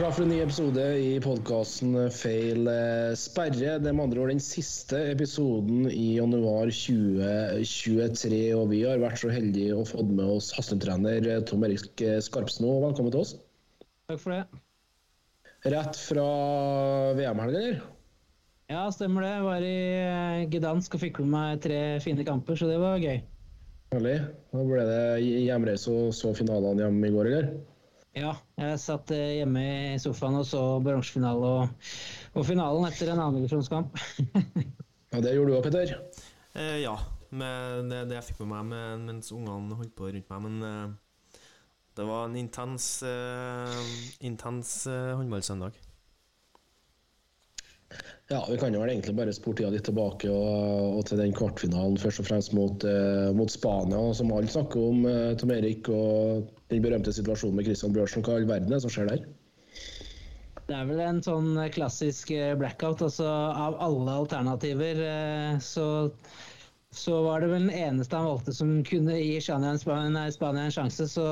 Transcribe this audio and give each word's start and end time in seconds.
Klar 0.00 0.14
for 0.16 0.24
en 0.24 0.30
ny 0.32 0.38
episode 0.40 0.84
i 0.96 1.08
podkasten 1.20 1.96
Feil 2.14 2.68
eh, 2.72 3.10
sperre. 3.20 3.74
Det 3.82 3.90
er 3.90 3.92
med 3.92 4.06
andre 4.06 4.22
ord 4.22 4.30
den 4.32 4.40
siste 4.40 4.96
episoden 5.10 5.90
i 5.92 6.14
januar 6.14 6.70
2023. 6.72 8.38
Og 8.56 8.70
vi 8.70 8.78
har 8.88 9.02
vært 9.02 9.20
så 9.20 9.28
heldige 9.28 9.76
å 9.76 9.84
fått 9.84 10.08
med 10.08 10.24
oss 10.38 10.48
Haslum-trener 10.56 11.28
Tom 11.50 11.66
Erik 11.68 12.00
Skarpsno. 12.24 12.78
Velkommen 12.86 13.12
til 13.12 13.20
oss. 13.26 13.34
Takk 14.08 14.22
for 14.22 14.38
det. 14.38 14.62
Rett 15.74 16.00
fra 16.00 16.24
VM-helga, 17.18 17.60
eller? 17.60 17.82
Ja, 18.72 18.86
stemmer 18.96 19.26
det. 19.26 19.34
Jeg 19.34 19.48
var 19.50 19.66
i 19.68 19.78
eh, 19.98 20.46
Gdansk 20.54 20.96
og 20.96 21.02
fikk 21.04 21.20
med 21.26 21.34
meg 21.34 21.60
tre 21.66 21.82
fine 22.00 22.24
kamper, 22.24 22.56
så 22.56 22.70
det 22.72 22.80
var 22.80 23.04
gøy. 23.04 23.20
Herlig. 23.92 24.16
Da 24.54 24.64
ble 24.64 24.88
det 24.94 25.04
hjemreise 25.26 25.92
og 25.92 26.16
så 26.16 26.32
finalene 26.40 26.86
hjemme 26.86 27.12
i 27.12 27.14
går, 27.18 27.34
eller? 27.34 27.52
Ja, 28.18 28.32
jeg 28.58 28.78
satt 28.82 29.12
eh, 29.14 29.36
hjemme 29.38 29.62
i 29.94 29.98
sofaen 30.02 30.40
og 30.40 30.46
så 30.48 30.60
bronsefinale 30.82 31.50
og, 31.60 31.90
og 32.34 32.46
finalen 32.46 32.88
etter 32.88 33.12
en 33.12 33.22
annendivisjonskamp. 33.22 33.98
Ja, 35.10 35.18
det 35.18 35.32
gjorde 35.34 35.50
du 35.50 35.56
òg, 35.56 35.64
Petter. 35.64 35.90
Eh, 36.54 36.76
ja, 36.84 36.92
med 37.34 37.88
det, 37.90 38.04
det 38.12 38.14
jeg 38.14 38.28
fikk 38.28 38.44
med 38.44 38.52
meg 38.52 38.68
med, 38.68 39.00
mens 39.08 39.32
ungene 39.34 39.74
holdt 39.74 39.96
på 39.98 40.06
rundt 40.06 40.28
meg. 40.30 40.44
Men 40.44 40.68
eh, 40.68 41.40
det 41.98 42.06
var 42.06 42.28
en 42.28 42.36
intens, 42.38 42.86
eh, 43.02 43.80
intens 44.28 44.74
eh, 44.86 45.10
håndballsøndag. 45.18 45.74
Ja, 48.30 48.44
vi 48.46 48.56
kan 48.60 48.74
jo 48.74 48.84
egentlig 48.84 49.16
bare 49.18 49.32
spore 49.34 49.58
tida 49.58 49.72
litt 49.74 49.82
tilbake 49.88 50.28
og, 50.30 50.98
og 51.00 51.02
til 51.08 51.18
den 51.18 51.32
kvartfinalen, 51.34 51.98
først 51.98 52.22
og 52.22 52.28
fremst 52.28 52.52
mot, 52.54 52.84
eh, 52.86 53.30
mot 53.34 53.50
Spania, 53.50 54.02
som 54.14 54.30
alle 54.30 54.52
snakker 54.52 54.84
om, 54.92 55.02
eh, 55.10 55.32
Tom 55.40 55.50
Erik, 55.50 55.90
og 55.90 56.46
den 56.70 56.84
berømte 56.84 57.14
situasjonen 57.16 57.58
med 57.58 57.66
Christian 57.66 57.96
Bjørnsen. 57.96 58.22
Hva 58.22 58.36
i 58.36 58.44
all 58.44 58.50
verden 58.52 58.70
er 58.70 58.78
det 58.78 58.84
som 58.86 58.94
skjer 58.94 59.10
der? 59.10 59.26
Det 60.70 60.76
er 60.78 60.86
vel 60.86 61.02
en 61.02 61.18
sånn 61.26 61.58
klassisk 61.74 62.30
eh, 62.30 62.54
blackout. 62.54 63.02
altså 63.02 63.26
Av 63.26 63.80
alle 63.82 64.14
alternativer 64.22 65.02
eh, 65.02 65.58
så, 65.58 65.86
så 66.92 67.22
var 67.22 67.40
det 67.40 67.46
vel 67.52 67.68
den 67.68 67.76
eneste 67.76 68.18
han 68.18 68.26
valgte 68.26 68.52
som 68.52 68.70
kunne 68.84 69.14
gi 69.14 69.36
Spania 69.40 70.64
en, 70.64 70.72
sjanse. 70.74 71.06
Så, 71.08 71.26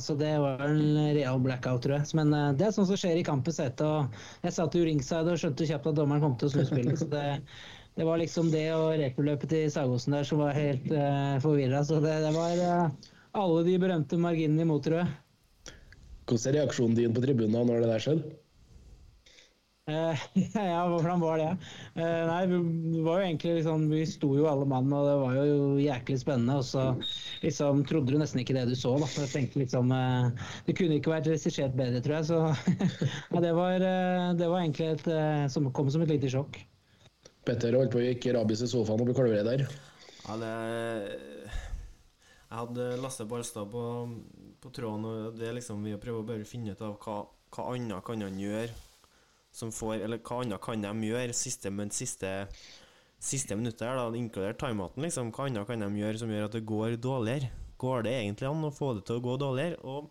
så 0.00 0.14
det 0.14 0.32
var 0.38 0.60
en 0.66 1.14
real 1.16 1.40
blackout, 1.40 1.82
tror 1.82 1.96
jeg. 1.96 2.10
Men 2.18 2.34
eh, 2.36 2.52
det 2.52 2.68
er 2.68 2.74
sånn 2.76 2.88
som 2.90 3.00
skjer 3.00 3.16
i 3.16 3.24
kampens 3.24 3.62
hete. 3.62 3.88
Jeg 4.44 4.56
satt 4.56 4.76
jo 4.76 4.84
ringside 4.84 5.32
og 5.32 5.40
skjønte 5.40 5.68
kjapt 5.70 5.88
at 5.88 5.96
dommeren 5.96 6.24
kom 6.24 6.36
til 6.36 6.50
å 6.50 6.54
snu 6.54 6.66
spillet. 6.68 7.00
så 7.00 7.08
det 7.12 7.26
det 7.98 8.06
var 8.06 8.20
liksom 8.20 8.52
det 8.52 8.68
og 8.72 8.94
returløpet 9.00 9.50
til 9.50 9.70
Sagosen 9.72 10.14
der 10.14 10.24
som 10.24 10.38
var 10.40 10.54
helt 10.56 10.86
uh, 10.94 11.40
forvirra. 11.42 11.82
Så 11.84 11.98
det, 12.00 12.14
det 12.22 12.30
var 12.32 12.60
uh, 12.62 13.10
alle 13.36 13.64
de 13.66 13.74
berømte 13.82 14.16
marginene 14.20 14.62
imot, 14.64 14.84
tror 14.86 15.02
jeg. 15.02 15.74
Hvordan 16.30 16.46
er 16.52 16.56
reaksjonen 16.60 16.96
din 16.96 17.16
på 17.16 17.24
tribunen 17.24 17.66
når 17.68 17.82
det 17.82 17.90
der 17.90 18.04
skjedde? 18.04 18.30
Eh, 19.90 20.22
ja, 20.54 20.80
hvordan 20.88 21.20
var 21.22 21.40
det? 21.40 21.48
Eh, 21.94 22.22
nei, 22.28 22.40
det 22.46 23.02
var 23.04 23.20
jo 23.20 23.26
egentlig 23.26 23.54
liksom 23.58 23.86
Vi 23.90 24.02
sto 24.08 24.30
jo 24.38 24.48
alle 24.50 24.66
mann, 24.68 24.92
og 24.94 25.06
det 25.08 25.16
var 25.22 25.36
jo 25.38 25.60
jæklig 25.82 26.18
spennende. 26.22 26.58
Og 26.60 26.66
så 26.68 26.84
liksom 27.44 27.84
trodde 27.88 28.14
du 28.14 28.20
nesten 28.20 28.42
ikke 28.42 28.56
det 28.56 28.66
du 28.70 28.76
så, 28.78 28.94
da. 29.00 29.08
Jeg 29.20 29.32
tenkte 29.34 29.62
liksom 29.62 29.94
eh, 29.96 30.48
Det 30.68 30.76
kunne 30.78 31.00
ikke 31.00 31.14
vært 31.14 31.30
regissert 31.32 31.76
bedre, 31.78 32.02
tror 32.04 32.18
jeg. 32.20 32.28
Så 32.30 32.40
ja, 33.34 33.44
det 33.46 33.54
var, 33.58 33.86
eh, 33.92 34.26
det 34.38 34.50
var 34.50 34.64
egentlig 34.64 34.92
et 34.94 35.08
eh, 35.14 35.46
som 35.52 35.70
kom 35.74 35.90
som 35.92 36.04
et 36.06 36.12
lite 36.12 36.32
sjokk. 36.32 36.60
Petter 37.48 37.74
holdt 37.74 37.94
på 37.94 38.02
å 38.02 38.04
gikk 38.04 38.30
rabies 38.36 38.62
i 38.62 38.68
sofaen 38.70 39.00
og 39.00 39.10
ble 39.10 39.16
kalvere 39.16 39.46
der. 39.46 39.64
Ja, 40.26 40.36
det 40.38 40.52
Jeg 42.50 42.58
hadde 42.58 42.86
Lasse 43.00 43.24
Balstad 43.26 43.70
på, 43.72 43.82
på 44.60 44.72
tråden, 44.74 45.06
og 45.08 45.38
det 45.38 45.48
er 45.48 45.56
liksom 45.56 45.82
vi 45.86 45.96
prøver 45.98 46.22
å 46.22 46.28
bare 46.28 46.46
finne 46.48 46.74
ut 46.74 46.84
av 46.84 46.98
hva, 47.00 47.22
hva 47.54 47.66
annet 47.72 48.04
kan 48.06 48.22
han 48.26 48.38
gjøre 48.38 48.89
som 49.52 49.72
får 49.74 50.04
Eller 50.04 50.20
hva 50.22 50.42
annet 50.44 50.62
kan 50.62 50.82
de 50.84 51.08
gjøre 51.10 51.36
siste, 51.36 51.72
men 51.74 51.90
siste, 51.94 52.30
siste 53.18 53.56
minuttet 53.58 53.86
her, 53.88 53.98
da, 53.98 54.06
inkludert 54.16 54.60
timeouten, 54.62 55.04
liksom. 55.06 55.32
Hva 55.34 55.48
annet 55.48 55.66
kan 55.68 55.82
de 55.82 55.90
gjøre 56.00 56.22
som 56.22 56.32
gjør 56.32 56.48
at 56.48 56.58
det 56.58 56.66
går 56.68 56.96
dårligere? 57.02 57.50
Går 57.80 58.04
det 58.06 58.16
egentlig 58.18 58.50
an 58.50 58.68
å 58.68 58.74
få 58.74 58.92
det 58.96 59.06
til 59.08 59.20
å 59.20 59.24
gå 59.24 59.36
dårligere? 59.40 59.80
Og 59.88 60.10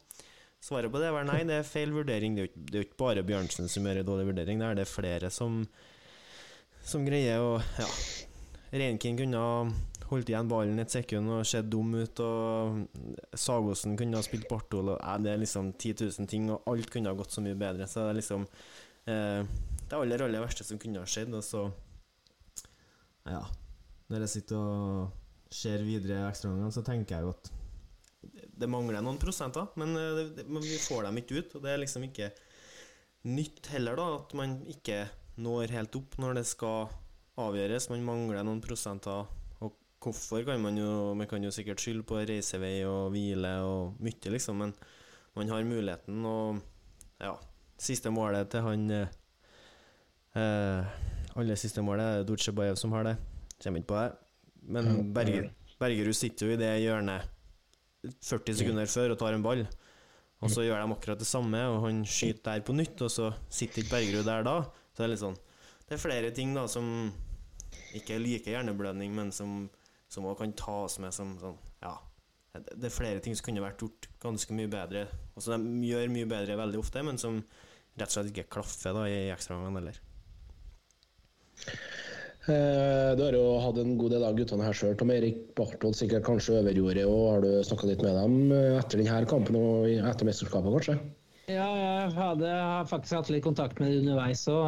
svaret 0.64 0.92
på 0.92 1.02
det 1.02 1.12
er 1.12 1.30
nei, 1.30 1.44
det 1.48 1.60
er 1.60 1.68
feil 1.68 1.94
vurdering. 1.96 2.36
Det 2.36 2.44
er 2.44 2.50
jo 2.50 2.64
det 2.66 2.74
er 2.74 2.84
jo 2.84 2.90
ikke 2.90 3.04
bare 3.04 3.28
Bjørnsen 3.28 3.70
som 3.72 3.86
gjør 3.86 4.02
en 4.02 4.10
dårlig 4.10 4.32
vurdering, 4.32 4.60
det 4.60 4.72
er 4.72 4.82
det 4.82 4.90
flere 4.90 5.32
som, 5.34 5.62
som 6.84 7.08
greier 7.08 7.44
å 7.44 7.54
Ja. 7.80 7.92
Reinkin 8.70 9.18
kunne 9.18 9.40
ha 9.42 9.54
holdt 10.10 10.30
igjen 10.32 10.50
ballen 10.50 10.82
et 10.82 10.94
sekund 10.94 11.30
og 11.34 11.46
sett 11.48 11.70
dum 11.70 11.94
ut, 11.98 12.20
og 12.22 13.34
Sagosen 13.38 13.96
kunne 13.98 14.18
ha 14.18 14.26
spilt 14.26 14.50
Bartol, 14.50 14.94
og 14.96 15.24
det 15.24 15.34
er 15.34 15.42
liksom 15.42 15.74
10 15.74 16.06
000 16.06 16.30
ting, 16.30 16.50
og 16.54 16.70
alt 16.70 16.90
kunne 16.94 17.12
ha 17.12 17.18
gått 17.18 17.36
så 17.36 17.44
mye 17.46 17.58
bedre. 17.58 17.88
Så 17.90 18.04
det 18.04 18.14
er 18.14 18.20
liksom 18.22 18.46
det 19.10 19.98
aller, 19.98 20.22
aller 20.26 20.44
verste 20.44 20.66
som 20.68 20.80
kunne 20.82 21.02
ha 21.02 21.10
skjedd, 21.10 21.34
og 21.34 21.46
så 21.46 21.70
Ja. 23.30 23.44
Når 24.10 24.24
jeg 24.26 24.30
sitter 24.30 24.58
og 24.58 25.54
ser 25.54 25.84
videre 25.86 26.30
ekstraomgangene, 26.30 26.74
så 26.74 26.82
tenker 26.86 27.18
jeg 27.18 27.26
jo 27.26 27.34
at 27.36 27.52
det- 28.60 28.70
mangler 28.70 29.02
noen 29.02 29.20
prosenter, 29.20 29.70
men, 29.76 29.96
eh, 29.96 30.34
det, 30.36 30.48
men 30.48 30.62
vi 30.62 30.78
får 30.78 31.04
dem 31.04 31.18
ikke 31.18 31.38
ut. 31.38 31.56
Og 31.56 31.62
det 31.62 31.72
er 31.72 31.78
liksom 31.78 32.04
ikke 32.04 32.32
nytt 33.26 33.68
heller, 33.68 33.96
da, 33.96 34.16
at 34.16 34.34
man 34.34 34.66
ikke 34.66 35.10
når 35.38 35.70
helt 35.70 35.96
opp 35.96 36.18
når 36.18 36.36
det 36.36 36.46
skal 36.46 36.90
avgjøres. 37.38 37.90
Man 37.90 38.04
mangler 38.04 38.44
noen 38.44 38.62
prosenter. 38.62 39.28
Og 39.62 39.74
hvorfor 40.02 40.44
kan 40.46 40.62
man 40.62 40.76
jo 40.78 41.14
Man 41.14 41.28
kan 41.28 41.42
jo 41.42 41.50
sikkert 41.50 41.80
skylde 41.80 42.04
på 42.04 42.26
reisevei 42.26 42.84
og 42.86 43.12
hvile 43.14 43.62
og 43.64 44.00
mye, 44.00 44.32
liksom, 44.32 44.58
men 44.58 44.74
man 45.36 45.48
har 45.48 45.64
muligheten, 45.64 46.26
og 46.26 46.62
ja 47.22 47.38
Siste 47.80 48.12
målet 48.14 48.50
til 48.52 48.66
han 48.66 48.86
eh, 48.92 49.14
eh, 50.36 50.98
Aller 51.40 51.60
siste 51.60 51.84
målet 51.86 52.20
er 52.20 52.28
Dutsjebajev 52.28 52.78
som 52.80 52.94
har 52.98 53.08
det. 53.08 53.16
Kommer 53.64 53.82
ikke 53.82 53.92
på 53.94 54.00
det. 54.02 54.10
Men 54.70 55.14
Berger, 55.16 55.52
Bergerud 55.80 56.18
sitter 56.18 56.50
jo 56.50 56.56
i 56.58 56.60
det 56.60 56.74
hjørnet 56.84 57.30
40 58.26 58.58
sekunder 58.60 58.90
før 58.92 59.14
og 59.14 59.22
tar 59.22 59.36
en 59.36 59.46
ball. 59.46 59.64
Og 60.40 60.52
så 60.52 60.64
gjør 60.64 60.80
de 60.80 60.96
akkurat 60.96 61.20
det 61.20 61.28
samme, 61.28 61.60
og 61.68 61.82
han 61.84 62.04
skyter 62.08 62.46
der 62.46 62.62
på 62.64 62.76
nytt, 62.76 63.02
og 63.04 63.12
så 63.12 63.32
sitter 63.52 63.84
ikke 63.84 63.96
Bergerud 63.98 64.28
der 64.28 64.46
da. 64.48 64.58
Så 64.92 65.02
det 65.02 65.08
er 65.08 65.12
litt 65.14 65.24
sånn 65.24 65.40
Det 65.88 65.96
er 65.96 66.04
flere 66.04 66.30
ting 66.36 66.54
da 66.56 66.64
som 66.70 66.88
ikke 67.96 68.16
er 68.16 68.24
like 68.24 68.52
hjerneblødning, 68.52 69.16
men 69.16 69.34
som 69.36 69.68
som 70.10 70.26
også 70.26 70.42
kan 70.42 70.54
tas 70.58 71.00
med 71.00 71.14
som 71.14 71.36
sånn 71.42 71.58
Ja. 71.84 71.96
Det 72.54 72.80
det 72.82 72.88
er 72.90 72.94
flere 72.96 73.20
ting 73.22 73.36
som 73.38 73.46
kunne 73.46 73.62
vært 73.62 73.84
gjort 73.84 74.08
ganske 74.20 74.56
mye 74.58 74.68
bedre, 74.68 75.06
og 75.36 75.44
som 75.46 75.64
de 75.64 75.88
gjør 75.88 76.10
mye 76.10 76.26
bedre 76.28 76.58
veldig 76.58 76.80
ofte, 76.80 77.04
men 77.06 77.18
som 77.22 77.44
rett 77.98 78.10
og 78.10 78.16
slett 78.18 78.32
ikke 78.34 78.52
klaffer 78.58 78.96
da 78.96 79.08
i 79.10 79.30
ekstraomgangen 79.34 79.82
heller. 79.82 80.04
Eh, 82.50 83.12
du 83.18 83.24
har 83.24 83.36
jo 83.36 83.46
hatt 83.62 83.78
en 83.82 83.96
god 84.00 84.16
del 84.16 84.26
av 84.26 84.38
guttene 84.38 84.66
her 84.66 84.76
sjøl. 84.78 84.96
Tom 84.98 85.12
Erik 85.14 85.42
Barthold 85.58 85.98
sikkert 85.98 86.26
kanskje 86.28 86.58
overgjorde. 86.62 87.06
og 87.06 87.24
Har 87.34 87.46
du 87.46 87.52
snakka 87.68 87.90
litt 87.90 88.04
med 88.06 88.16
dem 88.18 88.38
eh, 88.56 88.78
etter 88.80 89.02
denne 89.02 89.24
kampen 89.30 89.60
og 89.60 89.90
etter 89.90 90.30
mesterskapet, 90.30 90.74
kanskje? 90.78 91.00
Ja, 91.50 91.66
jeg 91.74 92.12
hadde 92.14 92.50
har 92.54 92.86
faktisk 92.86 93.16
hatt 93.18 93.30
litt 93.34 93.46
kontakt 93.46 93.80
med 93.82 93.90
dem 93.90 94.04
underveis 94.04 94.44
òg. 94.50 94.68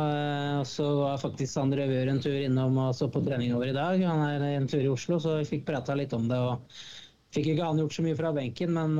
Og 0.61 0.65
så 0.69 0.87
var 0.97 1.21
faktisk 1.21 1.53
Sandre 1.53 1.85
Revør 1.85 2.09
en 2.09 2.21
tur 2.23 2.37
innom 2.37 2.79
og 2.81 2.95
så 2.97 3.09
på 3.11 3.21
trening 3.25 3.53
over 3.53 3.69
i 3.69 3.75
dag. 3.77 4.01
Han 4.01 4.25
er 4.25 4.47
en 4.55 4.69
tur 4.69 4.81
i 4.81 4.89
Oslo, 4.89 5.19
så 5.21 5.37
vi 5.39 5.49
fikk 5.55 5.67
prata 5.69 5.97
litt 5.97 6.13
om 6.17 6.25
det. 6.31 6.41
og 6.41 6.81
Fikk 7.31 7.53
ikke 7.53 7.63
han 7.63 7.79
gjort 7.79 7.95
så 7.95 8.03
mye 8.03 8.17
fra 8.19 8.31
benken, 8.35 8.73
men 8.75 8.97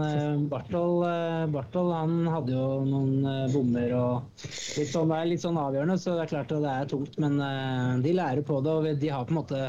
Bartol, 0.52 1.02
Barthold, 1.56 1.90
eh, 1.92 1.98
han 2.00 2.30
hadde 2.32 2.54
jo 2.56 2.68
noen 2.88 3.26
eh, 3.28 3.50
bommer 3.52 3.96
og 3.98 4.46
litt 4.78 4.94
sånn, 4.94 5.12
det 5.12 5.18
er 5.18 5.32
litt 5.34 5.44
sånn 5.44 5.60
avgjørende, 5.60 5.98
så 6.00 6.16
det 6.16 6.24
er 6.24 6.32
klart 6.32 6.54
at 6.56 6.64
det 6.64 6.78
er 6.78 6.94
tungt. 6.94 7.20
Men 7.20 7.36
eh, 7.44 7.98
de 8.06 8.16
lærer 8.16 8.46
på 8.48 8.62
det, 8.64 8.78
og 8.78 9.04
de 9.04 9.12
har 9.12 9.28
på 9.28 9.36
en 9.36 9.42
måte 9.42 9.62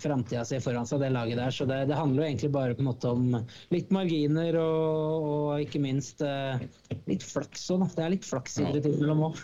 framtida 0.00 0.44
si 0.48 0.58
foran 0.64 0.88
seg, 0.88 1.02
det 1.02 1.12
laget 1.14 1.38
der. 1.38 1.54
Så 1.54 1.66
det, 1.68 1.84
det 1.90 1.98
handler 1.98 2.24
jo 2.24 2.28
egentlig 2.30 2.52
bare 2.54 2.76
på 2.76 2.84
en 2.84 2.90
måte 2.90 3.14
om 3.14 3.26
litt 3.74 3.90
marginer 3.94 4.58
og, 4.60 5.30
og 5.30 5.64
ikke 5.66 5.82
minst 5.82 6.24
eh, 6.24 6.62
litt 7.10 7.26
flaks 7.26 7.68
òg, 7.70 7.84
da. 7.84 7.90
Det 7.96 8.06
er 8.06 8.14
litt 8.16 8.28
flaks 8.28 8.60
i 8.62 8.70
det 8.74 8.84
innimellom 8.88 9.26
òg. 9.30 9.42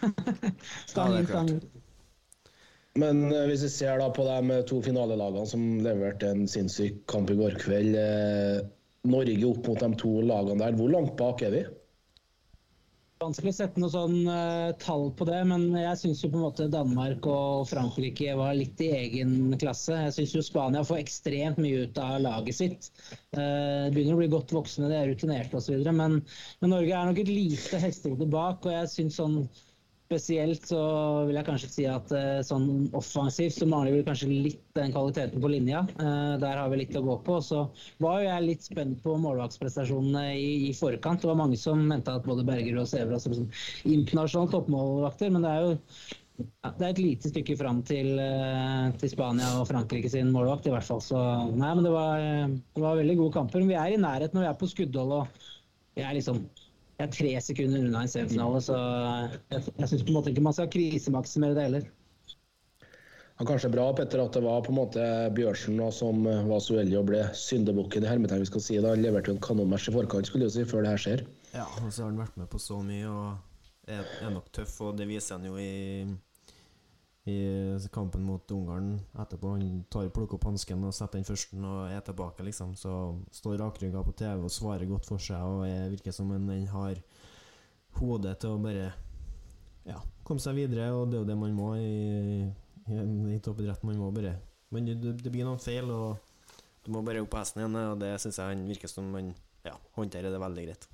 Ja, 0.97 1.07
det 1.13 1.23
er 1.23 1.29
klart. 1.31 1.69
Men 3.01 3.27
eh, 3.33 3.47
hvis 3.51 3.65
vi 3.67 3.73
ser 3.73 4.01
da 4.01 4.11
på 4.13 4.25
de 4.27 4.55
eh, 4.55 4.65
to 4.69 4.81
finalelagene 4.85 5.47
som 5.49 5.65
leverte 5.85 6.33
en 6.33 6.47
sinnssyk 6.51 7.03
kamp 7.11 7.33
i 7.33 7.39
går 7.39 7.59
kveld. 7.63 7.99
Eh, 8.01 8.61
Norge 9.07 9.47
opp 9.47 9.67
mot 9.69 9.83
de 9.83 9.91
to 10.01 10.13
lagene 10.27 10.63
der, 10.65 10.79
hvor 10.79 10.91
langt 10.91 11.13
bak 11.19 11.45
er 11.47 11.53
vi? 11.55 11.67
Vanskelig 13.23 13.55
å 13.55 13.57
sette 13.57 13.81
noe 13.81 13.89
sånn 13.89 14.27
uh, 14.29 14.75
tall 14.77 15.07
på 15.17 15.25
det, 15.25 15.39
men 15.49 15.71
jeg 15.73 16.01
syns 16.03 16.19
jo 16.21 16.29
på 16.35 16.37
en 16.37 16.43
måte 16.45 16.67
Danmark 16.69 17.25
og 17.33 17.63
Frankrike 17.71 18.35
var 18.37 18.53
litt 18.59 18.83
i 18.85 18.91
egen 18.93 19.55
klasse. 19.57 19.95
Jeg 20.09 20.13
syns 20.19 20.35
jo 20.37 20.43
Spania 20.45 20.83
får 20.85 21.01
ekstremt 21.01 21.61
mye 21.63 21.87
ut 21.87 22.01
av 22.03 22.19
laget 22.27 22.59
sitt. 22.59 22.91
Uh, 23.33 23.89
begynner 23.95 24.19
å 24.19 24.21
bli 24.21 24.29
godt 24.35 24.53
voksne, 24.53 24.91
de 24.93 24.99
er 24.99 25.09
rutinerte 25.09 25.57
osv. 25.57 25.81
Men, 25.87 26.19
men 26.61 26.75
Norge 26.75 26.93
er 26.93 27.09
nok 27.09 27.23
et 27.23 27.33
lite 27.33 27.81
hestehode 27.87 28.29
bak, 28.37 28.69
og 28.69 28.77
jeg 28.77 28.93
synes 28.93 29.17
sånn 29.23 29.39
Spesielt 30.07 30.63
så 30.69 30.81
vil 31.27 31.35
jeg 31.35 31.47
kanskje 31.49 31.69
si 31.73 31.85
at 31.91 32.13
eh, 32.15 32.39
sånn 32.47 32.87
offensivt 32.95 33.57
så 33.57 33.67
mangler 33.67 33.97
vi 33.97 34.05
kanskje 34.07 34.29
litt 34.31 34.61
den 34.79 34.93
kvaliteten 34.95 35.43
på 35.43 35.51
linja. 35.51 35.81
Eh, 35.99 36.35
der 36.39 36.61
har 36.61 36.69
vi 36.71 36.79
litt 36.79 36.95
å 36.95 37.03
gå 37.03 37.17
på. 37.27 37.41
Så 37.43 37.65
var 38.05 38.21
jo 38.21 38.29
jeg 38.29 38.45
litt 38.45 38.69
spent 38.69 39.01
på 39.03 39.17
målvaktsprestasjonene 39.25 40.29
i, 40.39 40.53
i 40.69 40.71
forkant. 40.79 41.25
Det 41.25 41.31
var 41.33 41.41
mange 41.41 41.59
som 41.59 41.83
mente 41.91 42.15
at 42.15 42.29
både 42.29 42.47
Berger 42.47 42.79
og 42.79 42.87
Sæver 42.87 43.17
var 43.17 43.25
sånn 43.25 43.51
internasjonale 43.83 44.55
toppmålvakter, 44.55 45.35
men 45.35 45.43
det 45.43 45.57
er 45.57 45.67
jo 45.67 45.75
ja, 46.37 46.71
det 46.71 46.85
er 46.85 46.91
et 46.93 47.01
lite 47.01 47.33
stykke 47.33 47.57
fram 47.59 47.81
til, 47.89 48.13
eh, 48.23 48.87
til, 49.01 49.11
Spania 49.11 49.57
og 49.59 49.67
Frankrike 49.73 50.13
sin 50.13 50.31
målvakt, 50.31 50.69
i 50.71 50.77
hvert 50.77 50.87
fall. 50.87 51.03
Så 51.03 51.19
nei, 51.51 51.73
men 51.73 51.83
det 51.83 51.97
var, 51.97 52.23
det 52.47 52.87
var 52.87 53.03
veldig 53.03 53.19
gode 53.25 53.39
kamper. 53.41 53.67
Vi 53.67 53.75
er 53.75 53.97
i 53.97 53.99
nærheten 54.07 54.39
når 54.39 54.47
vi 54.47 54.53
er 54.53 54.61
på 54.63 54.71
skuddhold 54.71 55.19
og 55.19 55.45
vi 55.97 56.07
er 56.07 56.15
liksom 56.15 56.45
er 57.03 57.13
tre 57.13 57.33
sekunder 57.45 57.85
unna 57.85 58.03
en 58.05 58.11
semifinale, 58.11 58.63
så 58.65 58.81
jeg, 59.53 59.63
jeg 59.69 59.91
syns 59.91 60.05
på 60.05 60.13
en 60.13 60.19
måte 60.19 60.33
ikke 60.33 60.45
man 60.47 60.57
skal 60.57 60.71
krisemaksimere 60.73 61.57
det 61.57 61.67
heller. 61.69 61.89
Ja, 63.37 63.45
kanskje 63.45 63.69
bra 63.69 63.91
Petter, 63.93 64.23
at 64.25 64.33
det 64.33 64.41
var 64.47 64.63
på 64.65 64.73
en 64.73 64.79
måte 64.79 65.07
Bjørsen 65.37 65.77
da, 65.77 65.91
som 65.93 66.23
var 66.25 66.63
så 66.65 66.79
uheldig 66.79 66.97
og 66.97 67.11
ble 67.11 67.25
syndebukken 67.37 68.07
i 68.07 68.09
hermetegn. 68.09 68.41
vi 68.41 68.49
skal 68.49 68.65
si 68.65 68.79
da. 68.81 68.95
Han 68.95 69.05
leverte 69.05 69.29
jo 69.29 69.37
en 69.37 69.43
kanonmatch 69.45 69.91
i 69.91 69.97
forkant 69.97 70.31
skulle 70.31 70.49
jeg 70.49 70.55
si, 70.55 70.65
før 70.71 70.87
det 70.87 70.95
her 70.95 71.03
skjer. 71.03 71.27
Ja, 71.53 71.67
og 71.83 71.91
så 71.91 72.07
har 72.07 72.15
han 72.15 72.23
vært 72.23 72.39
med 72.41 72.49
på 72.53 72.61
så 72.63 72.81
mye 72.81 73.11
og 73.11 73.93
er, 73.93 74.09
er 74.25 74.33
nok 74.33 74.49
tøff, 74.57 74.79
og 74.89 74.97
det 74.97 75.09
viser 75.11 75.37
han 75.37 75.45
jo 75.51 75.61
i 75.61 76.07
i 77.27 77.89
kampen 77.91 78.23
mot 78.23 78.51
Ungarn 78.55 79.01
etterpå. 79.19 79.57
Han 79.57 79.81
tar 79.91 80.09
plukker 80.15 80.39
opp 80.39 80.47
hansken 80.47 80.85
og 80.87 80.95
setter 80.95 81.19
den 81.19 81.27
førsten 81.27 81.65
og 81.67 81.91
er 81.91 82.05
tilbake, 82.07 82.45
liksom. 82.47 82.77
Så 82.79 82.93
står 83.35 83.59
rakrygga 83.59 84.03
på 84.07 84.15
TV 84.15 84.45
og 84.47 84.53
svarer 84.55 84.87
godt 84.87 85.09
for 85.09 85.23
seg 85.23 85.43
og 85.43 85.65
er, 85.67 85.89
virker 85.91 86.15
som 86.15 86.31
en 86.37 86.47
en 86.55 86.71
har 86.71 87.01
hodet 87.99 88.37
til 88.39 88.55
å 88.55 88.63
bare 88.63 88.93
ja, 89.87 89.99
komme 90.27 90.43
seg 90.43 90.59
videre, 90.59 90.93
og 90.95 91.11
det 91.11 91.19
er 91.19 91.25
jo 91.25 91.31
det 91.33 91.39
man 91.41 91.55
må 91.57 91.73
i, 91.81 92.47
i, 92.87 93.03
i 93.35 93.43
toppidrett. 93.43 93.83
Man 93.87 93.99
må 93.99 94.13
bare 94.15 94.37
Men 94.71 94.87
det, 94.87 94.97
det, 95.23 95.31
blir 95.31 95.47
noen 95.47 95.63
feil, 95.63 95.91
og 95.91 96.19
du 96.85 96.93
må 96.95 97.03
bare 97.07 97.23
opp 97.23 97.31
på 97.35 97.39
hesten 97.41 97.63
igjen, 97.63 97.79
og 97.91 98.01
det 98.03 98.17
syns 98.23 98.39
jeg 98.39 98.55
han 98.55 98.67
virker 98.71 98.91
som 98.91 99.11
han 99.15 99.35
ja, 99.67 99.75
håndterer 99.99 100.31
det 100.31 100.43
veldig 100.43 100.67
greit. 100.67 100.91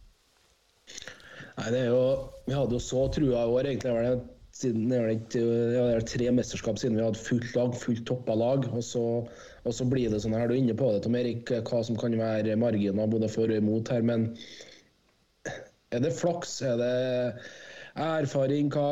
Nei, 1.56 1.73
det 1.73 1.81
er 1.82 1.90
jo 1.93 2.05
Vi 2.46 2.55
hadde 2.56 2.76
jo 2.76 2.81
så 2.81 3.05
trua 3.12 3.44
i 3.44 3.52
år, 3.52 3.69
egentlig. 3.69 3.93
var 3.93 4.08
det 4.08 4.42
siden 4.52 4.90
det 4.90 4.99
er, 4.99 5.10
ikke, 5.14 5.40
ja, 5.72 5.84
det 5.88 5.94
er 5.96 6.06
tre 6.10 6.28
mesterskap 6.37 6.81
siden 6.81 6.99
vi 6.99 7.04
hadde 7.06 7.20
fullt 7.20 7.54
lag, 7.56 7.72
fullt 7.78 8.04
toppa 8.08 8.37
lag. 8.37 8.66
Og 8.72 8.84
så, 8.84 9.04
og 9.64 9.75
så, 9.75 9.87
blir 9.88 10.12
det 10.12 10.20
sånn 10.25 10.37
her, 10.37 10.46
du 10.50 10.56
er 10.56 10.60
inne 10.60 10.76
på 10.76 10.90
det, 10.93 11.02
Tom 11.06 11.16
Erik, 11.16 11.52
hva 11.69 11.81
som 11.87 11.99
kan 12.00 12.16
være 12.20 12.58
marginer 12.60 13.10
både 13.10 13.31
for 13.32 13.49
og 13.49 13.62
imot 13.62 13.93
her. 13.93 14.04
Men 14.04 14.28
er 15.93 16.04
det 16.04 16.14
flaks? 16.19 16.58
Er 16.69 16.76
det 16.81 16.94
erfaring? 17.96 18.69
Hva, 18.72 18.87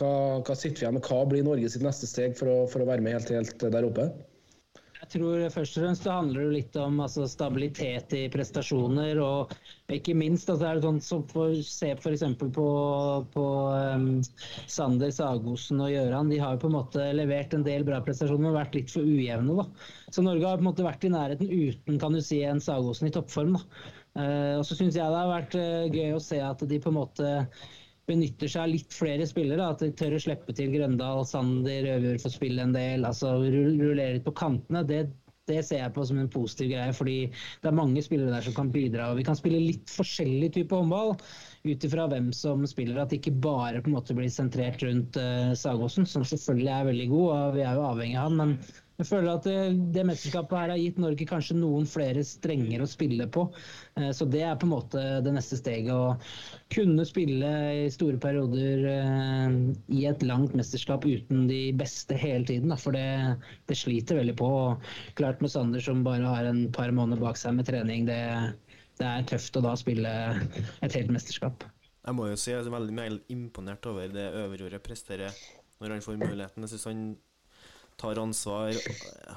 hva, 0.00 0.12
hva 0.40 0.56
sitter 0.56 0.80
vi 0.80 0.86
igjen 0.86 0.98
med? 0.98 1.08
Hva 1.08 1.22
blir 1.28 1.44
Norges 1.46 1.78
neste 1.80 2.08
steg 2.08 2.36
for 2.38 2.52
å, 2.52 2.58
for 2.72 2.84
å 2.84 2.88
være 2.88 3.04
med 3.04 3.18
helt, 3.18 3.32
helt 3.36 3.68
der 3.72 3.88
oppe? 3.88 4.08
Tror 5.12 5.42
først 5.52 5.76
og 5.76 5.82
fremst 5.82 6.06
det 6.06 6.12
handler 6.14 6.52
litt 6.54 6.76
om 6.80 7.00
altså, 7.04 7.26
stabilitet 7.28 8.14
i 8.16 8.22
prestasjoner. 8.32 9.18
Og 9.20 9.52
ikke 9.92 10.14
minst 10.16 10.48
altså, 10.48 10.70
er 10.70 10.78
det 10.78 10.86
sånn 10.86 11.00
som 11.04 11.24
for, 11.28 11.52
Se 11.68 11.90
f.eks. 11.92 12.24
på, 12.40 12.68
på 13.34 13.46
um, 13.92 14.06
Sander 14.72 15.12
Sagosen 15.12 15.82
og 15.84 15.92
Gjøran. 15.92 16.32
De 16.32 16.40
har 16.40 16.56
jo 16.56 16.62
på 16.64 16.70
en 16.70 16.78
måte 16.78 17.10
levert 17.16 17.52
en 17.56 17.66
del 17.66 17.84
bra 17.88 18.00
prestasjoner, 18.04 18.46
men 18.46 18.56
vært 18.56 18.78
litt 18.78 18.94
for 18.94 19.04
ujevne. 19.04 19.58
da. 19.60 19.66
Så 20.08 20.24
Norge 20.24 20.48
har 20.48 20.60
på 20.60 20.64
en 20.64 20.70
måte 20.70 20.86
vært 20.86 21.04
i 21.04 21.12
nærheten 21.12 21.52
uten 21.52 22.00
kan 22.00 22.16
du 22.16 22.22
si, 22.24 22.40
en 22.48 22.62
Sagosen 22.64 23.10
i 23.10 23.12
toppform. 23.12 23.58
da. 23.58 23.84
Uh, 24.12 24.58
og 24.60 24.66
så 24.68 24.76
syns 24.76 24.96
jeg 24.96 25.08
det 25.08 25.20
har 25.20 25.30
vært 25.30 25.54
uh, 25.56 25.92
gøy 25.92 26.16
å 26.16 26.24
se 26.24 26.40
at 26.44 26.64
de 26.68 26.80
på 26.80 26.92
en 26.92 26.98
måte 27.02 27.36
benytter 28.10 28.50
seg 28.50 28.64
av 28.64 28.72
litt 28.72 28.94
flere 28.94 29.26
spillere. 29.28 29.70
At 29.74 29.82
de 29.84 29.92
tør 29.96 30.16
å 30.16 30.22
slippe 30.22 30.54
til 30.56 30.72
Grøndal, 30.74 31.24
Sander, 31.28 31.88
Øvjord 31.96 32.22
får 32.24 32.36
spille 32.36 32.64
en 32.66 32.76
del. 32.76 33.06
altså 33.08 33.36
Rullere 33.42 34.16
litt 34.16 34.26
på 34.26 34.34
kantene. 34.38 34.84
Det, 34.88 35.04
det, 35.50 35.60
ser 35.66 35.82
jeg 35.84 35.94
på 35.94 36.04
som 36.08 36.20
en 36.22 36.30
positiv 36.32 36.72
greie, 36.72 36.92
fordi 36.96 37.16
det 37.62 37.70
er 37.70 37.78
mange 37.78 38.02
spillere 38.04 38.34
der 38.34 38.46
som 38.46 38.56
kan 38.58 38.72
bidra. 38.74 39.10
og 39.10 39.20
Vi 39.20 39.26
kan 39.26 39.38
spille 39.38 39.62
litt 39.62 39.90
forskjellig 39.92 40.52
type 40.58 40.78
håndball 40.78 41.16
ut 41.62 41.88
ifra 41.88 42.08
hvem 42.10 42.30
som 42.36 42.64
spiller. 42.66 43.02
At 43.02 43.12
det 43.12 43.22
ikke 43.22 43.36
bare 43.44 43.82
på 43.82 43.92
en 43.92 43.98
måte 43.98 44.16
blir 44.18 44.32
sentrert 44.32 44.82
rundt 44.86 45.18
uh, 45.20 45.52
Sagåsen, 45.58 46.08
som 46.08 46.26
selvfølgelig 46.26 46.72
er 46.74 46.88
veldig 46.90 47.10
god, 47.14 47.28
og 47.36 47.58
vi 47.58 47.66
er 47.66 47.78
jo 47.78 47.90
avhengig 47.92 48.18
av 48.18 48.30
han. 48.30 48.40
men 48.40 48.56
jeg 49.02 49.08
føler 49.08 49.32
at 49.32 49.46
det, 49.46 49.56
det, 49.94 50.04
mesterskapet 50.06 50.54
her 50.54 50.70
har 50.70 50.78
gitt 50.78 50.98
Norge 51.02 51.26
kanskje 51.26 51.56
noen 51.58 51.88
flere 51.90 52.22
strenger 52.26 52.84
å 52.84 52.86
spille 52.86 53.26
på. 53.34 53.48
Eh, 53.98 54.12
så 54.14 54.28
det 54.30 54.44
er 54.46 54.58
på 54.60 54.68
en 54.68 54.74
måte 54.76 55.02
det 55.24 55.32
neste 55.34 55.58
steget. 55.58 55.90
Å 55.90 56.14
kunne 56.70 57.06
spille 57.08 57.50
i 57.80 57.88
store 57.90 58.20
perioder 58.22 58.84
eh, 58.92 59.56
i 59.98 60.04
et 60.06 60.22
langt 60.26 60.54
mesterskap 60.58 61.06
uten 61.08 61.48
de 61.50 61.64
beste 61.78 62.14
hele 62.18 62.46
tiden. 62.46 62.70
For 62.78 62.94
det, 62.94 63.40
det 63.66 63.78
sliter 63.80 64.20
veldig 64.20 64.36
på. 64.38 64.52
Klart 65.18 65.42
med 65.42 65.50
Sander 65.50 65.82
som 65.82 66.04
bare 66.06 66.36
har 66.36 66.52
en 66.52 66.68
par 66.74 66.94
måneder 66.94 67.24
bak 67.24 67.40
seg 67.40 67.58
med 67.58 67.66
trening. 67.66 68.06
Det, 68.06 68.20
det 69.02 69.10
er 69.10 69.26
tøft 69.34 69.58
å 69.58 69.64
da 69.66 69.74
spille 69.78 70.14
et 70.78 70.94
helt 70.94 71.10
mesterskap. 71.10 71.66
Jeg 72.02 72.18
må 72.18 72.30
jo 72.30 72.38
si 72.38 72.54
jeg 72.54 72.62
er 72.62 72.70
veldig 72.70 73.18
imponert 73.34 73.90
over 73.90 74.14
det 74.14 74.30
Øverjordet 74.44 74.82
presterer 74.86 75.34
når 75.82 75.96
han 75.96 76.06
får 76.06 76.22
muligheten. 76.22 76.62
Jeg 76.62 76.76
synes 76.76 76.86
han 76.86 77.04
tar 78.02 78.20
ansvar. 78.22 78.76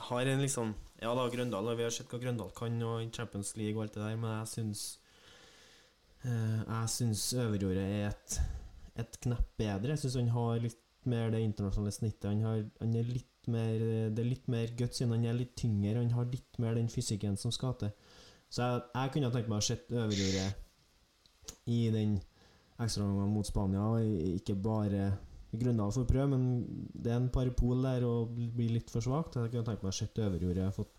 Har 0.10 0.32
en 0.32 0.44
liksom 0.44 0.74
Ja 1.04 1.12
da, 1.14 1.26
Grøndal, 1.30 1.68
vi 1.78 1.86
har 1.86 1.94
sett 1.94 2.10
hva 2.10 2.20
Grøndal 2.22 2.54
kan, 2.56 2.78
og 2.88 3.04
Champions 3.14 3.54
League 3.60 3.76
og 3.78 3.86
alt 3.86 3.98
det 3.98 4.04
der, 4.04 4.18
men 4.18 4.32
jeg 4.40 4.52
syns 4.54 4.84
eh, 6.24 6.60
Jeg 6.64 6.92
syns 6.96 7.28
Øverjordet 7.34 7.86
er 7.86 8.10
et, 8.10 8.40
et 9.04 9.22
knepp 9.28 9.56
bedre. 9.60 9.94
Jeg 9.94 10.04
syns 10.06 10.20
han 10.22 10.34
har 10.36 10.60
litt 10.64 10.82
mer 11.06 11.30
det 11.34 11.44
internasjonale 11.46 11.94
snittet. 11.94 12.30
Han, 12.32 12.44
har, 12.48 12.64
han 12.82 12.96
er 12.98 13.10
litt 13.12 13.50
mer 13.52 13.82
Det 14.16 14.24
er 14.24 14.30
litt 14.32 14.48
mer 14.50 14.72
guts 14.78 14.98
siden 14.98 15.14
han 15.14 15.26
er 15.30 15.38
litt 15.38 15.54
tyngre. 15.60 16.00
Han 16.00 16.16
har 16.16 16.32
litt 16.32 16.62
mer 16.64 16.78
den 16.80 16.90
fysikken 16.90 17.38
som 17.38 17.54
skal 17.54 17.76
til. 17.82 17.92
Så 18.50 18.64
jeg, 18.64 18.86
jeg 18.96 19.14
kunne 19.14 19.34
tenkt 19.34 19.52
meg 19.52 19.62
å 19.62 19.68
se 19.68 19.78
Øverjordet 19.92 20.50
i 21.70 21.90
den 21.94 22.18
ekstraomgangen 22.82 23.34
mot 23.34 23.48
Spania, 23.48 23.86
ikke 24.36 24.56
bare 24.60 25.10
Grøndal 25.60 25.94
å 26.02 26.06
prøve, 26.08 26.28
men 26.34 26.66
det 26.94 27.12
er 27.12 27.20
en 27.20 27.32
par 27.34 27.50
pol 27.58 27.84
der 27.86 28.06
og 28.08 28.36
blir 28.36 28.76
litt 28.78 28.92
for 28.94 29.06
svakt. 29.06 29.38
Jeg 29.40 29.54
kunne 29.54 29.68
tenkt 29.68 29.86
meg 29.86 29.94
å 29.94 29.98
se 29.98 30.08
Øverjordet 30.26 30.70
fått, 30.76 30.94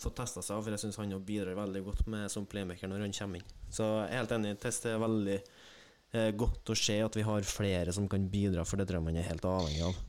fått 0.00 0.16
testa 0.20 0.42
seg, 0.44 0.62
for 0.62 0.74
jeg 0.74 0.84
syns 0.84 1.00
han 1.02 1.14
bidrar 1.26 1.58
veldig 1.58 1.84
godt 1.86 2.06
med 2.12 2.32
som 2.32 2.48
playmaker 2.50 2.90
når 2.90 3.06
han 3.06 3.16
kommer 3.18 3.42
inn. 3.42 3.54
Så 3.68 3.86
jeg 3.86 4.10
er 4.10 4.20
helt 4.22 4.34
enig. 4.38 4.56
Test 4.62 4.88
er 4.90 5.02
veldig 5.02 5.38
eh, 5.38 6.32
godt 6.38 6.74
å 6.74 6.78
se 6.78 6.98
at 7.04 7.18
vi 7.18 7.26
har 7.26 7.48
flere 7.48 7.94
som 7.94 8.08
kan 8.10 8.26
bidra, 8.30 8.66
for 8.68 8.80
det 8.80 8.88
tror 8.88 9.00
jeg 9.00 9.08
man 9.10 9.20
er 9.20 9.30
helt 9.30 9.48
avhengig 9.48 9.86
av. 9.90 10.02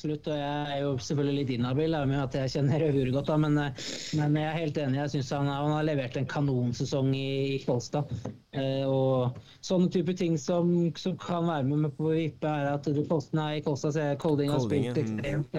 Absolutt, 0.00 0.28
og 0.32 0.38
jeg 0.40 0.60
er 0.72 0.78
jo 0.80 0.92
selvfølgelig 1.04 1.36
litt 1.36 1.50
inhabil 1.58 1.94
med 2.08 2.16
at 2.22 2.36
jeg 2.38 2.52
kjenner 2.54 2.80
Røvur 2.80 3.10
godt, 3.18 3.26
da, 3.28 3.34
men, 3.42 3.58
eh, 3.60 3.88
men, 4.16 4.38
jeg 4.40 4.48
er 4.48 4.56
helt 4.56 4.78
enig. 4.80 4.96
Jeg 5.02 5.12
syns 5.12 5.32
han, 5.36 5.50
han, 5.52 5.74
har 5.76 5.84
levert 5.84 6.16
en 6.16 6.28
kanonsesong 6.30 7.10
i, 7.12 7.26
i 7.58 7.58
Kolstad. 7.66 8.08
Eh, 8.56 8.82
og 8.88 9.36
sånne 9.62 9.86
type 9.94 10.14
ting 10.18 10.38
som, 10.40 10.72
som, 10.98 11.18
kan 11.20 11.44
være 11.46 11.68
med 11.68 11.92
på 11.98 12.08
vippe, 12.10 12.48
er 12.48 12.70
at 12.72 12.88
du 12.88 13.04
nei, 13.36 13.50
i 13.58 13.62
Kolstad 13.62 13.92
ser 13.94 14.16
Kolding 14.18 14.50
har 14.50 14.64
spilt 14.64 14.96
ekstremt, 14.98 15.54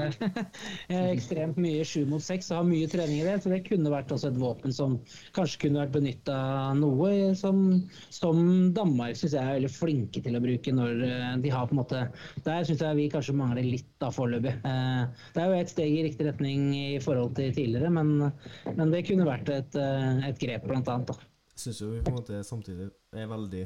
eh, 0.91 1.05
ekstremt 1.11 1.61
mye 1.61 1.85
sju 1.87 2.03
mot 2.09 2.25
seks 2.25 2.49
og 2.51 2.63
har 2.63 2.67
mye 2.67 2.89
trening 2.91 3.21
i 3.21 3.27
det. 3.29 3.37
Så 3.45 3.53
det 3.53 3.61
kunne 3.69 3.93
vært 3.93 4.11
også 4.11 4.31
et 4.33 4.41
våpen 4.41 4.73
som 4.75 4.97
kanskje 5.37 5.67
kunne 5.67 5.85
vært 5.85 5.95
benytta 5.99 6.39
noe, 6.81 7.13
som, 7.37 7.61
som 8.09 8.41
Danmark 8.73 9.21
syns 9.21 9.37
jeg 9.37 9.45
er 9.45 9.61
veldig 9.61 9.71
flinke 9.77 10.25
til 10.25 10.35
å 10.35 10.43
bruke 10.43 10.75
når 10.75 11.05
eh, 11.05 11.31
de 11.45 11.53
har 11.53 11.69
på 11.69 11.77
en 11.77 11.83
måte 11.83 12.03
Der 12.43 12.65
syns 12.65 12.81
jeg 12.81 12.97
vi 12.97 13.07
kanskje 13.13 13.37
mangler 13.37 13.69
litt 13.69 13.87
da 14.01 14.09
foreløpig. 14.31 14.53
Eh, 14.67 15.25
det 15.33 15.41
er 15.41 15.49
jo 15.49 15.59
et 15.59 15.73
steg 15.73 15.97
i 15.97 16.05
riktig 16.05 16.27
retning 16.27 16.71
i 16.75 16.99
forhold 17.03 17.35
til 17.35 17.53
tidligere, 17.55 17.91
men, 17.91 18.31
men 18.77 18.93
det 18.93 19.03
kunne 19.07 19.27
vært 19.27 19.51
et, 19.51 19.75
eh, 19.75 20.23
et 20.29 20.39
grep, 20.39 20.65
blant 20.67 20.87
annet. 20.87 21.11
Da. 21.11 21.29
Jeg 21.51 21.63
syns 21.65 21.81
jo 21.83 21.91
vi 21.91 22.01
på 22.05 22.13
en 22.13 22.19
måte 22.21 22.41
samtidig 22.47 22.89
er 23.13 23.29
veldig 23.31 23.65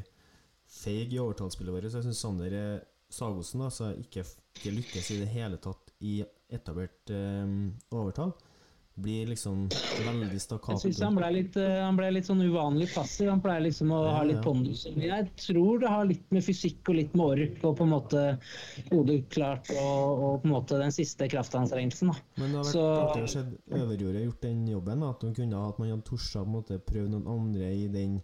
feig 0.81 1.13
i 1.13 1.21
overtallsspillet 1.21 1.75
vårt. 1.75 1.89
Så 1.91 2.01
jeg 2.01 2.09
syns 2.09 2.23
Sander 2.25 2.57
Sagosen 3.13 3.61
altså, 3.61 3.93
ikke, 4.01 4.25
ikke, 4.57 4.73
lykkes 4.79 5.11
i 5.13 5.21
det 5.21 5.29
hele 5.31 5.61
tatt 5.61 5.93
i 6.03 6.17
etablert 6.53 7.13
um, 7.13 7.71
overtall 7.93 8.33
blir 8.95 9.27
liksom 9.27 9.65
veldig 10.05 10.39
stakkato. 10.39 10.87
Jeg 10.87 10.95
syns 10.95 11.01
han 11.03 11.17
eh, 11.59 11.79
han 11.83 11.97
ble 11.97 12.11
litt 12.15 12.27
sånn 12.29 12.43
uvanlig 12.45 12.87
passiv. 12.93 13.27
Han 13.27 13.41
pleier 13.43 13.65
liksom 13.65 13.91
å 13.91 13.99
ha 14.07 14.21
litt 14.27 14.39
pondus. 14.45 14.85
Jeg 14.87 15.27
tror 15.41 15.81
det 15.83 15.91
har 15.91 16.07
litt 16.07 16.23
med 16.35 16.45
fysikk 16.45 16.91
og 16.93 16.99
litt 17.01 17.17
med 17.17 17.25
ork 17.25 17.65
og 17.67 17.75
på 17.79 17.87
en 17.87 17.91
måte 17.91 18.23
hodet 18.91 19.17
klart 19.35 19.71
og, 19.75 20.05
og, 20.13 20.39
på 20.43 20.47
en 20.47 20.55
måte 20.55 20.79
den 20.79 20.95
siste 20.95 21.27
kraftanstrengelsen. 21.31 22.13
Men 22.39 22.55
det 22.55 22.61
har 22.61 22.69
vært 22.69 22.71
Så, 22.71 22.85
artig 23.01 23.25
å 23.27 23.33
se 23.35 23.45
Øverjordet 23.81 24.25
gjort 24.29 24.47
den 24.47 24.63
jobben. 24.71 25.05
At, 25.09 25.27
kunne, 25.41 25.67
at 25.67 25.81
man 25.81 25.91
hadde 25.91 26.07
tort 26.07 26.75
å 26.79 26.79
prøve 26.87 27.11
noen 27.11 27.29
andre 27.35 27.71
i 27.75 27.87
den 27.91 28.19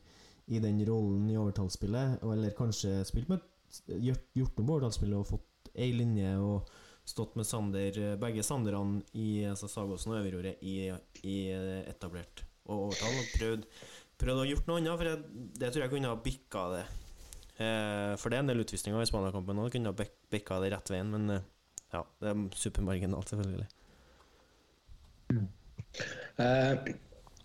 i 0.51 0.59
den 0.59 0.81
rollen 0.83 1.29
i 1.31 1.37
overtallsspillet, 1.39 2.23
eller 2.27 2.51
kanskje 2.57 2.97
spilt 3.07 3.29
med 3.31 3.43
gjort, 3.87 4.23
gjort 4.35 4.57
med 4.59 4.73
overtallsspillet 4.73 5.19
og 5.19 5.29
fått 5.29 5.69
ei 5.79 5.91
linje 5.95 6.31
og 6.43 6.71
stått 7.07 7.35
med 7.39 7.47
Sander, 7.47 7.97
begge 8.21 8.43
Sanderne 8.45 9.01
i 9.17 9.43
altså 9.49 9.67
Sagåsen 9.71 10.13
og 10.13 10.21
Øverjordet 10.21 10.61
i, 10.61 10.75
i 11.27 11.37
etablert 11.89 12.45
og 12.69 12.87
overtall, 12.87 13.17
og 13.17 13.31
prøvd, 13.35 13.65
prøvd 14.21 14.43
å 14.43 14.49
gjort 14.51 14.67
noe 14.69 14.79
annet, 14.79 14.97
for 14.99 15.09
jeg, 15.09 15.45
det 15.59 15.71
tror 15.73 15.83
jeg 15.85 15.93
kunne 15.95 16.11
ha 16.13 16.19
bikka 16.23 16.65
det. 16.75 16.83
Eh, 17.61 18.13
for 18.21 18.31
det 18.31 18.37
er 18.37 18.45
en 18.45 18.51
del 18.51 18.63
utvisninger 18.63 19.01
i 19.01 19.09
Spania-kampen, 19.09 19.59
det 19.65 19.73
kunne 19.75 19.91
ha 19.91 19.97
bik- 19.97 20.19
bikka 20.33 20.59
det 20.63 20.71
rett 20.75 20.91
veien, 20.93 21.11
men 21.13 21.35
eh, 21.35 21.47
ja, 21.91 22.05
det 22.23 22.31
er 22.31 22.43
supermarginalt, 22.55 23.33
selvfølgelig. 23.33 23.67
Eh, 26.39 26.91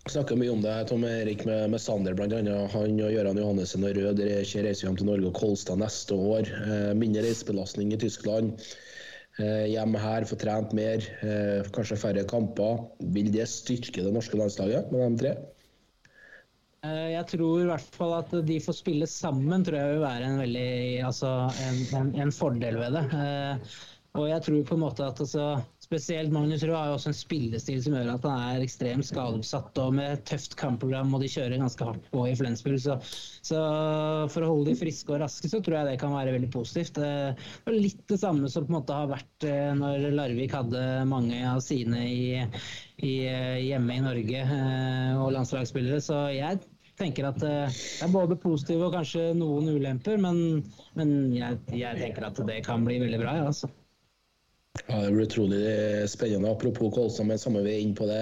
snakker 0.07 0.39
mye 0.39 0.53
om 0.53 0.61
det, 0.63 0.75
Tom 0.89 1.03
Erik, 1.07 1.43
med, 1.49 1.69
med 1.73 1.81
Sander 1.83 2.15
bl.a. 2.15 2.29
Han 2.73 3.01
og 3.03 3.11
Gøran 3.11 3.41
Johannessen 3.41 3.83
og 3.83 3.97
Rød 3.97 4.21
reiser 4.23 4.85
hjem 4.87 4.99
til 4.99 5.09
Norge 5.09 5.31
og 5.31 5.35
Kolstad 5.41 5.81
neste 5.81 6.15
år. 6.15 6.47
Eh, 6.47 6.93
mindre 6.97 7.25
reisebelastning 7.27 7.91
i 7.93 7.99
Tyskland. 7.99 8.55
Eh, 9.37 9.67
hjem 9.69 9.93
her, 10.01 10.25
få 10.25 10.37
trent 10.41 10.73
mer. 10.77 11.03
Eh, 11.21 11.67
kanskje 11.75 11.99
færre 12.01 12.23
kamper. 12.29 12.87
Vil 13.13 13.29
det 13.33 13.45
styrke 13.51 14.01
det 14.01 14.13
norske 14.15 14.39
landslaget 14.39 14.89
med 14.93 15.03
de 15.03 15.21
tre? 15.21 15.33
Eh, 16.87 17.11
Jeg 17.13 17.25
tror 17.33 17.61
i 17.61 17.67
hvert 17.69 17.93
fall 17.99 18.15
at 18.17 18.33
de 18.47 18.57
får 18.63 18.79
spille 18.79 19.09
sammen, 19.09 19.65
tror 19.65 19.77
jeg 19.77 19.93
vil 19.93 20.05
være 20.05 20.31
en 20.31 20.41
veldig 20.41 20.71
altså 21.05 21.35
en, 21.67 21.83
en, 21.99 22.11
en 22.25 22.33
fordel 22.33 22.81
ved 22.81 22.97
det. 22.97 23.05
Og 24.17 24.25
jeg 24.31 24.41
tror 24.41 24.63
på 24.65 24.77
en 24.77 24.81
måte 24.81 25.05
at 25.05 25.19
altså, 25.21 25.47
spesielt 25.87 26.33
Magnus 26.35 26.63
Røe 26.67 26.75
har 26.75 26.89
jo 26.89 26.95
også 26.97 27.11
en 27.13 27.17
spillestil 27.17 27.79
som 27.83 27.95
gjør 27.95 28.09
at 28.17 28.25
han 28.27 28.41
er 28.57 28.63
ekstremt 28.65 29.07
skadeutsatt 29.07 29.79
og 29.79 29.95
med 29.95 30.23
tøft 30.27 30.57
kampprogram, 30.59 31.13
og 31.15 31.23
de 31.23 31.29
kjører 31.31 31.61
ganske 31.61 31.87
hardt 31.87 32.09
på 32.11 32.25
i 32.27 32.35
Flensburg. 32.37 32.79
Så, 32.83 32.97
så 33.47 33.61
for 34.33 34.43
å 34.43 34.51
holde 34.51 34.73
de 34.73 34.79
friske 34.81 35.13
og 35.15 35.21
raske, 35.23 35.49
så 35.51 35.61
tror 35.63 35.79
jeg 35.79 35.89
det 35.93 35.99
kan 36.01 36.15
være 36.15 36.35
veldig 36.35 36.51
positivt. 36.53 36.99
Eh, 36.99 37.31
Det 37.63 37.71
er 37.73 37.79
litt 37.79 38.03
det 38.11 38.19
samme 38.19 38.51
som 38.51 38.67
på 38.67 38.73
en 38.73 38.79
måte 38.81 38.97
har 38.99 39.07
vært 39.13 39.47
eh, 39.47 39.71
når 39.79 40.09
Larvik 40.17 40.55
hadde 40.57 40.83
mange 41.07 41.39
av 41.47 41.63
sine 41.63 42.03
i, 42.03 42.21
i, 42.99 43.13
eh, 43.31 43.57
hjemme 43.69 43.95
i 43.95 44.03
Norge 44.03 44.43
og 45.23 45.31
landslagsspillere. 45.37 46.03
Så 46.03 46.19
jeg 46.35 46.59
tenker 46.99 47.29
at 47.29 47.39
det 47.39 47.55
er 48.03 48.11
både 48.11 48.35
positive 48.41 48.89
og 48.89 48.95
kanskje 48.97 49.31
noen 49.37 49.71
ulemper, 49.77 50.19
men, 50.19 50.63
men 50.99 51.17
jeg, 51.35 51.61
jeg 51.77 52.03
tenker 52.03 52.27
at 52.27 52.47
det 52.49 52.63
kan 52.67 52.83
bli 52.87 52.99
veldig 53.05 53.23
bra. 53.23 53.39
Ja, 53.39 53.51
altså. 53.53 53.71
Ja, 54.87 55.01
Det 55.01 55.11
blir 55.15 55.25
utrolig 55.25 55.63
spennende. 56.11 56.51
Apropos 56.51 56.93
Kolstad, 56.95 57.25
men 57.27 57.39
samme 57.41 57.63
vei 57.65 57.79
inn 57.81 57.95
på 57.97 58.07
det. 58.09 58.21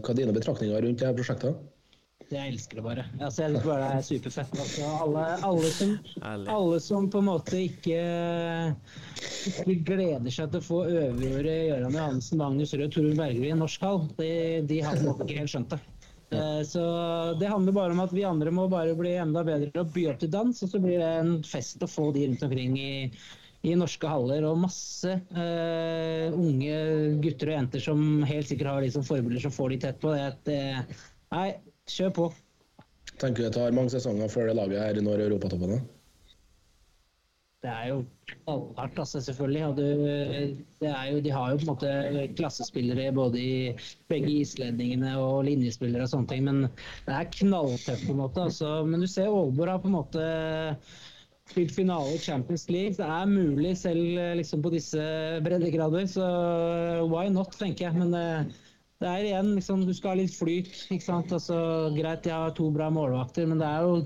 Hva 0.00 0.14
er 0.14 0.18
dine 0.22 0.34
betraktninger 0.36 0.82
rundt 0.86 1.02
det 1.02 1.08
her 1.10 1.16
prosjektet? 1.18 1.58
Jeg 2.30 2.52
elsker 2.52 2.78
det 2.78 2.82
bare. 2.84 3.04
Altså, 3.18 3.42
jeg 3.42 3.50
synes 3.50 3.64
bare 3.66 3.82
det 3.82 3.94
er 3.98 4.04
superfett. 4.06 4.52
Altså, 4.62 4.90
alle, 5.02 5.22
alle, 5.48 5.70
som, 5.74 5.94
alle 6.54 6.76
som 6.84 7.08
på 7.10 7.18
en 7.18 7.26
måte 7.26 7.58
ikke, 7.66 8.02
ikke 9.50 9.74
gleder 9.88 10.30
seg 10.30 10.52
til 10.52 10.60
å 10.62 10.66
få 10.68 10.82
øvrige 10.86 11.56
Gøran 11.72 11.96
Johansen, 11.98 12.38
Magnus 12.38 12.74
Rød, 12.76 12.92
Torunn 12.94 13.18
Bergerud 13.18 13.48
i 13.50 13.56
norsk 13.58 13.82
hall, 13.82 14.04
de, 14.20 14.30
de 14.70 14.78
har 14.86 14.94
på 15.00 15.02
en 15.02 15.10
måte 15.10 15.26
ikke 15.26 15.40
helt 15.42 15.54
skjønt 15.56 15.74
det. 15.74 15.80
Eh, 16.30 16.62
Så 16.70 16.84
Det 17.40 17.50
handler 17.50 17.74
bare 17.74 17.96
om 17.96 18.04
at 18.06 18.14
vi 18.14 18.22
andre 18.28 18.54
må 18.54 18.68
bare 18.70 18.94
bli 18.94 19.16
enda 19.18 19.42
bedre 19.46 19.82
og 19.82 19.90
by 19.96 20.06
opp 20.12 20.22
til 20.22 20.30
dans, 20.30 20.62
og 20.62 20.70
så 20.70 20.78
blir 20.82 21.02
det 21.02 21.10
en 21.24 21.32
fest 21.42 21.82
å 21.82 21.90
få 21.90 22.12
de 22.14 22.28
rundt 22.28 22.46
omkring 22.46 22.78
i, 22.78 22.92
i 23.66 23.76
norske 23.76 24.08
haller. 24.08 24.46
Og 24.48 24.60
masse 24.64 25.16
uh, 25.36 26.26
unge 26.36 26.76
gutter 27.24 27.52
og 27.52 27.58
jenter 27.58 27.84
som 27.84 28.04
helt 28.28 28.50
sikkert 28.50 28.72
har 28.72 28.84
de 28.86 28.92
som 28.94 29.06
forbilder, 29.06 29.44
som 29.44 29.54
får 29.54 29.74
de 29.74 29.80
tett 29.86 30.02
på. 30.02 30.14
Det, 30.16 30.26
at, 30.32 30.52
uh, 30.52 31.06
nei, 31.36 31.48
kjør 31.90 32.16
på. 32.20 32.28
Tenker 33.20 33.42
du 33.42 33.48
det 33.48 33.56
tar 33.58 33.76
mange 33.76 33.92
sesonger 33.92 34.30
før 34.32 34.48
det 34.48 34.60
laget 34.60 34.80
her 34.80 35.02
når 35.04 35.26
Europatoppen 35.28 35.76
er? 35.76 35.88
Det 37.60 37.68
er 37.68 37.88
jo 37.90 37.96
allhardt, 38.48 38.98
altså, 39.02 39.20
selvfølgelig. 39.20 39.64
Og 39.66 39.74
du, 39.76 39.82
det 40.80 40.88
er 40.88 41.10
jo, 41.10 41.18
de 41.20 41.32
har 41.34 41.50
jo 41.50 41.58
på 41.60 41.66
en 41.66 41.70
måte 41.74 41.90
klassespillere 42.38 43.10
både 43.12 43.42
i 43.42 43.74
begge 44.08 44.30
islendingene 44.46 45.12
og 45.20 45.44
linjespillere 45.44 46.06
og 46.06 46.12
sånne 46.14 46.30
ting, 46.30 46.46
men 46.48 46.62
det 47.04 47.18
er 47.18 47.28
knalltøft 47.36 48.06
på 48.06 48.14
en 48.14 48.22
måte. 48.22 48.46
Altså. 48.48 48.72
Men 48.88 49.04
du 49.04 49.08
ser 49.10 49.28
Aalborg 49.28 49.74
har 49.74 49.82
på 49.84 49.90
en 49.90 49.98
måte 49.98 50.24
spilt 51.50 51.74
finale 51.74 52.14
i 52.14 52.22
Champions 52.22 52.66
League. 52.70 52.96
Det 52.98 53.06
er 53.06 53.30
mulig 53.30 53.76
selv 53.78 54.18
eh, 54.18 54.34
liksom, 54.38 54.62
på 54.64 54.72
disse 54.74 55.04
breddegrader, 55.44 56.06
så 56.10 56.26
why 57.10 57.28
not, 57.32 57.54
tenker 57.58 57.88
jeg. 57.88 57.98
Men 57.98 58.16
eh, 58.16 58.56
det 59.00 59.10
er 59.10 59.28
igjen, 59.28 59.54
liksom, 59.58 59.84
du 59.88 59.92
skal 59.96 60.14
ha 60.14 60.22
litt 60.22 60.34
flyt. 60.36 60.72
ikke 60.92 61.06
sant? 61.06 61.32
Altså, 61.34 61.58
greit, 61.96 62.28
jeg 62.28 62.36
har 62.36 62.56
to 62.56 62.70
bra 62.74 62.90
målvakter, 62.94 63.48
men 63.50 63.62
det 63.62 63.68
er 63.68 63.86
jo 63.86 64.00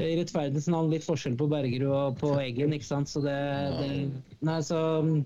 i 0.00 0.14
rettferdighetens 0.16 0.70
navn 0.72 0.90
litt 0.90 1.04
forskjell 1.04 1.34
på 1.36 1.46
Bergerud 1.52 1.92
og 1.92 2.20
på 2.22 2.32
Eggen, 2.40 2.72
ikke 2.72 2.88
sant. 2.88 3.10
Så 3.12 3.20
det, 3.24 3.38
det 3.78 3.88
Nei, 4.42 4.60
så 4.64 4.78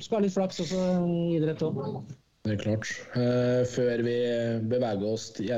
skal 0.03 0.19
ha 0.19 0.25
litt 0.25 0.35
flaks 0.35 0.63
også 0.65 0.81
i 1.07 1.37
idrett 1.39 1.63
òg. 1.65 1.79
Det 2.47 2.55
er 2.55 2.63
klart. 2.63 2.91
Uh, 3.15 3.63
før 3.73 4.03
vi 4.07 4.17
beveger 4.71 5.07
oss 5.09 5.31
til 5.39 5.51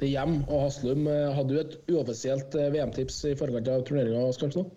hjem 0.00 0.40
og 0.48 0.66
Haslum, 0.66 1.06
eh, 1.06 1.30
hadde 1.36 1.52
du 1.54 1.60
et 1.60 1.74
uoffisielt 1.92 2.54
eh, 2.58 2.70
VM-tips 2.74 3.20
i 3.30 3.36
forkant 3.38 3.68
av 3.68 3.84
turneringa? 3.86 4.30
Skarpstad? 4.34 4.70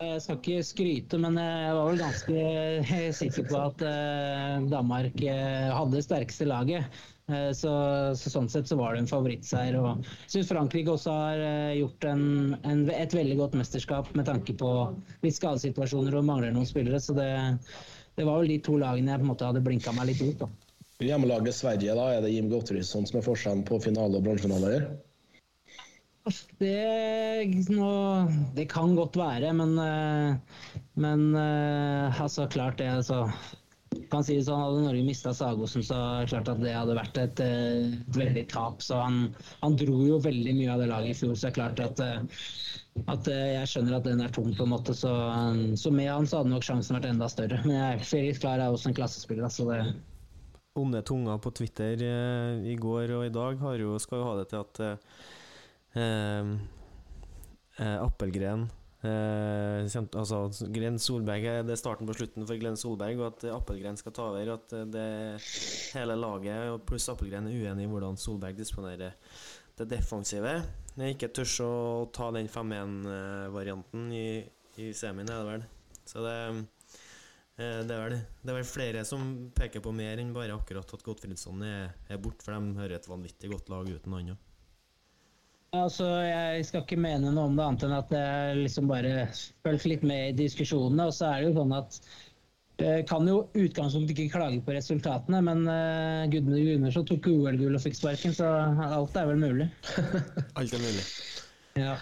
Jeg 0.00 0.20
skal 0.24 0.38
ikke 0.38 0.64
skryte, 0.64 1.18
men 1.20 1.36
jeg 1.36 1.72
var 1.76 1.88
vel 1.90 1.98
ganske 2.00 2.44
sikker 3.20 3.46
på 3.50 3.58
at 3.60 3.82
eh, 3.84 4.58
Danmark 4.72 5.20
eh, 5.20 5.68
hadde 5.76 5.98
det 5.98 6.04
sterkeste 6.06 6.48
laget. 6.48 7.00
Eh, 7.30 7.50
Så, 7.54 7.70
så 8.18 8.32
sånn 8.32 8.48
sett 8.50 8.66
så 8.68 8.78
var 8.80 8.96
det 8.96 9.04
en 9.04 9.10
favorittseier. 9.10 9.76
Og 9.78 10.00
jeg 10.00 10.32
syns 10.34 10.48
Frankrike 10.50 10.94
også 10.96 11.12
har 11.14 11.44
eh, 11.44 11.76
gjort 11.82 12.08
en, 12.08 12.24
en, 12.64 12.86
et 12.96 13.14
veldig 13.14 13.36
godt 13.42 13.58
mesterskap 13.60 14.10
med 14.16 14.26
tanke 14.28 14.56
på 14.58 14.72
litt 15.22 15.36
skadesituasjoner 15.36 16.16
og 16.18 16.26
mangler 16.26 16.56
noen 16.56 16.68
spillere. 16.68 17.00
Så 17.00 17.14
det, 17.20 17.30
det 18.16 18.26
var 18.26 18.40
vel 18.40 18.50
de 18.56 18.58
to 18.64 18.80
lagene 18.80 19.12
jeg 19.12 19.20
på 19.22 19.28
en 19.28 19.32
måte 19.34 19.46
hadde 19.52 19.62
blinka 19.68 19.92
meg 19.96 20.10
litt 20.14 20.24
ut. 20.24 20.40
da. 20.46 20.50
Hjemmelaget 21.00 21.56
Sverige, 21.56 21.94
da, 21.96 22.08
er 22.14 22.24
det 22.24 22.34
Jim 22.34 22.50
Gottfridsson 22.52 23.06
som 23.08 23.20
er 23.20 23.24
forskjellen 23.24 23.64
på 23.68 23.80
finale 23.82 24.20
og 24.20 24.26
bronsefinale? 24.26 24.74
Det, 26.60 27.46
det 28.54 28.66
kan 28.70 28.92
godt 28.94 29.16
være, 29.16 29.54
men, 29.56 29.72
eh, 29.80 30.68
men 31.00 31.24
eh, 31.34 32.20
altså 32.20 32.44
klart 32.52 32.78
det 32.78 32.90
altså, 32.92 33.24
kan 34.10 34.24
si 34.26 34.36
sånn, 34.44 34.60
Hadde 34.62 34.82
Norge 34.84 35.02
mista 35.06 35.32
Sagosen, 35.34 35.82
så 35.86 35.96
klart 36.30 36.50
at 36.52 36.60
det 36.62 36.74
hadde 36.74 36.96
vært 36.98 37.18
et, 37.18 37.42
eh, 37.42 37.96
et 37.96 38.18
veldig 38.18 38.44
tap. 38.52 38.84
Så 38.84 38.98
han, 39.00 39.22
han 39.62 39.78
dro 39.80 39.96
jo 40.06 40.20
veldig 40.22 40.54
mye 40.58 40.70
av 40.74 40.82
det 40.82 40.90
laget 40.92 41.14
i 41.14 41.18
fjor, 41.22 41.34
så 41.34 41.48
det 41.48 41.50
er 41.50 41.56
klart 41.58 41.82
at, 41.84 42.04
eh, 42.04 43.02
at 43.06 43.30
eh, 43.32 43.48
jeg 43.56 43.72
skjønner 43.72 43.98
at 43.98 44.06
den 44.06 44.22
er 44.24 44.34
tung, 44.36 44.52
på 44.56 44.66
en 44.66 44.74
måte. 44.74 44.94
Så, 44.96 45.10
så 45.80 45.94
med 45.94 46.10
han 46.10 46.28
så 46.30 46.42
hadde 46.42 46.54
nok 46.54 46.66
sjansen 46.66 46.98
vært 46.98 47.10
enda 47.10 47.30
større. 47.32 47.60
Men 47.66 47.76
jeg, 47.78 47.98
er 47.98 48.28
helt 48.28 48.44
Klar 48.44 48.62
er 48.62 48.70
også 48.70 48.92
en 48.92 48.98
klassespiller, 49.00 49.50
så 49.50 49.66
det 49.72 49.82
Onde 50.80 51.02
tunger 51.06 51.40
på 51.42 51.52
Twitter 51.56 52.00
eh, 52.06 52.60
i 52.72 52.76
går 52.80 53.14
og 53.18 53.26
i 53.26 53.32
dag 53.34 53.64
jo, 53.80 53.96
skal 54.00 54.20
jo 54.20 54.28
ha 54.28 54.36
det 54.40 54.48
til 54.50 54.62
at 54.62 54.82
eh, 54.86 55.08
eh, 56.00 56.52
eh, 57.80 57.96
Appelgren 58.00 58.66
eh, 59.04 59.86
kjent- 59.92 60.16
altså, 60.20 60.42
Glenn 60.72 60.98
Solberg 61.00 61.46
er 61.48 61.62
det 61.66 61.76
er 61.76 61.80
starten 61.80 62.08
på 62.08 62.16
slutten 62.16 62.46
for 62.48 62.60
Glenn 62.60 62.78
Solberg, 62.80 63.20
og 63.20 63.26
at 63.30 63.46
Appelgren 63.54 64.00
skal 64.00 64.16
ta 64.16 64.28
over. 64.32 64.54
At 64.56 64.74
det 64.92 65.08
hele 65.94 66.18
laget 66.18 66.84
pluss 66.88 67.08
Appelgren 67.12 67.48
er 67.50 67.56
uenig 67.56 67.86
i 67.86 67.90
hvordan 67.90 68.20
Solberg 68.20 68.58
disponerer 68.60 69.16
det 69.80 69.88
defensive. 69.88 70.58
Jeg 71.00 71.16
ikke 71.16 71.30
tør 71.32 71.52
å 71.64 71.72
ta 72.12 72.28
den 72.36 72.50
5-1-varianten 72.50 74.10
i, 74.12 74.26
i 74.82 74.90
semien, 74.96 75.30
er 75.30 75.40
det 75.40 75.54
vel. 75.54 75.64
Så 76.10 76.24
det 76.24 76.36
det 77.60 77.94
er, 77.94 78.04
vel, 78.04 78.20
det 78.42 78.52
er 78.52 78.56
vel 78.56 78.68
flere 78.68 79.02
som 79.08 79.26
peker 79.56 79.82
på 79.84 79.92
mer 79.92 80.20
enn 80.22 80.34
bare 80.36 80.54
akkurat 80.56 80.94
at 80.96 81.02
Gottfridsson 81.04 81.64
er, 81.66 81.90
er 82.08 82.22
borte, 82.22 82.44
for 82.44 82.56
de 82.56 82.80
hører 82.80 82.96
et 82.96 83.10
vanvittig 83.10 83.50
godt 83.52 83.68
lag 83.72 83.90
uten 83.90 84.16
han 84.16 84.32
òg. 84.34 84.46
Altså, 85.76 86.06
Jeg 86.26 86.64
skal 86.66 86.82
ikke 86.82 86.98
mene 86.98 87.30
noe 87.30 87.46
om 87.46 87.54
det 87.54 87.62
annet 87.62 87.84
enn 87.86 87.94
at 87.94 88.10
jeg 88.14 88.56
liksom 88.64 88.88
bare 88.90 89.28
fulgte 89.62 89.92
litt 89.92 90.02
med 90.02 90.32
i 90.32 90.38
diskusjonene. 90.40 91.06
Og 91.06 91.14
så 91.14 91.28
er 91.28 91.44
det 91.44 91.52
jo 91.52 91.60
sånn 91.60 91.76
at 91.76 92.00
jeg 92.80 93.04
kan 93.10 93.28
jo 93.28 93.42
utgangspunktet 93.60 94.16
ikke 94.16 94.38
klage 94.38 94.62
på 94.64 94.72
resultatene, 94.74 95.42
men 95.44 95.66
uh, 95.68 96.24
Gudmund 96.32 96.64
Gunnarsson 96.64 97.06
tok 97.10 97.28
OL-gull 97.28 97.76
og 97.76 97.84
fikk 97.84 97.98
sparken, 97.98 98.34
så 98.34 98.48
alt 98.88 99.20
er 99.20 99.28
vel 99.28 99.42
mulig. 99.42 99.68
Alt 100.58 100.74
er 100.74 100.82
mulig. 100.82 101.04
Ja. 101.78 101.94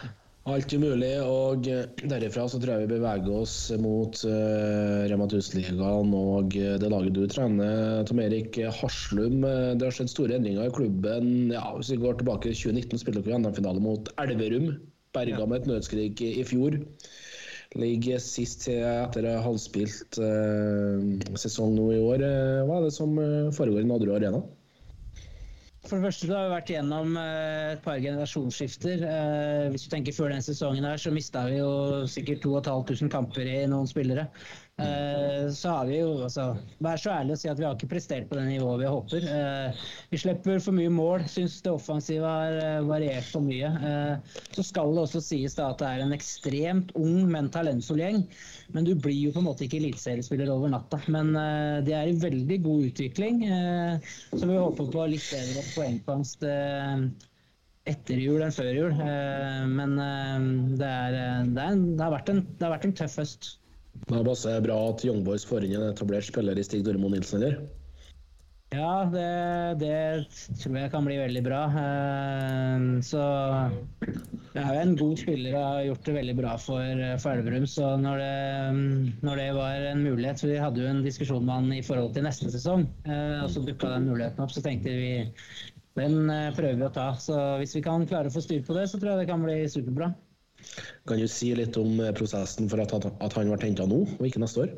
Alt 0.48 0.72
er 0.72 0.80
mulig, 0.80 1.10
og 1.20 1.66
eh, 1.68 2.04
derifra 2.08 2.46
så 2.48 2.56
tror 2.60 2.78
jeg 2.78 2.86
vi 2.86 2.94
beveger 2.94 3.34
oss 3.36 3.56
mot 3.82 4.16
uh, 4.24 5.04
Rema 5.10 5.26
1000-ligaen 5.26 6.14
og 6.16 6.56
eh, 6.56 6.78
det 6.80 6.88
laget 6.88 7.16
du 7.18 7.26
trener, 7.28 8.00
Tom 8.08 8.22
Erik 8.22 8.56
Haslum. 8.78 9.42
Det 9.44 9.84
har 9.84 9.92
skjedd 9.92 10.12
store 10.12 10.38
endringer 10.38 10.70
i 10.70 10.72
klubben. 10.72 11.52
Ja, 11.52 11.66
Hvis 11.76 11.92
vi 11.92 12.00
går 12.00 12.20
tilbake 12.20 12.48
til 12.48 12.72
2019, 12.72 13.02
spilte 13.02 13.24
dere 13.26 13.42
NM-finale 13.42 13.82
mot 13.84 14.08
Elverum. 14.24 14.70
Berga 15.16 15.44
med 15.44 15.62
et 15.62 15.68
nødskrik 15.68 16.24
i 16.24 16.44
fjor. 16.48 16.78
Ligger 17.76 18.22
sist 18.24 18.64
til 18.64 18.80
etter 18.88 19.28
halvspilt 19.44 20.16
uh, 20.22 21.36
sesong 21.36 21.76
nå 21.76 21.90
i 21.92 22.00
år. 22.00 22.24
Hva 22.64 22.80
er 22.80 22.88
det 22.88 22.96
som 22.96 23.20
foregår 23.52 23.84
i 23.84 23.90
Nadderud 23.90 24.16
Arena? 24.16 24.46
For 25.86 25.96
det 25.96 26.08
første, 26.08 26.26
du 26.26 26.32
har 26.34 26.48
jo 26.48 26.52
vært 26.56 26.70
gjennom 26.72 27.12
eh, 27.20 27.74
et 27.76 27.82
par 27.84 28.00
generasjonsskifter. 28.02 29.04
Eh, 29.06 29.68
Hvis 29.70 29.86
du 29.86 29.92
tenker 29.92 30.16
før 30.16 30.34
den 30.34 30.42
sesongen 30.44 30.84
her, 30.88 30.98
så 30.98 31.12
mista 31.14 31.44
vi 31.46 31.60
jo 31.60 31.70
sikkert 32.10 32.42
2500 32.42 33.12
kamper 33.14 33.46
i 33.46 33.60
noen 33.70 33.86
spillere. 33.88 34.26
Eh, 34.78 35.50
Så 35.50 35.68
har 35.68 35.86
vi 35.88 35.96
jo, 35.98 36.10
altså 36.22 36.52
Vær 36.84 37.00
så 37.00 37.10
ærlig 37.10 37.34
å 37.34 37.38
si 37.40 37.48
at 37.50 37.58
vi 37.58 37.64
har 37.66 37.74
ikke 37.74 37.90
prestert 37.90 38.28
på 38.30 38.36
det 38.38 38.44
nivået 38.46 38.84
vi 38.84 38.90
håper. 38.92 39.24
Eh, 39.26 39.80
Vi 40.12 40.20
slipper 40.22 40.60
for 40.62 40.76
mye 40.76 40.92
mål. 40.94 41.24
Syns 41.30 41.56
det 41.64 41.72
offensive 41.72 42.28
har 42.30 42.58
eh, 42.62 42.86
variert 42.86 43.26
for 43.32 43.42
mye. 43.44 43.70
Så 44.54 44.64
skal 44.68 44.94
det 44.94 45.02
også 45.02 45.22
sies 45.24 45.56
da 45.58 45.72
at 45.72 45.82
det 45.82 45.88
er 45.90 46.04
en 46.04 46.14
ekstremt 46.14 46.94
ung, 46.98 47.24
men 47.30 47.50
talentfull 47.54 48.02
gjeng. 48.04 48.22
Men 48.74 48.86
du 48.86 48.94
blir 48.94 49.18
jo 49.18 49.34
på 49.34 49.42
en 49.42 49.48
måte 49.48 49.66
ikke 49.66 49.80
eliteseriespiller 49.80 50.50
over 50.52 50.70
natta. 50.72 51.00
Men 51.10 51.32
de 51.86 51.94
er 51.96 52.10
i 52.10 52.18
veldig 52.20 52.60
god 52.64 52.88
utvikling. 52.90 53.42
Så 54.34 54.44
vi 54.44 54.58
håper 54.58 54.90
på 54.92 55.06
litt 55.10 55.26
bedre 55.32 55.64
poengfangst 55.74 56.44
etter 57.88 58.20
jul 58.20 58.44
enn 58.44 58.54
før 58.54 58.72
jul. 58.76 58.98
Men 59.72 59.96
det, 59.96 60.90
er, 60.90 61.16
det, 61.48 61.62
er 61.64 61.80
det, 61.96 62.02
har 62.04 62.20
en, 62.34 62.44
det 62.58 62.66
har 62.68 62.76
vært 62.76 62.90
en 62.90 62.98
tøff 63.00 63.18
høst. 63.22 63.54
Det 64.06 64.16
er 64.16 64.24
bare 64.24 64.60
bra 64.64 64.78
at 64.92 65.04
Young 65.04 65.24
Boys 65.26 65.44
får 65.48 65.66
inn 65.66 65.76
en 65.78 65.90
etablert 65.90 66.28
spiller 66.28 66.58
i 66.58 66.64
Stig 66.64 66.86
Dormo 66.86 67.10
Nilsen, 67.12 67.42
eller? 67.42 67.66
Ja, 68.68 69.08
det, 69.08 69.80
det 69.80 70.58
tror 70.60 70.74
jeg 70.76 70.90
kan 70.92 71.06
bli 71.06 71.16
veldig 71.16 71.40
bra. 71.46 71.60
Eh, 71.80 72.82
Så 73.04 73.22
det 74.52 74.60
er 74.60 74.74
jo 74.74 74.82
en 74.82 74.96
god 75.00 75.22
spiller 75.22 75.56
og 75.56 75.64
har 75.64 75.86
gjort 75.86 76.04
det 76.04 76.16
veldig 76.18 76.34
bra 76.36 76.52
for, 76.60 77.04
for 77.22 77.32
Elverum. 77.32 77.64
Så 77.70 77.94
når 78.02 78.20
det, 78.20 79.16
når 79.24 79.40
det 79.40 79.48
var 79.56 79.88
en 79.92 80.04
mulighet 80.04 80.44
Vi 80.44 80.60
hadde 80.60 80.84
jo 80.84 80.90
en 80.90 81.02
diskusjon 81.04 81.48
med 81.48 81.54
han 81.54 81.72
i 81.78 81.82
forhold 81.84 82.12
til 82.16 82.28
neste 82.28 82.52
sesong, 82.52 82.84
eh, 83.08 83.40
og 83.40 83.48
så 83.54 83.64
dukka 83.64 83.94
den 83.94 84.10
muligheten 84.10 84.44
opp. 84.44 84.52
Så 84.52 84.64
tenkte 84.64 84.92
vi 84.92 85.12
den 85.96 86.28
eh, 86.28 86.52
prøver 86.56 86.76
vi 86.76 86.88
å 86.90 86.92
ta. 86.92 87.14
Så 87.16 87.40
hvis 87.62 87.72
vi 87.78 87.86
kan 87.88 88.04
klare 88.10 88.28
å 88.28 88.36
få 88.36 88.44
styr 88.44 88.60
på 88.68 88.76
det, 88.76 88.84
så 88.92 89.00
tror 89.00 89.14
jeg 89.14 89.24
det 89.24 89.32
kan 89.32 89.48
bli 89.48 89.62
superbra. 89.64 90.12
Kan 91.08 91.20
du 91.22 91.28
si 91.30 91.54
litt 91.56 91.76
om 91.80 91.98
eh, 92.00 92.14
prosessen 92.16 92.68
for 92.70 92.82
at, 92.84 92.94
at 92.94 93.36
han 93.38 93.50
ble 93.50 93.58
henta 93.64 93.88
nå, 93.88 94.04
og 94.18 94.28
ikke 94.28 94.42
neste 94.42 94.66
år? 94.66 94.72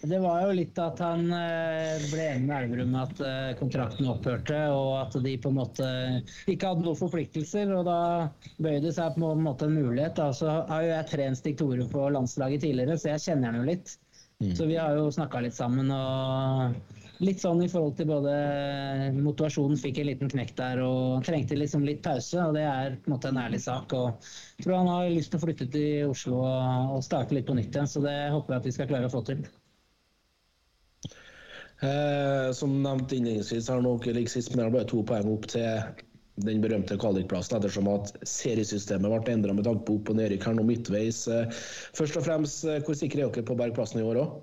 Det 0.00 0.16
var 0.22 0.46
jo 0.46 0.52
litt 0.56 0.78
at 0.80 1.00
han 1.02 1.26
eh, 1.34 2.04
ble 2.08 2.26
enig 2.30 2.46
med 2.48 2.54
Elverum 2.56 2.94
at 3.02 3.18
eh, 3.20 3.50
kontrakten 3.58 4.08
opphørte, 4.08 4.60
og 4.72 4.94
at 5.02 5.16
de 5.26 5.34
på 5.42 5.50
en 5.50 5.58
måte 5.58 5.88
ikke 6.48 6.70
hadde 6.70 6.86
noen 6.86 7.00
forpliktelser. 7.00 7.72
og 7.76 7.84
Da 7.88 7.98
bøyde 8.56 8.86
det 8.86 8.94
seg 8.96 9.18
på 9.18 9.34
en 9.34 9.44
måte 9.44 9.68
en 9.68 9.76
mulighet. 9.76 10.16
Da. 10.16 10.30
Så 10.36 10.48
har 10.70 10.86
jo 10.86 10.94
jeg 10.94 11.10
trent 11.10 11.40
Stig 11.40 11.58
Tore 11.60 11.88
på 11.90 12.06
landslaget 12.16 12.64
tidligere, 12.64 12.96
så 12.96 13.12
jeg 13.12 13.26
kjenner 13.26 13.52
han 13.52 13.60
jo 13.60 13.68
litt. 13.74 13.98
Så 14.56 14.64
vi 14.64 14.78
har 14.80 14.96
jo 14.96 15.10
snakka 15.12 15.42
litt 15.44 15.58
sammen. 15.58 15.90
og 15.92 16.99
Litt 17.20 17.42
sånn 17.42 17.60
i 17.60 17.68
forhold 17.68 17.98
til 17.98 18.06
både 18.08 18.32
motivasjonen 19.12 19.76
fikk 19.80 19.98
en 20.00 20.06
liten 20.08 20.30
knekk 20.32 20.54
der 20.56 20.80
og 20.80 21.24
trengte 21.26 21.58
liksom 21.58 21.84
litt 21.84 22.00
pause. 22.04 22.38
og 22.40 22.54
Det 22.56 22.64
er 22.64 22.94
på 22.96 23.10
en 23.10 23.14
måte 23.14 23.28
en 23.28 23.40
ærlig 23.42 23.60
sak. 23.60 23.92
og 23.92 24.24
Jeg 24.56 24.64
tror 24.64 24.78
han 24.78 24.88
har 24.88 25.10
lyst 25.12 25.34
til 25.34 25.40
å 25.40 25.44
flytte 25.44 25.66
til 25.74 26.08
Oslo 26.08 26.38
og, 26.40 27.02
starte 27.04 27.36
litt 27.36 27.48
på 27.50 27.56
nytt 27.58 27.74
igjen, 27.74 27.90
så 27.90 28.00
det 28.04 28.16
håper 28.32 28.54
jeg 28.54 28.62
at 28.62 28.68
vi 28.70 28.72
skal 28.76 28.88
klare 28.88 29.10
å 29.10 29.12
få 29.12 29.20
til. 29.28 29.42
Eh, 31.80 32.52
som 32.56 32.80
nevnt 32.84 33.12
innledningsvis 33.12 33.68
har 33.72 33.84
nok 33.84 34.08
ligget 34.08 34.32
sist, 34.32 34.54
men 34.54 34.66
er 34.66 34.72
bare 34.72 34.88
to 34.88 35.00
poeng 35.04 35.28
opp 35.32 35.48
til 35.52 35.68
den 36.44 36.60
berømte 36.64 36.96
kvalikplassen, 37.00 37.58
ettersom 37.58 37.88
at 37.92 38.12
seriesystemet 38.28 39.12
ble 39.12 39.34
endra 39.34 39.52
med 39.56 39.68
tanke 39.68 39.84
på 39.88 39.98
opp- 39.98 40.12
og 40.12 40.16
nedrykk 40.20 40.48
her 40.48 40.56
nå 40.56 40.64
midtveis. 40.68 41.26
Eh, 41.28 41.52
først 41.96 42.16
og 42.16 42.24
fremst, 42.24 42.64
eh, 42.64 42.80
hvor 42.84 42.96
sikre 42.96 43.26
er 43.26 43.34
dere 43.34 43.44
på 43.44 43.58
bergplassen 43.60 44.00
i 44.00 44.08
år 44.08 44.22
òg? 44.24 44.40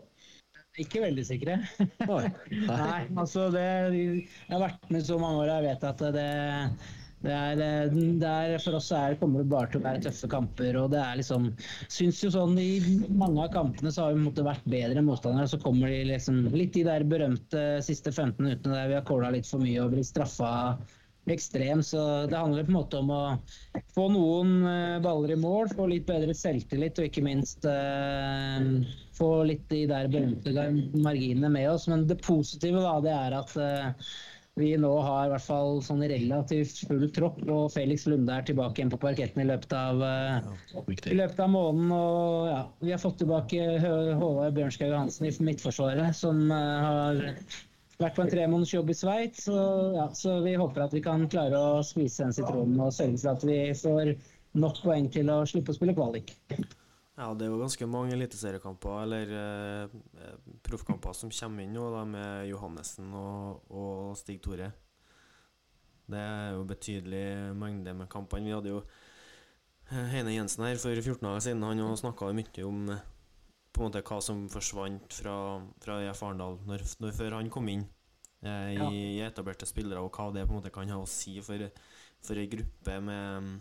Ikke 0.78 1.02
veldig 1.02 1.26
sikre. 1.26 1.58
Nei. 2.08 3.02
Altså 3.18 3.48
det 3.54 3.66
Jeg 3.66 4.54
har 4.54 4.64
vært 4.68 4.90
med 4.94 5.06
så 5.08 5.18
mange 5.22 5.44
år, 5.44 5.52
jeg 5.56 5.68
vet 5.72 5.86
at 5.92 6.08
det 6.16 6.32
det 7.26 7.34
er, 7.34 7.90
det 7.90 8.28
er, 8.30 8.52
for 8.62 8.78
oss 8.78 8.92
er, 8.94 9.16
kommer 9.18 9.42
det 9.42 9.50
bare 9.50 9.72
til 9.72 9.82
å 9.82 9.86
være 9.88 10.04
tøffe 10.06 10.28
kamper. 10.30 10.78
og 10.78 10.92
det 10.94 11.00
er 11.02 11.18
liksom, 11.18 11.48
synes 11.90 12.20
jo 12.22 12.30
sånn 12.34 12.54
I 12.62 12.78
mange 13.10 13.42
av 13.42 13.50
kampene 13.56 13.90
så 13.94 14.06
har 14.06 14.14
vi 14.14 14.28
måtte 14.28 14.46
vært 14.46 14.68
bedre 14.70 15.02
enn 15.02 15.10
motstandere. 15.10 15.50
Så 15.50 15.60
kommer 15.64 15.90
de 15.90 16.04
liksom 16.12 16.46
litt 16.54 16.76
de 16.78 16.86
der 16.86 17.08
berømte 17.10 17.66
siste 17.86 18.14
15 18.14 18.38
minuttene 18.46 18.78
der 18.78 18.94
vi 18.94 19.00
har 19.00 19.10
kåla 19.10 19.34
litt 19.34 19.50
for 19.50 19.66
mye 19.66 19.82
og 19.82 19.96
blitt 19.96 20.12
straffa 20.12 20.52
ekstremt. 21.34 21.90
Så 21.90 22.02
det 22.30 22.38
handler 22.38 22.70
på 22.70 22.76
en 22.76 22.78
måte 22.78 23.02
om 23.02 23.10
å 23.12 23.24
få 23.98 24.08
noen 24.14 24.54
eh, 24.70 25.02
baller 25.04 25.34
i 25.34 25.42
mål, 25.42 25.74
få 25.74 25.90
litt 25.90 26.06
bedre 26.08 26.38
selvtillit 26.38 27.02
og 27.02 27.10
ikke 27.10 27.26
minst 27.26 27.66
eh, 27.66 28.62
få 29.18 29.30
litt 29.50 29.68
de 29.72 29.84
der 29.90 30.10
berømte 30.14 30.54
marginene 31.04 31.52
med 31.54 31.70
oss. 31.74 31.88
Men 31.92 32.08
det 32.10 32.22
positive 32.26 32.82
da, 32.84 32.98
det 33.04 33.14
er 33.14 33.36
at 33.38 33.54
uh, 33.60 34.12
vi 34.58 34.72
nå 34.82 34.90
har 35.06 35.28
i 35.28 35.32
hvert 35.34 35.46
fall 35.46 35.82
sånn 35.86 36.02
relativt 36.10 36.80
full 36.90 37.06
tropp, 37.14 37.44
og 37.46 37.68
Felix 37.76 38.08
Lunde 38.10 38.34
er 38.34 38.46
tilbake 38.48 38.82
igjen 38.82 38.94
på 38.94 39.02
parketten 39.02 39.44
i 39.44 39.48
løpet 39.50 39.76
av, 39.78 40.02
uh, 40.02 40.88
i 40.98 41.18
løpet 41.20 41.44
av 41.44 41.52
måneden. 41.54 41.94
Og 41.94 42.50
ja, 42.50 42.64
vi 42.82 42.94
har 42.96 43.04
fått 43.04 43.20
tilbake 43.22 43.68
Håvard 43.84 44.58
Bjørnskau 44.58 44.90
Johansen 44.90 45.30
i 45.30 45.34
Midtforsvaret, 45.52 46.18
som 46.18 46.48
uh, 46.50 46.58
har 46.88 47.22
vært 48.02 48.18
på 48.18 48.26
en 48.26 48.34
tremånedersjobb 48.34 48.90
i 48.94 48.98
Sveits. 48.98 49.46
Så, 49.46 49.60
ja, 49.98 50.08
så 50.18 50.40
vi 50.46 50.58
håper 50.58 50.88
at 50.88 50.98
vi 50.98 51.04
kan 51.06 51.28
klare 51.30 51.60
å 51.60 51.86
spise 51.86 52.26
den 52.26 52.36
sitronen 52.38 52.82
og 52.82 52.94
sørge 52.96 53.22
for 53.22 53.36
at 53.36 53.46
vi 53.48 53.62
får 53.78 54.14
nok 54.58 54.82
poeng 54.84 55.10
til 55.14 55.30
å 55.34 55.44
slippe 55.50 55.74
å 55.74 55.78
spille 55.78 55.96
kvalik. 55.98 56.34
Ja, 57.18 57.32
det 57.34 57.48
er 57.48 57.50
jo 57.50 57.58
ganske 57.58 57.88
mange 57.90 58.14
eliteseriekamper 58.14 59.00
eller 59.02 59.32
eh, 59.34 59.94
proffkamper 60.66 61.16
som 61.18 61.32
kommer 61.34 61.66
inn 61.66 61.74
nå, 61.74 61.88
da, 61.90 62.04
med 62.06 62.46
Johannessen 62.52 63.10
og, 63.18 63.64
og 63.74 64.12
Stig 64.20 64.38
Tore. 64.46 64.70
Det 66.08 66.20
er 66.22 66.54
jo 66.54 66.68
betydelig 66.70 67.24
mengde 67.58 67.96
med 67.98 68.08
kampene. 68.14 68.46
Vi 68.46 68.54
hadde 68.54 68.70
jo 68.76 68.84
eh, 68.84 70.06
Heine 70.14 70.36
Jensen 70.36 70.68
her 70.68 70.78
for 70.80 70.94
14 70.94 71.26
dager 71.26 71.44
siden. 71.48 71.66
Han 71.66 71.98
snakka 72.00 72.30
mye 72.38 72.68
om 72.70 72.86
eh, 72.94 73.02
på 73.74 73.82
en 73.82 73.90
måte 73.90 74.06
hva 74.06 74.22
som 74.24 74.46
forsvant 74.54 75.18
fra, 75.18 75.36
fra 75.84 75.98
IF 76.06 76.22
Arendal 76.24 76.62
når, 76.70 76.86
når, 77.02 77.18
før 77.18 77.40
han 77.40 77.50
kom 77.54 77.74
inn 77.74 77.84
eh, 78.46 78.72
i, 78.76 78.78
Ja. 78.78 78.88
i 78.94 79.04
etablerte 79.26 79.66
spillere, 79.70 80.06
og 80.06 80.14
hva 80.14 80.30
det 80.38 80.46
på 80.46 80.54
en 80.54 80.62
måte 80.62 80.74
kan 80.74 80.94
ha 80.94 81.02
å 81.02 81.10
si 81.10 81.40
for, 81.42 81.66
for 82.22 82.38
ei 82.38 82.46
gruppe 82.54 83.02
med, 83.02 83.52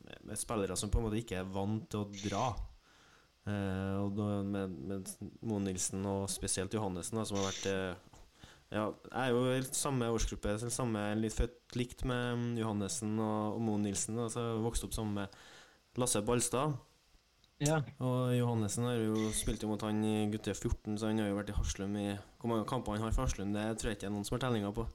med, 0.00 0.20
med 0.32 0.40
spillere 0.40 0.80
som 0.80 0.88
på 0.92 1.00
en 1.00 1.10
måte 1.10 1.20
ikke 1.20 1.42
er 1.44 1.56
vant 1.60 1.84
til 1.92 2.06
å 2.06 2.10
dra. 2.24 2.46
Eh, 3.42 3.94
og 3.98 4.20
med, 4.46 4.74
med 4.86 5.08
Mo 5.42 5.58
Nilsen 5.58 6.04
og 6.06 6.28
spesielt 6.30 6.74
Johannessen, 6.76 7.18
da, 7.18 7.24
som 7.26 7.40
har 7.40 7.48
vært 7.48 7.64
eh, 7.72 8.46
Ja, 8.72 8.84
er 9.18 9.32
jo 9.34 9.42
i 9.50 9.58
samme 9.74 10.06
årsgruppe, 10.14 10.54
samme, 10.70 11.02
litt 11.18 11.34
født 11.34 11.76
likt 11.76 12.06
med 12.08 12.38
mm, 12.38 12.46
Johannessen 12.62 13.18
og, 13.18 13.58
og 13.58 13.60
Mo 13.66 13.76
Nilsen. 13.82 14.16
Da, 14.20 14.30
så 14.32 14.46
jeg 14.46 14.64
vokst 14.64 14.86
opp 14.86 14.94
sammen 14.96 15.18
med 15.18 16.00
Lasse 16.00 16.22
Balstad. 16.24 16.78
Ja. 17.62 17.78
Og 18.02 18.32
Johannessen 18.34 18.86
har 18.88 18.96
jo 18.98 19.28
spilt 19.36 19.62
mot 19.70 19.82
han 19.86 20.00
i 20.06 20.26
gutte 20.32 20.54
14, 20.54 20.96
så 20.98 21.10
han 21.10 21.20
har 21.22 21.30
jo 21.30 21.36
vært 21.36 21.52
i 21.52 21.54
Haslum 21.54 21.94
i 22.00 22.08
Hvor 22.40 22.50
mange 22.50 22.66
kamper 22.66 22.96
han 22.96 23.04
har 23.04 23.14
for 23.14 23.28
Haslum, 23.28 23.52
det 23.54 23.66
tror 23.78 23.92
jeg 23.92 24.00
ikke 24.00 24.08
er 24.08 24.14
noen 24.16 24.26
som 24.26 24.38
har 24.38 24.46
tellinga 24.46 24.72
på. 24.74 24.86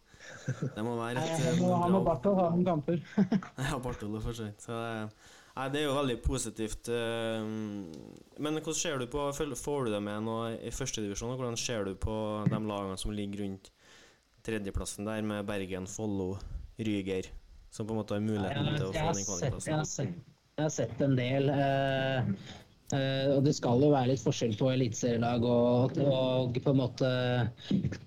Det 0.76 0.84
må 0.84 0.96
være 0.98 1.22
et 1.22 1.44
Nei, 1.46 1.70
Han 1.84 1.96
og 2.00 2.06
Barthold 2.08 2.40
har 2.40 2.56
noen 2.56 2.66
kamper. 2.68 3.04
ja, 3.70 3.78
Bartolo 3.84 4.20
for 4.24 4.36
så 4.36 4.48
vidt. 4.50 4.64
Så 4.66 4.76
det, 4.76 5.12
nei, 5.58 5.68
det 5.74 5.80
er 5.82 5.88
jo 5.88 5.96
veldig 5.98 6.18
positivt. 6.26 6.90
eh, 6.94 7.42
Men 8.38 8.60
hvordan 8.62 8.78
ser 8.78 9.02
du 9.02 9.08
på 9.12 9.26
Får 9.34 9.86
du 9.88 9.92
det 9.96 10.02
med 10.06 10.24
nå 10.28 10.38
i 10.62 10.72
førstedivisjon? 10.74 11.36
Hvordan 11.40 11.58
ser 11.58 11.86
du 11.90 11.96
på 11.96 12.16
de 12.50 12.60
lagene 12.70 12.98
som 13.02 13.12
ligger 13.12 13.44
rundt 13.46 13.72
tredjeplassen 14.48 15.06
der, 15.10 15.22
med 15.28 15.46
Bergen, 15.50 15.88
Follo, 15.92 16.38
Ryger, 16.80 17.28
som 17.74 17.88
på 17.88 17.94
en 17.96 18.00
måte 18.00 18.16
har 18.16 18.24
muligheten 18.24 18.78
til 18.78 18.86
å 18.88 18.94
få 18.94 19.10
den 19.10 19.18
sett, 19.18 19.28
jeg, 19.28 19.50
har 19.50 19.52
kvalikplassen? 19.52 20.14
jeg 20.58 20.64
har 20.64 20.74
sett 20.78 21.02
en 21.04 21.18
del. 21.18 21.50
eh, 21.50 22.32
eh, 22.96 23.34
og 23.34 23.42
det 23.46 23.54
skal 23.58 23.84
jo 23.84 23.90
være 23.94 24.12
litt 24.12 24.24
forskjell 24.24 24.56
på 24.60 24.70
eliteserielag 24.74 25.44
og, 25.48 25.98
og 26.04 26.60
på 26.64 26.74
en 26.74 26.80
måte 26.80 27.12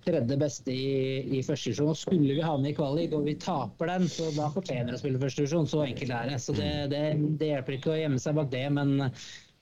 tredje 0.06 0.38
beste 0.40 0.72
i, 0.74 0.94
i 1.38 1.42
første 1.46 1.72
divisjon. 1.72 1.98
Skulle 1.98 2.38
vi 2.38 2.46
havne 2.46 2.72
i 2.72 2.76
kvalik 2.76 3.16
og 3.16 3.28
vi 3.28 3.36
taper 3.40 3.92
den, 3.92 4.08
så 4.12 4.30
da 4.38 4.48
fortjener 4.54 4.94
vi 4.94 4.98
å 4.98 5.02
spille 5.02 5.22
første 5.22 5.44
divisjon. 5.44 5.70
Så 5.70 5.84
enkelt 5.84 6.16
er 6.16 6.32
det. 6.32 6.40
Så 6.42 6.56
det, 6.56 6.72
det, 6.94 7.04
det 7.40 7.52
hjelper 7.54 7.78
ikke 7.78 7.94
å 7.94 8.00
gjemme 8.00 8.22
seg 8.22 8.40
bak 8.40 8.50
det. 8.54 8.66
Men, 8.76 9.12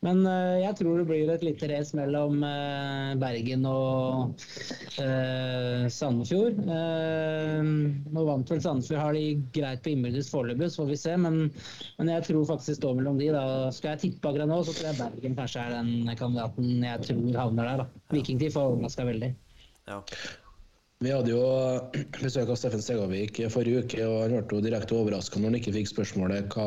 men 0.07 0.21
uh, 0.23 0.55
jeg 0.61 0.77
tror 0.79 1.01
det 1.01 1.07
blir 1.09 1.31
et 1.33 1.43
lite 1.43 1.69
race 1.73 1.97
mellom 1.99 2.39
uh, 2.47 3.17
Bergen 3.19 3.65
og 3.67 4.45
uh, 5.03 5.89
Sandefjord. 5.91 6.61
Nå 6.63 8.27
vant 8.29 8.53
vel 8.55 8.63
Sandefjord, 8.63 9.03
har 9.03 9.19
de 9.19 9.25
greit 9.57 9.83
på 9.83 9.93
innbyrdes 9.95 10.31
foreløpig, 10.31 10.71
så 10.71 10.85
får 10.85 10.91
vi 10.93 11.01
se. 11.03 11.17
Men, 11.27 11.41
men 11.99 12.13
jeg 12.15 12.29
tror 12.31 12.47
faktisk 12.53 12.77
det 12.77 12.79
står 12.79 12.99
mellom 13.01 13.19
de. 13.19 13.33
Da. 13.35 13.45
Skal 13.75 13.97
jeg 13.97 14.05
tippe 14.07 14.31
akkurat 14.31 14.53
nå, 14.53 14.63
så 14.63 14.77
tror 14.77 14.93
jeg 14.93 15.01
Bergen 15.03 15.39
kanskje 15.39 15.67
er 15.67 15.79
den 15.81 16.19
kandidaten 16.21 16.91
jeg 16.93 17.07
tror 17.09 17.41
havner 17.43 17.73
der. 17.73 17.83
da. 17.83 18.05
Vikingtid 18.15 18.55
får 18.55 18.75
overraska 18.77 19.09
veldig. 19.09 19.33
Ja. 19.91 20.03
Vi 20.99 21.11
hadde 21.15 21.31
jo 21.31 21.43
besøk 22.25 22.49
av 22.51 22.57
Steffen 22.59 22.81
Stegavik 22.83 23.37
forrige 23.55 23.85
uke, 23.85 24.01
og 24.03 24.17
han 24.25 24.49
ble 24.51 24.63
direkte 24.65 24.97
overraska 24.99 25.39
når 25.39 25.53
han 25.53 25.59
ikke 25.61 25.75
fikk 25.77 25.91
spørsmålet 25.93 26.57
hva 26.57 26.65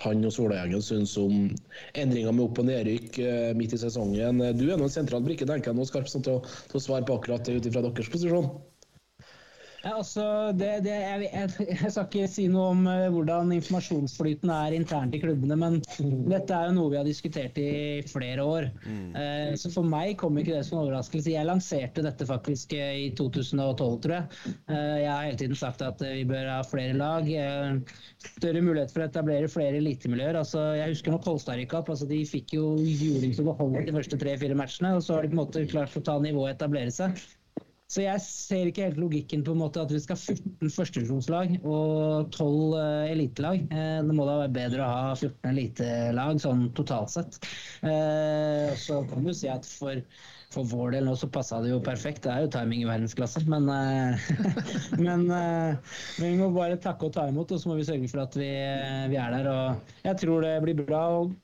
han 0.00 0.24
og 0.24 0.32
Solagjengen 0.32 0.84
syns 0.84 1.12
om 1.20 1.50
endringer 1.92 2.32
med 2.32 2.46
opp- 2.46 2.62
og 2.62 2.70
nedrykk 2.70 3.18
eh, 3.20 3.50
midt 3.58 3.76
i 3.76 3.80
sesongen. 3.82 4.40
Du 4.56 4.64
er 4.70 4.80
nå 4.80 4.88
en 4.88 4.94
sentral 4.94 5.26
brikke, 5.26 5.44
tenker 5.50 5.74
jeg 5.74 5.76
nå, 5.76 5.84
Skarp, 5.90 6.08
sånn 6.08 6.24
til, 6.24 6.40
til 6.72 6.80
å 6.80 6.84
svare 6.86 7.04
på 7.04 7.18
akkurat 7.20 7.44
det 7.44 7.58
ut 7.58 7.68
ifra 7.68 7.84
deres 7.84 8.08
posisjon. 8.14 8.48
Ja, 9.86 9.92
altså, 10.00 10.22
det, 10.58 10.68
det, 10.82 10.94
jeg, 10.98 11.26
jeg, 11.30 11.66
jeg 11.70 11.90
skal 11.94 12.06
ikke 12.08 12.26
si 12.30 12.46
noe 12.50 12.72
om 12.72 12.80
uh, 12.90 13.04
hvordan 13.14 13.52
informasjonsflyten 13.54 14.50
er 14.50 14.74
internt 14.74 15.14
i 15.14 15.20
klubbene, 15.22 15.54
men 15.60 15.76
dette 16.26 16.56
er 16.56 16.72
jo 16.72 16.74
noe 16.74 16.90
vi 16.90 16.98
har 16.98 17.06
diskutert 17.06 17.60
i 17.62 18.02
flere 18.10 18.42
år. 18.42 18.66
Uh, 19.14 19.54
så 19.54 19.70
for 19.70 19.86
meg 19.86 20.16
kom 20.18 20.40
ikke 20.42 20.56
det 20.56 20.64
som 20.66 20.80
en 20.80 20.88
overraskelse. 20.88 21.30
Jeg 21.36 21.46
lanserte 21.46 22.02
dette 22.02 22.26
faktisk 22.26 22.74
uh, 22.74 22.96
i 23.04 23.12
2012, 23.14 23.94
tror 24.08 24.16
jeg. 24.16 24.56
jeg 24.74 25.06
har 25.12 25.28
hele 25.28 25.40
tiden 25.44 25.62
sagt 25.62 25.86
at 25.86 26.02
vi 26.02 26.26
bør 26.26 26.50
ha 26.50 26.58
flere 26.66 26.98
lag. 26.98 27.30
større 28.26 28.66
mulighet 28.66 28.90
for 28.90 29.04
å 29.04 29.06
etablere 29.06 29.52
flere 29.52 29.78
elitemiljøer. 29.78 30.40
Altså, 30.42 30.66
jeg 30.80 30.96
husker 30.96 31.14
når 31.14 31.24
Kolstad 31.28 31.62
rykka 31.62 31.84
opp. 31.84 31.94
Altså, 31.94 32.10
de 32.10 32.24
fikk 32.26 32.58
jo 32.58 32.74
juling 32.82 33.38
til 33.38 33.46
å 33.46 33.52
beholde 33.52 33.86
de 33.86 33.94
første 34.00 34.18
tre-fire 34.18 34.58
matchene, 34.58 34.96
og 34.98 35.06
så 35.06 35.20
har 35.20 35.26
de 35.26 35.30
på 35.30 35.38
en 35.38 35.44
måte 35.44 35.66
klart 35.70 35.94
å 35.94 36.06
ta 36.10 36.18
nivået 36.18 36.56
og 36.56 36.56
etablere 36.56 36.94
seg. 36.94 37.22
Så 37.86 38.02
jeg 38.02 38.18
ser 38.24 38.66
ikke 38.66 38.88
helt 38.88 38.98
logikken 38.98 39.44
på 39.46 39.52
en 39.54 39.60
måte 39.60 39.78
at 39.78 39.92
vi 39.94 40.00
skal 40.02 40.18
ha 40.18 40.34
14 40.34 40.72
førstevisjonslag 40.74 41.52
og 41.60 42.32
12 42.34 42.48
uh, 42.74 43.04
elitelag. 43.06 43.62
Uh, 43.70 44.00
det 44.08 44.16
må 44.16 44.26
da 44.26 44.40
være 44.40 44.54
bedre 44.56 44.82
å 44.82 44.88
ha 44.90 45.12
14 45.14 45.52
elitelag 45.52 46.40
sånn 46.42 46.64
totalt 46.74 47.14
sett. 47.14 47.38
Uh, 47.86 48.74
så 48.82 49.04
kan 49.06 49.22
du 49.22 49.30
si 49.38 49.46
at 49.52 49.68
for, 49.70 50.02
for 50.50 50.66
vår 50.66 50.96
del 50.96 51.06
nå 51.06 51.14
så 51.14 51.30
passa 51.30 51.62
det 51.62 51.70
jo 51.70 51.78
perfekt. 51.78 52.24
Det 52.26 52.34
er 52.34 52.48
jo 52.48 52.50
timing 52.58 52.82
i 52.82 52.90
verdensklasse. 52.90 53.44
Men, 53.46 53.70
men, 55.06 55.30
men, 55.30 55.78
vi 56.18 56.34
må 56.42 56.50
bare 56.58 56.82
takke 56.82 57.06
og 57.06 57.14
ta 57.14 57.30
imot, 57.30 57.54
og 57.54 57.62
så 57.62 57.70
må 57.70 57.78
vi 57.78 57.86
sørge 57.86 58.10
for 58.10 58.26
at 58.26 58.34
vi, 58.34 58.50
vi 59.14 59.22
er 59.22 59.38
der. 59.38 59.50
Og 59.54 60.06
jeg 60.10 60.24
tror 60.26 60.42
det 60.42 60.56
blir 60.66 60.82
bra. 60.82 61.06
og 61.22 61.36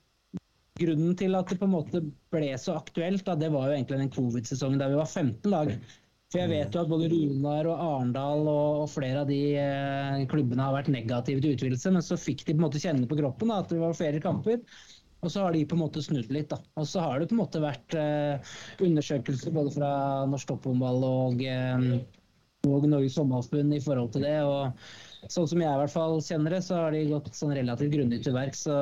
Grunnen 0.82 1.14
til 1.14 1.36
at 1.38 1.50
det 1.52 1.60
på 1.60 1.68
en 1.68 1.76
måte 1.76 2.00
ble 2.32 2.54
så 2.58 2.74
aktuelt, 2.80 3.22
da, 3.28 3.38
det 3.38 3.54
var 3.54 3.68
jo 3.68 3.76
egentlig 3.76 4.02
den 4.02 4.14
covid-sesongen 4.14 4.80
der 4.82 4.90
vi 4.90 4.98
var 4.98 5.06
15 5.06 5.52
lag. 5.52 5.76
For 6.32 6.40
jeg 6.40 6.48
vet 6.48 6.72
jo 6.72 6.80
at 6.80 6.88
både 6.88 7.10
Runar 7.12 7.66
og 7.68 7.80
Arendal 7.84 8.46
og, 8.48 8.78
og, 8.82 8.86
flere 8.88 9.20
av 9.20 9.28
de 9.28 9.40
eh, 9.60 10.22
klubbene 10.30 10.64
har 10.64 10.72
vært 10.72 10.88
negative 10.94 11.42
til 11.44 11.58
utvidelse, 11.58 11.92
men 11.92 12.04
så 12.06 12.16
fikk 12.16 12.46
de 12.46 12.54
på 12.54 12.56
en 12.56 12.64
måte 12.64 12.80
kjenne 12.80 13.08
på 13.08 13.18
kroppen 13.18 13.52
da, 13.52 13.58
at 13.60 13.68
det 13.68 13.80
var 13.82 13.98
flere 13.98 14.22
kamper. 14.24 14.62
Og 15.22 15.30
så 15.30 15.44
har 15.44 15.52
de 15.54 15.66
på 15.68 15.76
en 15.76 15.82
måte 15.84 16.02
snudd 16.02 16.32
litt. 16.34 16.48
da. 16.50 16.58
Og 16.80 16.88
så 16.88 17.04
har 17.04 17.20
det 17.20 17.28
på 17.28 17.36
en 17.36 17.42
måte 17.42 17.60
vært 17.62 17.94
eh, 18.00 18.54
undersøkelser 18.82 19.52
både 19.54 19.74
fra 19.76 19.90
Norsk 20.32 20.48
Topphåndball 20.50 21.04
og, 21.06 21.44
eh, 21.44 21.84
og 22.66 22.88
Norges 22.88 23.20
Håndballforbund 23.20 23.76
i 23.76 23.82
forhold 23.84 24.16
til 24.16 24.24
det. 24.24 24.38
og 24.40 25.30
Sånn 25.30 25.46
som 25.52 25.60
jeg 25.62 25.68
i 25.68 25.82
hvert 25.82 25.92
fall 25.92 26.16
kjenner 26.24 26.56
det, 26.56 26.62
så 26.66 26.80
har 26.80 26.96
de 26.96 27.04
gått 27.12 27.28
sånn 27.38 27.54
relativt 27.54 27.92
grundig 27.92 28.22
til 28.24 28.34
verks. 28.34 28.64
Så 28.66 28.80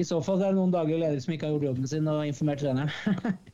i 0.00 0.08
så 0.08 0.18
fall 0.24 0.40
er 0.40 0.50
det 0.50 0.58
noen 0.58 0.74
daglige 0.74 1.04
ledere 1.04 1.22
som 1.22 1.36
ikke 1.36 1.46
har 1.46 1.54
gjort 1.54 1.68
jobben 1.68 1.92
sin 1.92 2.10
og 2.10 2.24
informert 2.26 2.64
treneren. 2.64 3.36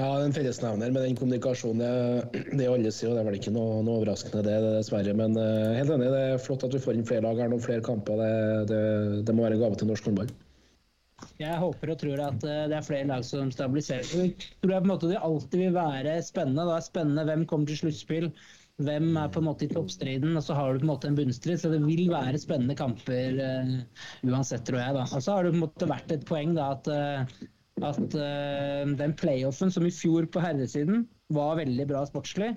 Ja, 0.00 0.22
en 0.24 0.32
fellesnevner 0.32 0.92
med 0.94 1.02
den 1.04 1.16
kommunikasjonen, 1.18 1.80
det, 1.82 2.44
det 2.56 2.68
alle 2.72 2.88
sier, 2.94 3.10
og 3.10 3.18
det 3.18 3.20
er 3.20 3.26
vel 3.26 3.34
ikke 3.36 3.52
noe, 3.52 3.80
noe 3.84 3.98
overraskende 4.00 4.40
det, 4.46 4.54
dessverre. 4.78 5.12
Men 5.16 5.34
uh, 5.36 5.74
helt 5.76 5.92
enig, 5.92 6.06
det 6.14 6.20
er 6.24 6.40
flott 6.40 6.64
at 6.64 6.72
vi 6.72 6.80
får 6.80 6.96
inn 6.96 7.08
flere 7.08 7.26
lag 7.26 7.42
her, 7.42 7.50
noen 7.52 7.64
flere 7.64 7.84
kamper. 7.84 8.22
Det, 8.22 8.30
det, 8.70 8.78
det 9.28 9.34
må 9.36 9.44
være 9.44 9.58
en 9.58 9.64
gave 9.66 9.76
til 9.76 9.90
norsk 9.90 10.08
håndball. 10.08 10.32
Jeg 11.40 11.58
håper 11.60 11.92
og 11.92 12.00
tror 12.00 12.24
at 12.30 12.48
uh, 12.48 12.62
det 12.72 12.78
er 12.78 12.88
flere 12.88 13.10
lag 13.12 13.28
som 13.28 13.52
stabiliserer. 13.52 14.08
Jeg 14.08 14.32
tror 14.62 14.72
jeg 14.72 14.86
på 14.86 14.88
en 14.88 14.94
måte 14.94 15.12
det 15.12 15.20
alltid 15.20 15.66
vil 15.66 15.76
være 15.76 16.16
spennende. 16.24 16.64
Det 16.70 16.78
er 16.78 16.88
spennende 16.88 17.28
hvem 17.28 17.44
kommer 17.52 17.68
til 17.68 17.82
sluttspill. 17.82 18.32
Hvem 18.80 19.12
er 19.20 19.28
på 19.28 19.44
en 19.44 19.50
måte 19.50 19.66
i 19.66 19.72
toppstriden, 19.74 20.32
og 20.32 20.46
så 20.46 20.56
har 20.56 20.72
du 20.72 20.80
på 20.80 20.86
en 20.88 20.94
måte 20.94 21.12
en 21.12 21.20
bunnstrid. 21.20 21.60
Så 21.60 21.76
det 21.76 21.84
vil 21.84 22.06
være 22.08 22.40
spennende 22.40 22.80
kamper 22.80 23.36
uh, 23.36 23.78
uansett, 24.24 24.64
tror 24.64 24.80
jeg. 24.80 24.96
da. 24.96 25.04
Og 25.04 25.20
så 25.20 25.36
har 25.36 25.44
det 25.44 25.52
på 25.52 25.60
en 25.60 25.66
måte 25.68 25.92
vært 25.92 26.16
et 26.16 26.30
poeng 26.32 26.56
da 26.56 26.72
at 26.78 26.94
at 27.86 28.14
uh, 28.16 28.92
den 29.00 29.16
playoffen 29.18 29.72
som 29.72 29.86
i 29.86 29.94
fjor 29.94 30.28
på 30.32 30.42
herresiden 30.44 31.06
var 31.34 31.58
veldig 31.60 31.86
bra 31.90 32.04
sportslig. 32.08 32.54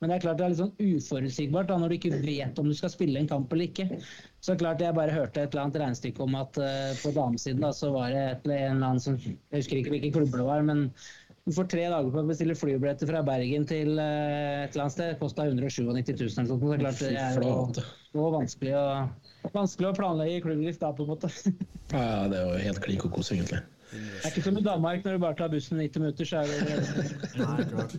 Men 0.00 0.10
det 0.10 0.16
er 0.16 0.24
klart 0.24 0.40
det 0.40 0.46
er 0.46 0.52
litt 0.52 0.60
sånn 0.60 0.74
uforutsigbart 0.82 1.70
da, 1.70 1.76
når 1.80 1.92
du 1.92 1.96
ikke 1.96 2.18
vet 2.24 2.58
om 2.60 2.68
du 2.68 2.74
skal 2.76 2.92
spille 2.92 3.20
en 3.20 3.28
kamp 3.30 3.52
eller 3.54 3.70
ikke. 3.70 4.00
Så 4.44 4.56
klart 4.60 4.82
jeg 4.82 4.96
bare 4.96 5.14
hørte 5.14 5.44
et 5.44 5.54
eller 5.54 5.66
annet 5.66 5.78
regnestykke 5.82 6.24
om 6.26 6.34
at 6.38 6.58
uh, 6.60 6.90
på 7.00 7.14
damesiden 7.16 7.62
da, 7.64 7.70
så 7.76 7.92
var 7.94 8.10
det 8.12 8.24
et, 8.32 8.50
en 8.50 8.74
eller 8.76 8.90
annen 8.90 9.02
som 9.02 9.20
Jeg 9.22 9.54
husker 9.54 9.80
ikke 9.80 9.94
hvilken 9.94 10.18
klubb 10.18 10.34
det 10.34 10.48
var, 10.48 10.66
men 10.66 10.90
du 11.46 11.52
får 11.54 11.68
tre 11.70 11.84
dager 11.86 12.10
på 12.10 12.18
å 12.18 12.26
bestille 12.26 12.56
flybilletter 12.58 13.06
fra 13.06 13.22
Bergen 13.26 13.68
til 13.70 13.94
uh, 13.94 14.64
et 14.64 14.74
eller 14.74 14.88
annet 14.88 14.96
sted. 14.96 15.14
Kosta 15.22 15.46
197 15.46 15.86
000 15.86 16.26
eller 16.26 16.34
sånt. 16.34 16.50
Så 16.50 16.58
det 16.58 16.74
er 16.74 16.82
klart 16.82 17.00
det 17.04 17.12
er 17.22 17.38
jo, 17.46 17.86
jo 18.18 18.32
vanskelig, 18.34 18.74
å, 18.74 19.48
vanskelig 19.54 19.92
å 19.92 19.96
planlegge 19.96 20.42
klubbdrift 20.48 20.82
da, 20.82 20.90
på 20.90 21.06
en 21.06 21.14
måte. 21.14 21.30
ja, 21.94 22.26
det 22.32 22.42
er 22.42 22.50
jo 22.50 22.60
helt 22.66 22.82
klin 22.82 23.00
kokos, 23.04 23.30
egentlig. 23.32 23.62
Det 23.96 24.24
er 24.24 24.34
ikke 24.34 24.44
som 24.46 24.58
i 24.60 24.64
Danmark, 24.64 25.04
når 25.04 25.16
du 25.16 25.22
bare 25.22 25.38
tar 25.38 25.52
bussen 25.52 25.80
90 25.80 26.04
minutter, 26.04 26.28
så 26.28 26.42
er 26.42 26.50
det 26.50 26.56
Nei, 27.40 27.64
klart. 27.70 27.96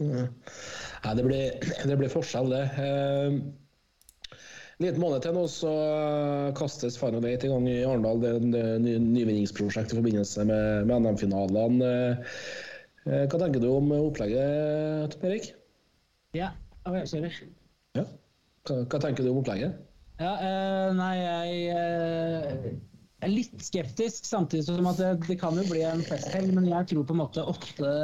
Nei, 0.00 1.14
det 1.18 1.24
blir, 1.28 1.70
det 1.90 1.98
blir 2.02 2.12
forskjell, 2.12 2.50
det. 2.52 2.64
Eh, 2.82 3.38
en 4.76 4.84
liten 4.84 5.00
måned 5.00 5.24
til 5.24 5.32
nå 5.32 5.46
så 5.48 5.72
kastes 6.58 6.98
Final 7.00 7.24
Eight 7.24 7.46
i 7.46 7.48
gang 7.48 7.64
i 7.70 7.78
Arendal. 7.88 8.20
Det, 8.20 8.32
det 8.52 8.96
nyvinningsprosjekt 9.00 9.94
i 9.94 10.00
forbindelse 10.02 10.44
med, 10.44 10.90
med 10.90 11.06
NM-finalene. 11.06 11.92
Eh, 13.06 13.22
hva 13.24 13.38
tenker 13.40 13.62
du 13.62 13.70
om 13.70 13.88
opplegget, 13.96 15.16
Erik? 15.24 15.52
Ja, 16.36 16.50
jeg 16.92 17.08
sorry. 17.08 17.30
Ja. 17.96 18.04
Hva, 18.66 18.82
hva, 18.82 19.00
tenker 19.00 19.24
du 19.24 19.30
om 19.30 19.40
opplegget? 19.40 19.78
Ja, 20.20 20.32
uh, 20.40 20.90
nei, 20.96 21.14
jeg 21.20 21.56
eh, 21.76 22.76
er 23.26 23.32
litt 23.32 23.64
skeptisk, 23.64 24.26
samtidig 24.28 24.66
som 24.68 24.90
at 24.90 25.00
det, 25.02 25.12
det 25.28 25.38
kan 25.40 25.58
jo 25.58 25.66
bli 25.68 25.82
en 25.86 26.04
festhelg. 26.06 26.52
Men 26.56 26.68
jeg 26.70 26.92
tror 26.92 27.08
på 27.08 27.16
en 27.16 27.22
måte 27.24 27.44
åtte, 27.46 27.94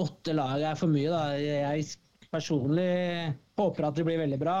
åtte 0.00 0.36
lag 0.36 0.64
er 0.72 0.78
for 0.80 0.92
mye. 0.92 1.10
Da. 1.12 1.24
Jeg 1.38 1.90
personlig 2.32 2.88
håper 3.60 3.88
at 3.88 3.98
det 3.98 4.06
blir 4.08 4.22
veldig 4.22 4.40
bra. 4.40 4.56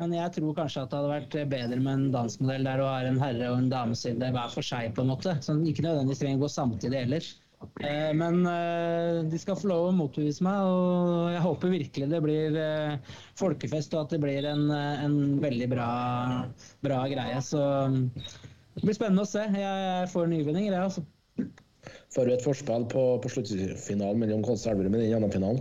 Men 0.00 0.14
jeg 0.16 0.34
tror 0.34 0.56
kanskje 0.56 0.82
at 0.82 0.90
det 0.90 0.98
hadde 0.98 1.12
vært 1.12 1.38
bedre 1.52 1.78
med 1.78 1.92
en 1.94 2.10
dansmodell 2.14 2.66
der 2.66 2.80
du 2.82 2.86
har 2.88 3.06
en 3.06 3.20
herre 3.22 3.52
og 3.52 3.60
en 3.62 3.70
dameside 3.70 4.32
hver 4.34 4.50
for 4.52 4.66
seg. 4.66 4.90
på 4.96 5.04
en 5.04 5.12
måte. 5.14 5.36
Så 5.44 5.54
ikke 5.62 5.86
nødvendigvis 5.86 6.22
trenger 6.22 6.42
å 6.42 6.46
gå 6.46 6.52
samtidig 6.56 7.04
heller. 7.04 7.32
Eh, 7.80 8.10
men 8.16 8.46
eh, 8.46 9.22
de 9.30 9.38
skal 9.40 9.56
få 9.56 9.70
lov 9.70 9.88
å 9.88 9.94
motbevise 9.96 10.44
meg, 10.44 10.66
og 10.68 11.30
jeg 11.32 11.44
håper 11.46 11.72
virkelig 11.72 12.08
det 12.10 12.20
blir 12.24 12.58
eh, 12.60 13.14
folkefest 13.40 13.94
og 13.96 14.04
at 14.04 14.16
det 14.16 14.20
blir 14.24 14.48
en, 14.50 14.66
en 14.74 15.16
veldig 15.42 15.70
bra, 15.72 15.88
bra 16.84 17.00
greie. 17.10 17.40
Så 17.44 17.62
det 18.74 18.82
blir 18.82 18.96
spennende 18.96 19.24
å 19.24 19.28
se. 19.28 19.44
Jeg 19.54 20.08
får 20.12 20.30
nyvinninger, 20.30 20.72
jeg, 20.72 20.82
altså. 20.82 21.04
Får 22.14 22.26
du 22.26 22.34
et 22.34 22.44
forspill 22.44 22.86
på, 22.90 23.02
på 23.22 23.30
sluttfinalen 23.32 24.22
mellom 24.22 24.44
Kolstad 24.46 24.74
og 24.74 24.84
Elverum 24.84 24.96
i 24.98 25.04
den 25.04 25.18
andre 25.18 25.34
finalen? 25.34 25.60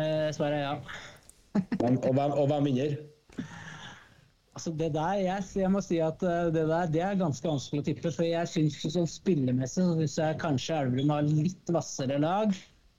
Eh, 0.00 0.28
svaret 0.34 0.58
er 0.58 0.62
ja. 0.64 0.76
hvem, 1.80 1.98
og, 1.98 2.12
hvem, 2.16 2.36
og 2.36 2.46
hvem 2.50 2.68
vinner? 2.70 2.96
Altså 4.52 4.72
det 4.76 4.90
der, 4.92 5.14
jeg, 5.20 5.44
jeg, 5.56 5.70
må 5.72 5.80
si 5.84 5.98
at 6.04 6.22
eh, 6.28 6.50
det 6.52 6.66
der 6.68 6.90
det 6.92 7.02
er 7.04 7.20
ganske 7.20 7.48
vanskelig 7.48 7.82
å 7.82 7.86
tippe. 7.86 8.12
For 8.12 8.28
jeg 8.28 8.50
syns 8.52 8.80
sånn 8.84 9.08
spillemessig 9.08 9.80
så 9.80 9.94
synes 9.96 10.18
jeg 10.20 10.40
kanskje 10.42 10.80
Elverum 10.82 11.14
har 11.14 11.28
litt 11.28 11.72
hvassere 11.72 12.18
lag, 12.22 12.52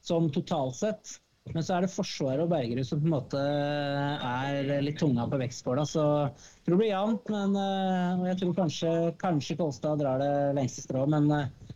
sånn 0.05 0.31
totalt 0.33 0.79
sett. 0.79 1.17
Men 1.51 1.65
så 1.65 1.75
er 1.75 1.83
det 1.83 1.91
Forsvaret 1.91 2.39
og 2.45 2.51
Bergerud 2.53 2.87
som 2.87 3.01
på 3.01 3.09
en 3.09 3.15
måte 3.17 3.39
er 3.43 4.69
litt 4.85 5.01
tunga 5.01 5.25
på 5.27 5.39
vektskåla. 5.41 5.83
Så 5.89 6.05
jeg 6.05 6.63
tror 6.63 6.77
det 6.77 6.79
blir 6.79 6.93
jevnt. 6.93 7.33
Men 7.33 7.57
uh, 7.59 8.23
jeg 8.29 8.39
tror 8.39 8.55
kanskje, 8.61 8.93
kanskje 9.19 9.57
Kolstad 9.59 9.99
drar 9.99 10.23
det 10.23 10.31
lengste 10.55 10.85
strået. 10.85 11.11
Men 11.11 11.27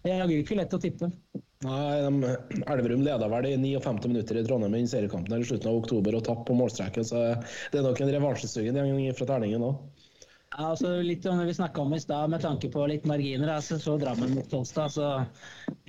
det 0.06 0.16
er 0.16 0.32
ikke 0.38 0.58
lett 0.62 0.78
å 0.78 0.82
tippe. 0.82 1.12
Nei, 1.66 2.30
Elverum 2.70 3.02
leda 3.02 3.28
vel 3.32 3.48
i 3.50 3.56
59 3.58 4.12
minutter 4.12 4.38
i 4.38 4.44
Trondheim 4.46 4.76
i 4.78 4.84
seriekampen 4.88 5.40
i 5.42 5.48
slutten 5.48 5.72
av 5.72 5.80
oktober 5.80 6.16
og 6.16 6.26
tapp 6.28 6.44
på 6.48 6.56
målstreken. 6.58 7.08
Så 7.08 7.24
det 7.74 7.80
er 7.80 7.86
nok 7.86 8.02
en 8.04 8.14
revansjesugen 8.14 8.78
fra 9.18 9.30
terningen 9.34 9.66
òg. 9.66 9.97
Ja, 10.56 10.70
altså 10.72 10.94
litt 11.04 11.26
om 11.28 11.42
det 11.42 11.50
vi 11.50 11.54
snakka 11.58 11.82
om 11.84 11.94
i 11.94 12.00
stad, 12.00 12.32
med 12.32 12.42
tanke 12.42 12.70
på 12.72 12.86
litt 12.88 13.06
marginer. 13.10 13.50
Altså, 13.58 13.76
så 13.84 13.98
Drammen 14.00 14.32
mot 14.38 14.48
Tolstad. 14.50 14.94
Så 14.94 15.10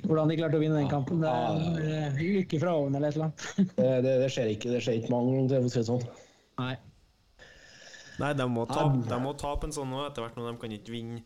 hvordan 0.02 0.32
de 0.32 0.38
klarte 0.40 0.58
å 0.58 0.62
vinne 0.62 0.80
den 0.80 0.90
kampen, 0.90 1.22
det 1.22 1.30
er 1.30 2.18
lykke 2.18 2.58
fra 2.62 2.74
oven 2.80 2.98
eller 2.98 3.12
et 3.12 3.18
eller 3.18 3.28
annet. 3.30 3.46
det, 3.78 3.92
det, 4.06 4.14
det, 4.24 4.30
skjer 4.34 4.50
ikke 4.56 4.72
det 4.74 4.82
skjer 4.82 4.98
ikke 4.98 5.12
mange 5.14 5.36
ganger, 5.36 5.62
for 5.62 5.70
å 5.70 5.74
si 5.74 5.78
det 5.78 5.90
sånn. 5.90 6.08
Nei. 6.58 6.72
Nei, 8.18 8.32
de 8.34 8.48
må 8.50 8.64
tape 8.66 9.38
ta 9.38 9.54
en 9.68 9.76
sånn 9.76 9.94
nå 9.94 10.02
etter 10.08 10.26
hvert. 10.26 10.40
Når 10.40 10.50
de 10.50 10.60
kan 10.64 10.74
ikke 10.74 10.94
vinne 10.96 11.22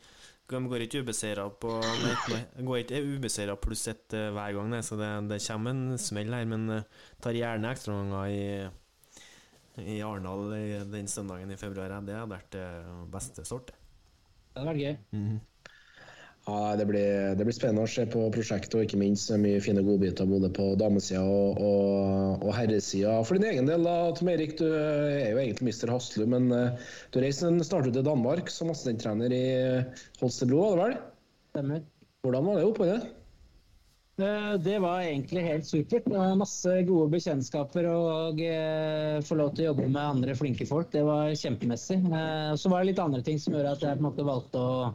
De 0.53 0.61
går 0.69 0.85
ikke 0.85 1.01
ubeseira 1.01 1.47
på 1.49 1.79
nei, 1.81 2.43
går 2.69 2.83
ikke 2.83 3.01
ubeseira 3.15 3.57
pluss 3.57 3.87
ett 3.89 4.13
uh, 4.13 4.29
hver 4.37 4.59
gang, 4.59 4.69
nei, 4.75 4.83
så 4.85 4.99
det, 5.01 5.09
det, 5.31 5.41
kommer 5.47 5.73
en 5.73 5.97
smell 5.97 6.37
her. 6.37 6.45
Men 6.53 6.69
uh, 6.69 7.09
tar 7.25 7.39
gjerne 7.39 7.73
ekstraomganger 7.73 8.37
i 8.37 8.45
i 9.81 10.01
Arendal 10.05 10.51
den 10.93 11.09
søndagen 11.09 11.51
i 11.51 11.57
februar. 11.61 11.95
Det 12.05 12.19
hadde 12.19 12.35
vært 12.35 12.53
det 12.53 12.67
beste 13.13 13.47
sort. 13.49 13.73
Det 14.53 14.61
hadde 14.61 14.69
vært 14.73 14.85
gøy. 14.85 14.97
Mm 15.17 15.25
-hmm. 15.29 15.41
Ja, 16.43 16.75
det 16.75 16.89
blir, 16.89 17.37
det 17.39 17.45
blir, 17.47 17.55
spennende 17.55 17.85
å 17.87 17.91
se 17.91 18.03
på 18.11 18.25
prosjektet, 18.35 18.75
og 18.75 18.83
ikke 18.83 18.99
minst 18.99 19.31
mye 19.39 19.61
fine 19.63 19.83
godbiter 19.87 20.27
både 20.27 20.51
på 20.51 20.73
damesida 20.75 21.23
og, 21.23 21.61
og, 21.63 22.43
og 22.43 22.51
herresida. 22.57 23.21
For 23.23 23.39
din 23.39 23.47
egen 23.47 23.71
del, 23.71 23.87
da, 23.87 24.11
Tom 24.19 24.29
Erik, 24.33 24.57
du 24.59 24.67
er 24.67 25.31
jo 25.31 25.39
egentlig 25.39 25.69
mister 25.71 25.93
Haslu, 25.95 26.27
men 26.27 26.51
uh, 26.51 26.75
du 27.15 27.21
reiste 27.23 27.47
snart 27.63 27.87
til 27.93 28.03
Danmark 28.03 28.51
som 28.51 28.75
assistenttrener 28.75 29.31
i 29.31 29.47
Holstebro, 30.19 30.65
var 30.65 30.77
det 30.77 30.83
vel? 30.83 30.99
Stemmer. 31.55 31.85
Hvordan 32.27 32.51
var 32.51 32.59
det 32.59 32.67
oppholdet? 32.73 33.22
Eh, 34.21 34.55
Det 34.61 34.79
var 34.79 35.01
egentlig 35.01 35.43
helt 35.43 35.67
supert. 35.67 36.05
Det 36.05 36.19
var 36.19 36.37
masse 36.37 36.75
gode 36.89 37.09
bekjentskaper 37.15 37.87
og 37.89 38.41
eh, 38.45 39.21
få 39.25 39.39
lov 39.41 39.55
til 39.55 39.65
å 39.65 39.69
jobbe 39.71 39.89
med 39.89 40.03
andre 40.03 40.37
flinke 40.37 40.67
folk. 40.69 40.91
Det 40.93 41.05
var 41.07 41.33
kjempemessig. 41.33 41.99
Eh, 42.05 42.53
så 42.61 42.73
var 42.73 42.83
det 42.83 42.93
litt 42.93 43.03
andre 43.03 43.23
ting 43.25 43.41
som 43.41 43.57
gjorde 43.57 43.73
at 43.73 43.87
jeg 43.87 43.97
på 43.97 44.05
en 44.05 44.09
måte 44.11 44.27
valgte 44.29 44.61
å 44.61 44.91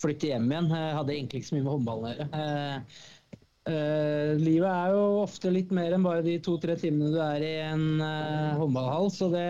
flytte 0.00 0.30
hjem 0.30 0.46
igjen. 0.52 0.70
Jeg 0.76 0.98
hadde 1.00 1.16
egentlig 1.16 1.40
ikke 1.40 1.50
så 1.50 1.56
mye 1.56 1.64
med 1.66 1.74
håndballen 1.74 2.06
å 2.06 2.12
gjøre. 2.14 2.84
Livet 4.40 4.66
er 4.72 4.94
jo 4.96 5.02
ofte 5.20 5.50
litt 5.52 5.70
mer 5.76 5.92
enn 5.92 6.02
bare 6.02 6.22
de 6.24 6.38
to-tre 6.42 6.74
timene 6.80 7.10
du 7.12 7.18
er 7.22 7.42
i 7.44 7.50
en 7.68 8.00
håndballhall, 8.58 9.10
så 9.12 9.28
det 9.30 9.44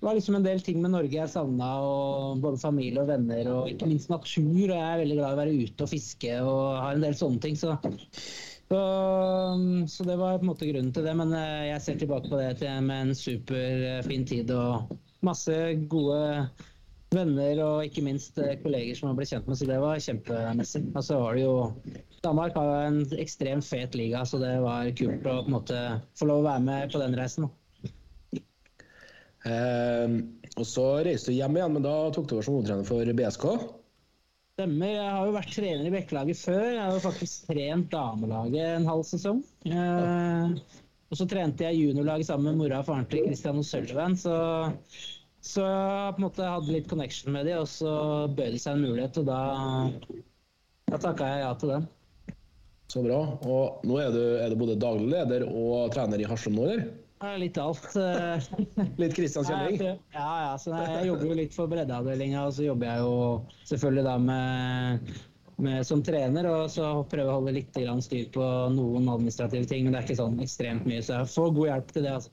var 0.00 0.16
liksom 0.16 0.34
en 0.38 0.44
del 0.44 0.60
ting 0.60 0.82
med 0.82 0.92
Norge 0.92 1.16
jeg 1.16 1.32
savna, 1.32 1.70
både 2.42 2.60
familie 2.60 3.02
og 3.02 3.08
venner, 3.10 3.48
og 3.52 3.70
ikke 3.70 3.88
minst 3.88 4.12
natur. 4.12 4.68
Og 4.68 4.74
jeg 4.74 4.84
er 4.84 5.00
veldig 5.02 5.16
glad 5.18 5.30
i 5.30 5.36
å 5.36 5.40
være 5.40 5.56
ute 5.64 5.86
og 5.86 5.92
fiske 5.92 6.36
og 6.42 6.60
har 6.82 6.98
en 6.98 7.06
del 7.06 7.16
sånne 7.16 7.42
ting. 7.42 7.56
Så, 7.56 7.72
så, 8.68 8.84
så 9.88 10.08
det 10.08 10.18
var 10.20 10.38
på 10.38 10.46
en 10.46 10.52
måte 10.52 10.70
grunnen 10.70 10.92
til 10.94 11.08
det. 11.08 11.16
Men 11.16 11.34
eh, 11.38 11.66
jeg 11.72 11.84
ser 11.86 12.00
tilbake 12.02 12.32
på 12.32 12.40
det 12.40 12.72
med 12.84 12.96
en 12.96 13.16
superfin 13.16 14.28
tid 14.28 14.52
og 14.54 14.96
masse 15.24 15.60
gode 15.90 16.22
venner 17.14 17.60
og 17.62 17.84
ikke 17.86 18.04
minst 18.04 18.38
eh, 18.42 18.56
kolleger 18.62 18.98
som 18.98 19.10
jeg 19.10 19.18
ble 19.20 19.28
kjent 19.30 19.48
med, 19.48 19.58
så 19.58 19.68
det 19.68 19.82
var 19.82 20.02
kjempemessig. 20.02 20.82
Og 20.92 21.04
så 21.06 21.20
var 21.22 21.36
det 21.36 21.44
jo 21.46 21.54
Danmark 22.24 22.56
har 22.58 22.88
en 22.88 23.04
ekstremt 23.20 23.66
fet 23.66 23.94
liga, 23.96 24.24
så 24.26 24.40
det 24.42 24.56
var 24.64 24.90
kult 24.98 25.24
å 25.24 25.38
på 25.44 25.46
en 25.46 25.54
måte 25.56 25.84
få 26.18 26.28
lov 26.28 26.42
å 26.42 26.50
være 26.50 26.66
med 26.66 26.92
på 26.92 27.02
den 27.02 27.16
reisen. 27.18 27.46
da. 27.46 27.65
Eh, 29.46 30.14
og 30.56 30.66
så 30.66 30.86
reiste 31.06 31.32
du 31.32 31.38
hjem 31.38 31.58
igjen, 31.58 31.74
men 31.76 31.84
da 31.84 31.96
tok 32.14 32.28
du 32.28 32.36
over 32.36 32.46
som 32.46 32.56
hovedtrener 32.56 32.88
for 32.88 33.18
BSK. 33.18 33.46
Stemmer. 34.56 34.94
Jeg 34.94 35.12
har 35.12 35.28
jo 35.28 35.36
vært 35.36 35.52
trener 35.52 35.86
i 35.88 35.92
Bekkelaget 35.92 36.40
før. 36.40 36.64
Jeg 36.64 36.80
har 36.80 36.94
jo 36.96 37.04
faktisk 37.04 37.50
trent 37.50 37.90
damelaget 37.92 38.78
en 38.78 38.88
halv 38.88 39.04
sesong. 39.04 39.42
Eh, 39.68 40.54
og 41.06 41.20
så 41.20 41.26
trente 41.30 41.66
jeg 41.66 41.82
juniorlaget 41.82 42.30
sammen 42.30 42.50
med 42.50 42.62
mora 42.62 42.80
og 42.80 42.88
faren 42.88 43.06
til 43.10 43.26
Christian 43.28 43.60
O'Sullivan. 43.60 44.16
Så, 44.18 44.32
så 45.44 45.66
jeg 45.66 46.16
på 46.16 46.22
en 46.22 46.26
måte 46.26 46.48
hadde 46.48 46.72
litt 46.72 46.88
connection 46.90 47.36
med 47.36 47.46
dem, 47.50 47.60
og 47.62 47.68
så 47.70 47.92
bød 48.32 48.56
det 48.56 48.62
seg 48.64 48.78
en 48.78 48.88
mulighet, 48.88 49.20
og 49.20 49.28
da, 49.28 49.40
da 50.88 51.02
takka 51.04 51.30
jeg 51.30 51.44
ja 51.44 51.52
til 51.60 51.74
den. 51.76 51.86
Så 52.90 53.02
bra. 53.04 53.20
Og 53.44 53.86
nå 53.86 54.00
er 54.02 54.14
du, 54.14 54.22
er 54.40 54.50
du 54.50 54.58
både 54.58 54.78
daglig 54.80 55.10
leder 55.12 55.46
og 55.50 55.92
trener 55.94 56.22
i 56.22 56.30
Haslum 56.32 56.56
nå, 56.56 56.66
eller? 56.70 56.88
Er 57.24 57.38
Litt 57.40 57.56
alt. 57.58 57.86
eh. 57.96 58.44
Litt 59.00 59.14
Kristiansand-kjenning? 59.16 60.02
Ja, 60.12 60.32
ja, 60.44 60.52
så 60.60 60.74
jeg 60.76 61.06
jobber 61.08 61.30
jo 61.30 61.38
litt 61.38 61.54
for 61.56 61.70
breddeavdelinga, 61.72 62.42
og 62.48 62.52
så 62.58 62.66
jobber 62.66 62.90
jeg 62.90 63.04
jo 63.06 63.14
selvfølgelig 63.70 64.04
da 64.04 64.16
med, 64.20 65.12
med 65.64 65.86
som 65.88 66.02
trener, 66.04 66.48
og 66.52 66.66
så 66.74 66.90
prøver 67.08 67.24
jeg 67.24 67.32
å 67.32 67.36
holde 67.38 67.54
litt 67.56 67.72
grann 67.78 68.04
styr 68.04 68.28
på 68.34 68.44
noen 68.76 69.08
administrative 69.14 69.64
ting, 69.70 69.86
men 69.86 69.96
det 69.96 70.02
er 70.02 70.08
ikke 70.10 70.18
sånn 70.20 70.36
ekstremt 70.44 70.84
mye, 70.88 71.00
så 71.06 71.22
jeg 71.22 71.32
får 71.38 71.54
god 71.56 71.70
hjelp 71.72 71.94
til 71.96 72.04
det. 72.08 72.12
altså. 72.18 72.32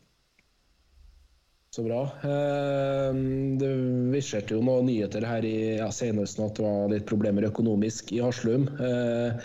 Så 1.73 1.81
bra. 1.87 2.01
Eh, 2.27 3.15
Det 3.63 3.69
verserte 4.13 4.53
jo 4.53 4.61
noen 4.67 4.85
nyheter 4.91 5.23
her 5.25 5.47
i 5.47 5.55
ja, 5.79 5.87
senhøsten 5.95 6.43
at 6.45 6.59
det 6.59 6.67
var 6.67 6.91
litt 6.91 7.07
problemer 7.09 7.47
økonomisk 7.47 8.11
i 8.13 8.19
Haslum. 8.21 8.67
Eh, 8.77 9.39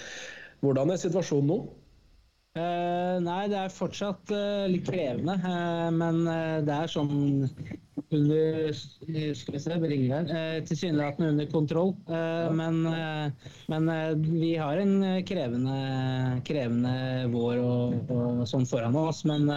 Hvordan 0.61 0.91
er 0.91 0.99
situasjonen 0.99 1.47
nå? 1.49 1.57
Eh, 2.59 3.17
nei, 3.23 3.43
det 3.51 3.59
er 3.61 3.75
fortsatt 3.75 4.33
uh, 4.35 4.67
litt 4.71 4.89
krevende, 4.89 5.37
Uh, 5.39 5.89
men 5.95 6.25
det 6.67 6.75
er 6.75 6.91
sånn 6.91 7.13
under 8.15 8.73
Skal 8.73 9.55
vi 9.55 9.61
se, 9.61 9.77
bringer 9.83 10.15
her. 10.15 10.63
Tilsynelatende 10.67 11.33
under 11.35 11.49
kontroll. 11.53 11.93
Ja. 12.09 12.49
men 12.57 12.79
men 13.69 13.91
vi 14.25 14.55
har 14.57 14.81
en 14.81 14.95
krevende, 15.29 15.77
krevende 16.49 16.95
vår 17.35 17.61
og, 17.61 18.13
og 18.15 18.41
sånn 18.49 18.65
foran 18.71 18.97
oss. 18.97 19.25
Men 19.29 19.51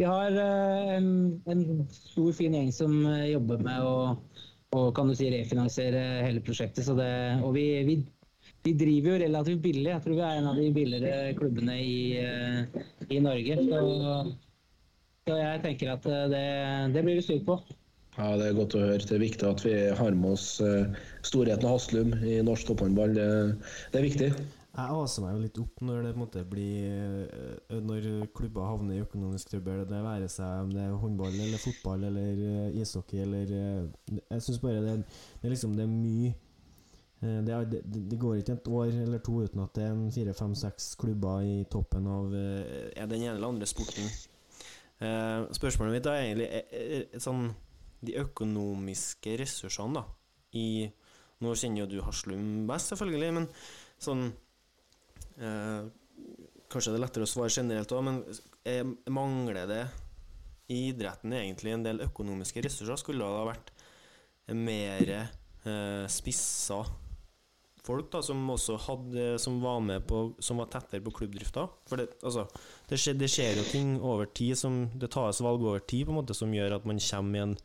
vi 0.00 0.08
har 0.08 0.38
en, 0.96 1.10
en 1.52 1.66
stor, 1.92 2.32
fin 2.38 2.56
gjeng 2.56 2.72
som 2.72 2.96
jobber 3.28 3.60
med 3.66 3.84
å 3.84 3.96
og 4.72 4.92
kan 4.96 5.10
du 5.10 5.16
si 5.16 5.28
refinansiere 5.32 6.22
hele 6.24 6.40
prosjektet. 6.44 6.86
Så 6.86 6.96
det, 6.96 7.12
og 7.44 7.52
vi, 7.56 7.66
vi 7.84 7.96
vi 8.62 8.72
driver 8.78 9.14
jo 9.14 9.20
relativt 9.24 9.62
billig. 9.64 9.90
Jeg 9.90 10.04
tror 10.04 10.16
vi 10.18 10.24
er 10.26 10.38
en 10.40 10.48
av 10.52 10.58
de 10.60 10.70
billigere 10.74 11.34
klubbene 11.38 11.76
i, 11.82 11.98
eh, 12.22 12.80
i 13.10 13.20
Norge. 13.24 13.58
Så, 13.68 13.82
så 15.28 15.38
jeg 15.40 15.62
tenker 15.66 15.94
at 15.96 16.08
eh, 16.08 16.24
det, 16.32 16.46
det 16.94 17.04
blir 17.06 17.20
vi 17.20 17.26
styr 17.26 17.44
på. 17.46 17.58
Ja, 18.18 18.32
Det 18.36 18.48
er 18.48 18.58
godt 18.58 18.76
å 18.76 18.82
høre. 18.84 19.02
Det 19.02 19.16
er 19.16 19.22
viktig 19.22 19.48
at 19.48 19.62
vi 19.64 19.76
har 19.98 20.16
med 20.16 20.34
oss 20.34 20.48
storheten 21.24 21.64
av 21.64 21.78
Haslum 21.78 22.12
i 22.20 22.42
norsk 22.44 22.68
topphåndball. 22.68 23.14
Det, 23.16 23.28
det 23.94 24.02
er 24.02 24.10
viktig. 24.10 24.34
Jeg 24.72 24.96
aser 25.04 25.20
meg 25.20 25.34
jo 25.34 25.40
litt 25.42 25.58
opp 25.60 25.80
når 25.84 25.98
det 26.00 26.10
på 26.14 26.16
en 26.16 26.22
måte 26.22 26.42
blir 26.48 27.26
eh, 27.28 27.80
Når 27.84 28.06
klubber 28.32 28.70
havner 28.70 28.96
i 28.96 29.02
økonomisk 29.04 29.50
trøbbel, 29.50 29.82
det 29.88 29.98
være 30.00 30.30
seg 30.32 30.62
om 30.64 30.70
det 30.72 30.86
er 30.86 30.94
håndball 31.02 31.34
eller 31.34 31.60
fotball 31.60 32.06
eller 32.08 32.40
eh, 32.46 32.78
ishockey 32.80 33.20
eller 33.20 33.52
eh, 33.52 34.16
Jeg 34.30 34.46
syns 34.46 34.62
bare 34.62 34.80
det, 34.80 34.94
det 35.42 35.50
er 35.50 35.52
liksom 35.52 35.76
Det 35.76 35.84
er 35.84 35.92
mye 35.92 36.30
eh, 36.30 36.38
det, 37.22 37.54
er, 37.54 37.66
det, 37.70 38.18
går 38.18 38.40
ikke 38.40 38.56
et 38.56 38.68
år 38.74 38.88
eller 39.04 39.20
to 39.22 39.36
uten 39.44 39.62
at 39.62 39.76
det 39.76 39.84
er 39.86 39.92
en 39.94 40.10
fire, 40.10 40.32
fem, 40.34 40.54
seks 40.58 40.88
klubber 40.98 41.44
i 41.46 41.60
toppen 41.70 42.08
av 42.10 42.32
eh, 42.34 43.04
den 43.06 43.22
ene 43.22 43.36
eller 43.36 43.52
andre 43.52 43.68
sporten. 43.70 44.08
Eh, 45.02 45.44
spørsmålet 45.54 45.94
mitt 45.94 46.08
er 46.10 46.18
egentlig 46.24 46.48
er, 46.48 46.66
er, 46.78 47.04
er, 47.06 47.22
sånn 47.22 47.48
De 48.02 48.14
økonomiske 48.20 49.36
ressursene 49.40 49.98
da 49.98 50.02
i 50.58 50.66
Nå 51.42 51.54
kjenner 51.58 51.82
jo 51.82 51.88
du 51.90 51.96
Haslum 52.06 52.68
best, 52.68 52.92
selvfølgelig, 52.92 53.30
men 53.38 53.48
sånn 54.02 54.28
eh, 55.38 55.88
Kanskje 56.70 56.92
det 56.92 57.00
er 57.00 57.04
lettere 57.04 57.26
å 57.26 57.30
svare 57.30 57.54
generelt 57.54 57.94
òg, 57.94 58.04
men 58.06 58.20
er, 58.66 58.86
mangler 59.12 59.66
det 59.70 59.82
i 60.72 60.88
idretten 60.92 61.34
egentlig 61.36 61.74
en 61.74 61.84
del 61.84 62.02
økonomiske 62.06 62.62
ressurser? 62.64 62.98
Skulle 63.00 63.26
det 63.26 63.42
ha 63.42 63.48
vært 63.50 63.72
mer 64.56 65.14
eh, 65.16 66.06
spissa 66.10 66.80
folk 67.86 68.10
da, 68.12 68.22
som 68.22 68.40
også 68.54 68.76
hadde 68.86 69.26
Som 69.42 69.60
var 69.62 69.80
med 69.84 70.06
på 70.06 70.24
Som 70.42 70.60
var 70.62 70.70
tettere 70.72 71.02
på 71.04 71.14
klubbdrifta? 71.18 71.66
For 71.90 72.00
det, 72.00 72.08
altså, 72.22 72.46
det, 72.90 72.98
skjer, 73.00 73.18
det 73.18 73.30
skjer 73.32 73.58
jo 73.60 73.66
ting 73.70 73.96
over 74.00 74.30
tid 74.30 74.58
som 74.58 74.84
Det 74.94 75.10
tas 75.14 75.42
valg 75.44 75.64
over 75.64 75.82
tid 75.82 76.06
på 76.06 76.14
en 76.14 76.20
måte 76.20 76.36
som 76.36 76.54
gjør 76.54 76.78
at 76.78 76.88
man 76.88 77.02
kommer 77.02 77.38
i 77.38 77.44
en 77.46 77.56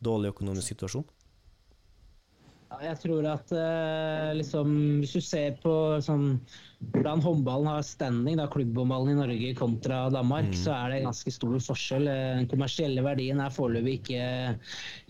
dårlig 0.00 0.30
økonomisk 0.32 0.72
situasjon. 0.72 1.04
Jeg 2.70 2.98
tror 3.02 3.26
at 3.26 3.50
eh, 3.50 4.28
liksom, 4.38 4.68
hvis 5.02 5.14
du 5.16 5.22
ser 5.24 5.56
på 5.58 5.72
sånn, 6.06 6.36
hvordan 6.94 7.20
håndballen 7.24 7.66
har 7.66 7.82
standing, 7.84 8.38
da, 8.38 8.46
klubbhåndballen 8.48 9.10
i 9.10 9.16
Norge 9.18 9.50
kontra 9.58 10.04
Danmark, 10.14 10.52
så 10.56 10.76
er 10.76 10.94
det 10.94 11.00
ganske 11.02 11.34
stor 11.34 11.58
forskjell. 11.66 12.06
Eh, 12.06 12.38
Den 12.38 12.48
kommersielle 12.52 13.02
verdien 13.04 13.42
er 13.42 13.52
foreløpig 13.52 13.98
ikke, 13.98 14.30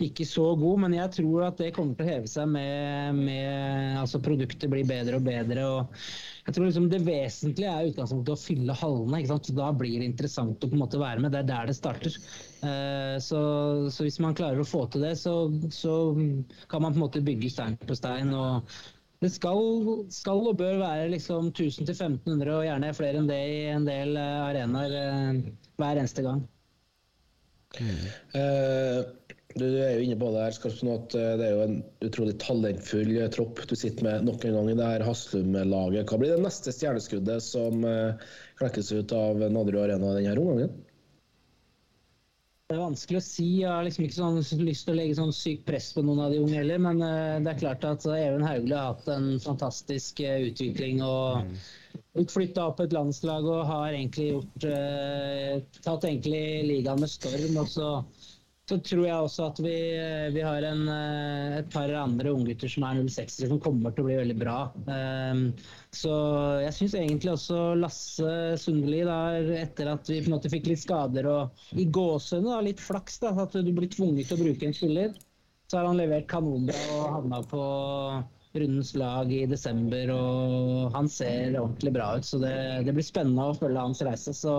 ikke 0.09 0.27
så 0.27 0.49
god, 0.59 0.87
men 0.87 0.97
jeg 0.97 1.13
tror 1.21 1.51
at 1.51 1.61
det 1.61 1.75
kommer 1.77 2.01
til 2.01 2.09
å 2.09 2.13
heve 2.15 2.33
seg 2.33 2.49
med, 2.57 3.21
med 3.21 4.01
altså 4.01 4.23
Produktet 4.25 4.73
blir 4.73 4.89
bedre 4.89 5.21
og 5.21 5.29
bedre. 5.29 5.69
og 5.69 6.03
jeg 6.47 6.55
tror 6.57 6.67
liksom 6.67 6.87
Det 6.91 7.01
vesentlige 7.07 7.73
er 7.73 7.91
utgangspunktet 7.91 8.33
å 8.35 8.41
fylle 8.41 8.77
hallene. 8.81 9.19
ikke 9.21 9.33
sant? 9.33 9.49
Så 9.51 9.57
Da 9.59 9.73
blir 9.77 9.99
det 10.01 10.09
interessant 10.11 10.65
å 10.65 10.71
på 10.71 10.77
en 10.79 10.83
måte 10.85 11.01
være 11.01 11.21
med. 11.21 11.33
Det 11.35 11.43
er 11.43 11.51
der 11.51 11.67
det 11.71 11.77
starter. 11.77 12.17
Eh, 12.63 13.17
Så, 13.21 13.41
så 13.93 14.07
hvis 14.07 14.21
man 14.23 14.35
klarer 14.39 14.63
å 14.63 14.69
få 14.69 14.87
til 14.91 15.05
det, 15.05 15.17
så, 15.21 15.35
så 15.75 16.15
kan 16.71 16.83
man 16.83 16.95
på 16.95 17.01
en 17.01 17.05
måte 17.05 17.25
bygge 17.25 17.51
stein 17.53 17.77
på 17.85 17.99
stein. 17.99 18.33
og 18.35 18.65
det 19.21 19.29
skal, 19.35 19.59
skal 20.09 20.47
og 20.49 20.57
bør 20.57 20.79
være 20.81 21.11
liksom 21.13 21.51
1000-1500, 21.53 22.55
og 22.55 22.65
gjerne 22.65 22.95
flere 22.97 23.21
enn 23.21 23.29
det 23.29 23.41
i 23.53 23.59
en 23.69 23.85
del 23.85 24.17
eh, 24.17 24.39
arenaer 24.47 24.95
eh, 24.97 25.43
hver 25.77 26.01
eneste 26.01 26.25
gang. 26.25 26.41
Eh, 27.77 29.03
Du 29.59 29.65
er 29.67 29.97
jo 29.97 30.03
inne 30.05 30.19
på 30.19 30.29
det 30.31 30.45
her, 30.45 30.55
Skarpsen, 30.55 30.93
at 30.95 31.15
eh, 31.19 31.33
det 31.41 31.47
er 31.49 31.57
jo 31.57 31.65
en 31.65 31.81
utrolig 32.07 32.37
talentfull 32.43 33.09
eh, 33.17 33.31
tropp 33.35 33.59
du 33.67 33.75
sitter 33.75 34.07
med 34.07 34.29
nok 34.29 34.45
en 34.47 34.55
gang 34.61 34.71
i 34.71 34.77
det 34.79 34.91
her 34.93 35.03
Haslum-laget. 35.03 36.07
Hva 36.07 36.21
blir 36.21 36.37
det 36.37 36.45
neste 36.45 36.75
stjerneskuddet 36.75 37.43
som 37.43 37.83
eh, 37.89 38.31
klekkes 38.61 38.93
ut 38.95 39.17
av 39.17 39.43
Nadderud 39.43 39.83
Arena 39.83 40.15
denne 40.15 40.37
omgangen? 40.39 40.79
Det 42.71 42.77
er 42.77 42.85
vanskelig 42.85 43.19
å 43.19 43.27
si. 43.27 43.49
Jeg 43.65 43.73
har 43.73 43.83
liksom 43.83 44.07
ikke 44.07 44.21
sånn 44.21 44.41
lyst 44.63 44.87
til 44.87 44.95
å 44.95 44.99
legge 45.01 45.19
sånn 45.19 45.35
sykt 45.35 45.67
press 45.67 45.91
på 45.97 46.07
noen 46.07 46.23
av 46.23 46.31
de 46.31 46.39
unge 46.39 46.55
heller, 46.55 46.79
men 46.87 47.03
det 47.43 47.51
er 47.51 47.63
klart 47.65 47.83
at 47.89 48.07
Even 48.07 48.47
Hauglie 48.47 48.79
har 48.79 48.93
hatt 48.93 49.11
en 49.11 49.33
fantastisk 49.43 50.23
utvikling 50.23 51.03
og 51.03 51.51
blitt 52.15 52.31
flytta 52.31 52.69
opp 52.71 52.85
et 52.85 52.95
landslag 52.95 53.51
og 53.51 53.67
har 53.67 53.91
egentlig 53.91 54.29
gjort 54.37 54.69
tatt 55.83 56.07
egentlig 56.07 56.45
ligaen 56.71 57.03
med 57.03 57.11
storm. 57.11 57.59
Og 57.59 57.75
så, 57.75 57.91
så 58.71 58.79
tror 58.87 59.03
jeg 59.03 59.19
også 59.25 59.47
at 59.51 59.61
vi, 59.65 59.75
eh, 59.99 60.29
vi 60.35 60.43
har 60.47 60.63
en, 60.69 60.83
eh, 60.89 61.59
et 61.59 61.71
par 61.73 61.91
andre 61.99 62.31
unggutter 62.31 62.71
som 62.71 62.87
er 62.87 63.01
06 63.03 63.41
som 63.51 63.61
kommer 63.63 63.95
til 63.95 64.05
å 64.05 64.09
bli 64.09 64.19
veldig 64.21 64.37
bra. 64.39 64.59
Eh, 64.95 65.41
så 66.03 66.13
jeg 66.63 66.77
syns 66.77 66.95
egentlig 67.01 67.33
også 67.35 67.61
Lasse 67.81 68.35
Sundli, 68.63 69.03
etter 69.59 69.91
at 69.95 70.11
vi 70.11 70.21
på 70.21 70.31
en 70.31 70.37
måte 70.37 70.53
fikk 70.53 70.71
litt 70.71 70.85
skader 70.85 71.27
og 71.31 71.65
i 71.75 71.89
gåsehudene 71.91 72.63
litt 72.69 72.83
flaks, 72.83 73.19
da, 73.25 73.35
at 73.43 73.59
du 73.59 73.73
blir 73.75 73.91
tvunget 73.91 74.31
til 74.31 74.39
å 74.39 74.45
bruke 74.45 74.69
en 74.69 74.77
spiller, 74.77 75.17
så 75.71 75.81
har 75.81 75.91
han 75.91 75.99
levert 75.99 76.31
kanonbra 76.31 76.79
og 76.95 77.17
havna 77.17 77.43
på 77.51 77.65
rundens 78.53 78.95
lag 78.99 79.31
i 79.33 79.45
desember, 79.47 80.11
og 80.15 80.97
han 80.97 81.09
ser 81.11 81.55
ordentlig 81.61 81.93
bra 81.95 82.09
ut. 82.19 82.27
Så 82.27 82.41
det, 82.43 82.57
det 82.87 82.95
blir 82.97 83.07
spennende 83.07 83.51
å 83.51 83.55
følge 83.59 83.85
hans 83.85 84.03
reise. 84.07 84.35
Så 84.35 84.57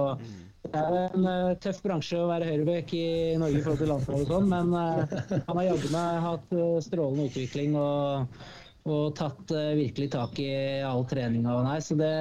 det 0.64 0.80
er 0.80 0.98
en 1.02 1.28
uh, 1.28 1.52
tøff 1.64 1.82
bransje 1.84 2.22
å 2.22 2.30
være 2.30 2.48
høyrebekk 2.48 2.96
i 2.96 3.06
Norge 3.42 3.60
i 3.60 3.66
forhold 3.66 3.84
til 3.84 3.92
landslaget 3.92 4.26
og 4.26 4.34
sånn, 4.36 4.50
men 4.52 4.74
uh, 4.78 5.44
han 5.50 5.60
har 5.60 5.70
jaggu 5.72 5.94
meg 5.94 6.26
hatt 6.28 6.56
uh, 6.56 6.80
strålende 6.86 7.28
utvikling 7.32 7.76
og, 7.82 8.42
og 8.88 9.06
tatt 9.20 9.56
virkelig 9.78 10.12
tak 10.16 10.40
i 10.44 10.52
all 10.88 11.04
treninga. 11.10 11.60
Så 11.84 12.00
det, 12.00 12.12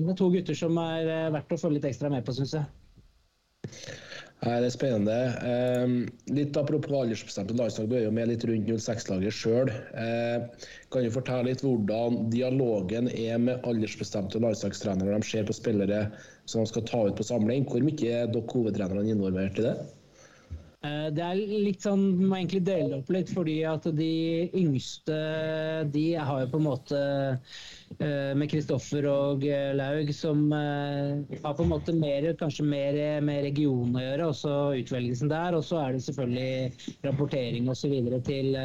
det, 0.00 0.14
er 0.14 0.18
to 0.18 0.30
gutter 0.34 0.58
som 0.58 0.82
er 0.82 1.32
verdt 1.36 1.54
å 1.54 1.60
følge 1.60 1.78
litt 1.78 1.90
ekstra 1.92 2.12
med 2.12 2.26
på, 2.26 2.34
syns 2.40 2.58
jeg. 2.58 2.66
Nei, 4.40 4.56
Det 4.62 4.68
er 4.70 4.72
spennende. 4.72 5.14
Eh, 5.44 5.90
litt 6.32 6.56
Apropos 6.56 6.94
aldersbestemte 6.96 7.56
landslag, 7.58 7.90
du 7.90 7.96
er 7.98 8.06
jo 8.06 8.12
med 8.16 8.30
litt 8.30 8.46
rundt 8.48 8.70
06-laget 8.72 9.36
sjøl. 9.36 9.68
Eh, 10.00 10.46
kan 10.88 11.04
du 11.04 11.12
fortelle 11.12 11.50
litt 11.50 11.60
hvordan 11.60 12.30
dialogen 12.32 13.10
er 13.12 13.36
med 13.36 13.68
aldersbestemte 13.68 14.40
landslagstrenere 14.40 15.12
når 15.12 15.20
de 15.20 15.28
ser 15.28 15.44
på 15.44 15.58
spillere 15.58 16.06
som 16.48 16.64
de 16.64 16.72
skal 16.72 16.88
ta 16.88 17.02
ut 17.10 17.20
på 17.20 17.28
samling? 17.28 17.68
Hvor 17.68 17.84
mye 17.84 18.14
er 18.22 18.32
dere 18.32 18.54
hovedtrenerne 18.54 19.12
involvert 19.12 19.60
i 19.60 19.68
det? 19.68 19.76
Eh, 20.80 21.08
det 21.12 21.20
er 21.20 21.40
litt 21.60 21.82
sånn, 21.84 22.04
må 22.24 22.38
egentlig 22.38 22.62
dele 22.64 22.86
det 22.88 22.98
opp 23.02 23.10
litt, 23.12 23.30
fordi 23.36 23.58
at 23.68 23.84
de 23.98 24.12
yngste 24.56 25.16
de 25.92 26.04
har 26.16 26.38
jo 26.40 26.48
på 26.54 26.60
en 26.60 26.64
måte 26.64 27.00
eh, 27.98 28.30
med 28.40 28.48
Kristoffer 28.48 29.04
og 29.10 29.44
eh, 29.44 29.74
Laug 29.76 30.08
som 30.16 30.46
har 30.54 31.52
på 31.58 31.66
en 31.66 31.72
måte 31.74 31.92
mer, 31.92 32.30
kanskje 32.40 32.64
mer 32.64 32.96
med 33.26 33.44
regionen 33.50 34.00
å 34.00 34.06
gjøre, 34.06 34.30
også 34.32 34.56
utvelgelsen 34.80 35.32
der. 35.32 35.58
Og 35.58 35.66
så 35.68 35.82
er 35.82 35.98
det 35.98 36.04
selvfølgelig 36.06 36.96
rapportering 37.04 37.68
osv. 37.68 37.98
til 38.24 38.56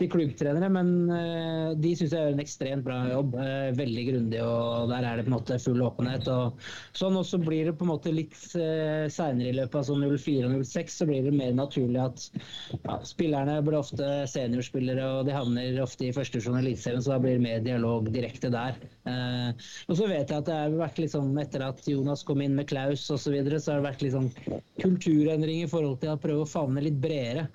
til 0.00 0.10
klubbtrenere, 0.10 0.68
men 0.72 0.92
uh, 1.12 1.72
de 1.78 1.92
syns 1.94 2.14
jeg 2.14 2.24
gjør 2.24 2.36
en 2.36 2.42
ekstremt 2.42 2.86
bra 2.86 2.98
jobb. 3.10 3.36
Veldig 3.78 4.04
grundig, 4.08 4.40
og 4.42 4.90
der 4.90 5.06
er 5.06 5.18
det 5.18 5.26
på 5.26 5.32
en 5.32 5.36
måte 5.36 5.58
full 5.62 5.82
åpenhet. 5.84 6.28
Og 6.32 6.64
sånn 6.98 7.18
også 7.18 7.40
blir 7.42 7.68
det 7.68 7.76
på 7.78 7.86
en 7.86 7.92
måte 7.92 8.14
litt 8.14 8.36
uh, 8.56 9.06
seinere 9.12 9.52
i 9.52 9.56
løpet 9.60 9.78
av 9.80 9.86
sånn 9.88 10.06
04 10.06 10.48
og 10.48 10.64
06, 10.66 10.98
så 11.02 11.08
blir 11.08 11.26
det 11.26 11.34
mer 11.36 11.54
naturlig 11.56 12.00
at 12.02 12.26
ja, 12.82 12.98
spillerne 13.06 13.58
blir 13.66 13.78
ofte 13.78 14.10
seniorspillere, 14.30 15.06
og 15.18 15.28
de 15.28 15.36
havner 15.36 15.82
ofte 15.84 16.08
i 16.08 16.14
første 16.14 16.40
Eliteserien, 16.42 17.02
så 17.04 17.14
da 17.14 17.20
blir 17.22 17.38
det 17.38 17.44
mer 17.44 17.62
dialog 17.64 18.08
direkte 18.12 18.50
der. 18.52 18.78
Uh, 19.06 19.52
og 19.88 19.98
så 19.98 20.08
vet 20.10 20.30
jeg 20.30 20.42
at 20.42 20.48
det 20.48 20.58
har 20.58 20.76
vært 20.80 21.00
liksom, 21.02 21.30
etter 21.42 21.64
at 21.66 21.86
Jonas 21.88 22.24
kom 22.26 22.42
inn 22.44 22.56
med 22.58 22.68
Klaus 22.70 23.06
osv., 23.10 23.22
så, 23.22 23.30
videre, 23.30 23.60
så 23.62 23.72
har 23.72 23.80
det 23.80 23.86
vært 23.86 24.02
liksom 24.02 24.28
kulturendring 24.82 25.62
i 25.62 25.70
forhold 25.70 26.00
til 26.02 26.12
å 26.12 26.20
prøve 26.20 26.44
å 26.44 26.50
favne 26.50 26.82
litt 26.84 26.98
bredere. 27.02 27.46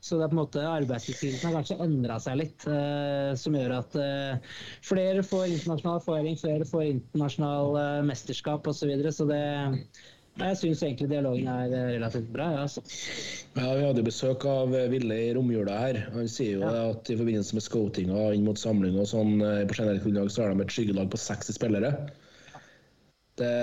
Så 0.00 0.18
det 0.18 0.26
er 0.26 0.30
på 0.30 0.36
en 0.36 0.42
måte 0.42 0.64
arbeidsbeskrivelsen 0.64 1.48
har 1.48 1.56
kanskje 1.56 1.78
endra 1.82 2.18
seg 2.22 2.40
litt, 2.40 2.66
uh, 2.68 3.32
som 3.38 3.56
gjør 3.56 3.78
at 3.80 3.96
uh, 3.98 4.58
flere 4.86 5.24
får 5.26 5.48
internasjonal 5.54 6.02
erfaring, 6.02 6.36
flere 6.40 6.68
får 6.68 6.90
internasjonal 6.90 7.78
uh, 7.78 8.04
mesterskap 8.06 8.68
osv. 8.68 8.84
Så, 8.84 8.90
videre, 8.90 9.14
så 9.14 9.26
det 9.30 9.40
jeg 10.36 10.58
syns 10.60 10.82
egentlig 10.84 11.08
dialogen 11.08 11.48
er 11.48 11.72
relativt 11.94 12.28
bra. 12.34 12.50
Ja, 12.52 12.66
altså. 12.66 12.82
ja, 13.56 13.70
Vi 13.78 13.86
hadde 13.86 14.04
besøk 14.04 14.44
av 14.50 14.74
Ville 14.92 15.16
i 15.16 15.30
romjula 15.32 15.78
her. 15.80 16.02
Han 16.12 16.28
sier 16.28 16.58
jo 16.58 16.66
ja. 16.66 16.90
at 16.90 17.08
i 17.08 17.16
forbindelse 17.16 17.56
med 17.56 17.64
scoutinga 17.64 18.26
inn 18.36 18.44
mot 18.44 18.60
samling 18.60 18.98
og 19.00 19.08
sånn 19.08 19.40
på 19.40 19.78
generelt 19.78 20.04
grunnlag, 20.04 20.28
så 20.30 20.44
har 20.44 20.52
de 20.52 20.66
et 20.66 20.76
skyggelag 20.76 21.08
på 21.08 21.22
60 21.24 21.56
spillere. 21.56 21.94
Det, 23.40 23.54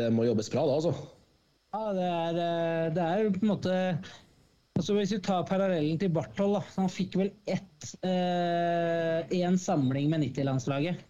det, 0.00 0.08
må 0.16 0.24
jobbes 0.24 0.48
bra 0.52 0.64
da, 0.68 0.80
altså. 0.80 0.96
Ja, 1.72 1.84
det 1.96 2.08
er, 2.08 2.40
det 2.96 3.04
er 3.04 3.30
på 3.36 3.44
en 3.44 3.52
måte 3.52 3.76
Altså 4.78 4.96
Hvis 4.96 5.12
vi 5.12 5.20
tar 5.20 5.44
parallellen 5.46 5.98
til 6.00 6.12
Barthold, 6.14 6.56
da, 6.56 6.62
han 6.78 6.90
fikk 6.90 7.18
vel 7.20 7.30
ett 7.50 7.88
én 8.08 9.42
eh, 9.52 9.58
samling 9.60 10.08
med 10.10 10.24
90-landslaget. 10.24 11.02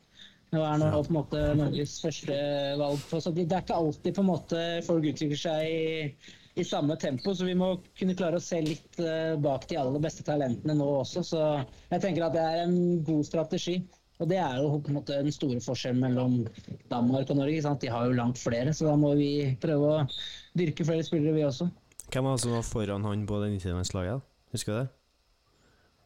Nå 0.53 0.61
er 0.67 0.81
nå 0.83 0.89
på 0.93 1.09
en 1.09 1.17
måte 1.17 1.43
Norges 1.57 1.95
første 2.03 2.37
valg. 2.77 3.01
Så 3.09 3.33
det 3.33 3.47
er 3.47 3.63
ikke 3.63 3.79
alltid 3.79 4.17
på 4.19 4.25
en 4.25 4.29
måte 4.29 4.63
folk 4.85 5.07
utvikler 5.09 5.41
seg 5.41 5.71
i, 5.71 6.33
i 6.61 6.67
samme 6.69 6.99
tempo, 7.01 7.33
så 7.33 7.47
vi 7.49 7.55
må 7.57 7.71
kunne 7.97 8.17
klare 8.19 8.37
å 8.37 8.45
se 8.45 8.59
litt 8.61 9.01
uh, 9.01 9.39
bak 9.41 9.65
de 9.71 9.79
aller 9.81 10.03
beste 10.05 10.27
talentene 10.27 10.77
nå 10.77 10.89
også. 10.99 11.25
Så 11.25 11.41
jeg 11.95 12.05
tenker 12.05 12.27
at 12.27 12.37
det 12.37 12.45
er 12.45 12.67
en 12.67 12.77
god 13.07 13.25
strategi. 13.31 13.79
Og 14.21 14.29
det 14.29 14.39
er 14.39 14.59
jo 14.61 14.77
på 14.77 14.93
en 14.93 14.99
måte 15.01 15.23
den 15.25 15.35
store 15.35 15.63
forskjellen 15.65 16.03
mellom 16.05 16.43
Danmark 16.93 17.31
og 17.33 17.41
Norge. 17.41 17.63
Sant? 17.65 17.81
De 17.83 17.91
har 17.91 18.07
jo 18.07 18.19
langt 18.19 18.39
flere, 18.39 18.75
så 18.77 18.91
da 18.91 18.99
må 19.01 19.15
vi 19.19 19.33
prøve 19.63 19.89
å 19.89 20.05
dyrke 20.59 20.85
flere 20.87 21.07
spillere, 21.07 21.39
vi 21.39 21.47
også. 21.49 21.71
Hvem 22.13 22.27
var 22.29 22.37
det 22.37 22.43
som 22.43 22.53
var 22.53 22.67
foran 22.67 23.07
han 23.09 23.23
på 23.25 23.39
det 23.41 23.55
90-landslaget? 23.55 24.25
Husker 24.53 24.73
du 24.73 24.79
det? 24.83 24.89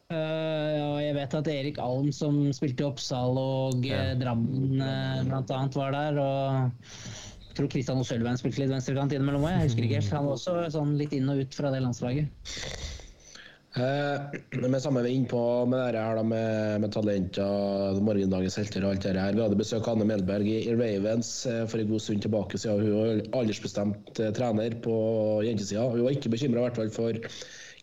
Uh, 0.07 0.15
ja, 0.15 0.91
jeg 1.03 1.15
vet 1.17 1.33
at 1.35 1.47
Erik 1.51 1.79
Alm, 1.83 2.13
som 2.15 2.37
spilte 2.55 2.85
i 2.85 2.87
Oppsal 2.87 3.35
og 3.41 3.83
ja. 3.83 4.13
uh, 4.13 4.19
Drammen 4.21 4.79
uh, 4.79 5.25
bl.a., 5.27 5.57
var 5.75 5.91
der. 5.97 6.19
Og 6.23 7.49
jeg 7.49 7.57
tror 7.57 7.67
Kristian 7.73 8.05
Sølveien 8.07 8.39
spilte 8.39 8.63
litt 8.63 8.71
venstrekant 8.71 9.11
innimellom 9.11 9.43
òg. 9.43 9.57
Jeg 9.57 9.67
husker 9.67 9.87
ikke 9.87 9.99
helt. 9.99 10.13
Han 10.15 10.29
var 10.29 10.37
også 10.37 10.55
sånn 10.77 10.95
litt 11.01 11.17
inn 11.17 11.27
og 11.33 11.43
ut 11.43 11.59
fra 11.59 11.73
det 11.75 11.83
landslaget. 11.83 12.47
Eh, 13.77 14.21
med 14.73 14.81
samme 14.81 15.03
vi 15.05 15.13
er 15.21 15.65
med 15.69 15.93
det 15.93 16.01
her 16.01 16.17
da, 16.17 16.23
med, 16.25 16.81
med 16.81 16.93
talenter, 16.93 17.99
morgendagens 18.01 18.57
helter 18.57 18.85
og 18.85 18.95
alt 18.95 19.05
det 19.05 19.21
her. 19.21 19.37
Vi 19.37 19.43
hadde 19.43 19.59
besøk 19.59 19.85
av 19.85 19.97
Anne 19.97 20.07
Melberg 20.09 20.49
i, 20.49 20.73
Ravens 20.73 21.29
eh, 21.45 21.63
for 21.69 21.81
en 21.81 21.91
god 21.91 22.01
stund 22.01 22.25
tilbake 22.25 22.57
siden. 22.57 22.81
Hun 22.87 22.97
var 22.97 23.41
aldersbestemt 23.41 24.21
eh, 24.23 24.33
trener 24.37 24.79
på 24.81 24.97
jentesida. 25.45 25.85
Hun 25.93 26.07
var 26.07 26.17
ikke 26.17 26.33
bekymra 26.33 26.65
for 26.95 27.21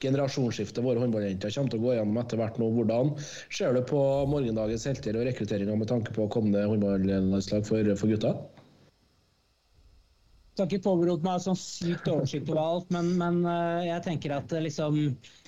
generasjonsskiftet 0.03 0.85
våre 0.85 1.01
håndballjenter 1.01 1.55
kommer 1.55 1.73
til 1.73 1.81
å 1.81 1.85
gå 1.87 1.95
gjennom 1.95 2.19
etter 2.21 2.41
hvert 2.41 2.59
nå. 2.61 2.73
Hvordan 2.75 3.15
ser 3.55 3.77
du 3.77 3.85
på 3.89 4.03
morgendagens 4.29 4.89
helter 4.91 5.17
og 5.21 5.31
rekrutteringa 5.31 5.79
med 5.79 5.91
tanke 5.93 6.17
på 6.17 6.27
kommende 6.35 6.67
håndballandslag 6.69 7.65
for, 7.71 7.95
for 8.01 8.13
gutta? 8.13 8.35
Skal 10.55 10.69
ikke 10.69 10.85
påberope 10.85 11.27
meg 11.27 11.41
sånn 11.43 11.59
sykt 11.59 12.07
oversikt 12.11 12.51
over 12.53 12.61
alt, 12.63 12.93
men, 12.95 13.11
men, 13.19 13.41
eh, 13.51 13.89
jeg 13.89 14.05
tenker 14.07 14.37
at 14.37 14.53
eh, 14.55 14.63
liksom 14.69 15.01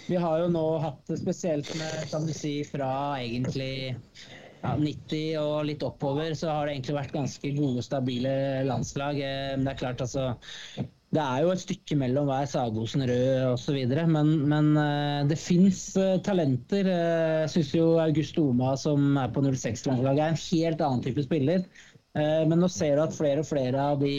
Vi 0.06 0.18
har 0.18 0.40
jo 0.42 0.48
nå 0.50 0.64
hatt 0.82 0.98
det 1.06 1.20
spesielt 1.20 1.70
med, 1.78 1.94
kan 2.10 2.26
du 2.26 2.32
si, 2.34 2.58
fra 2.66 2.88
egentlig 3.22 3.94
ja, 4.64 4.72
90 4.74 5.38
og 5.38 5.54
litt 5.68 5.84
oppover, 5.86 6.34
så 6.34 6.50
har 6.50 6.66
det 6.66 6.74
egentlig 6.74 6.96
vært 6.98 7.14
ganske 7.14 7.52
gode, 7.54 7.84
stabile 7.86 8.32
landslag. 8.66 9.20
Eh, 9.22 9.54
det 9.62 9.72
er 9.72 9.78
klart, 9.78 10.02
altså 10.02 10.32
det 11.14 11.22
er 11.22 11.44
jo 11.44 11.52
et 11.54 11.62
stykke 11.62 11.96
mellom 12.00 12.26
hver 12.26 12.48
Sagosen 12.50 13.06
rød 13.06 13.52
osv. 13.52 13.78
Men, 14.10 14.32
men 14.50 14.72
det 15.30 15.38
fins 15.38 15.84
talenter. 16.26 16.90
Jeg 16.90 17.52
syns 17.52 17.70
jo 17.76 17.86
August 18.02 18.40
Oma, 18.42 18.74
som 18.76 19.14
er 19.22 19.30
på 19.32 19.44
06-landslaget, 19.46 20.18
er 20.18 20.34
en 20.34 20.42
helt 20.42 20.82
annen 20.82 21.06
type 21.06 21.24
spiller. 21.24 21.62
Men 22.18 22.58
nå 22.58 22.68
ser 22.74 22.98
du 22.98 23.04
at 23.06 23.16
flere 23.16 23.46
og 23.46 23.48
flere 23.48 23.86
av 23.94 24.02
de 24.02 24.16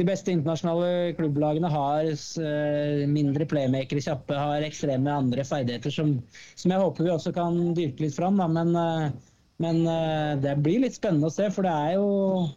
de 0.00 0.06
beste 0.08 0.32
internasjonale 0.32 1.12
klubblagene 1.18 1.70
har 1.70 2.06
uh, 2.08 3.02
mindre 3.10 3.46
playmakere 3.48 4.02
kjappe, 4.04 4.36
har 4.36 4.64
ekstreme 4.64 5.12
andre 5.12 5.44
ferdigheter 5.46 5.92
som, 5.92 6.14
som, 6.54 6.72
jeg 6.72 6.80
håper 6.80 7.06
vi 7.06 7.12
også 7.12 7.34
kan 7.36 7.58
dyrke 7.76 8.06
litt 8.06 8.16
fram. 8.16 8.40
Da. 8.40 8.48
Men, 8.48 8.72
uh, 8.76 9.36
men 9.60 9.82
uh, 9.84 10.32
det 10.40 10.56
blir 10.64 10.86
litt 10.86 10.96
spennende 10.96 11.28
å 11.28 11.34
se, 11.34 11.50
for 11.52 11.68
det 11.68 11.74
er 11.74 11.98
jo 11.98 12.48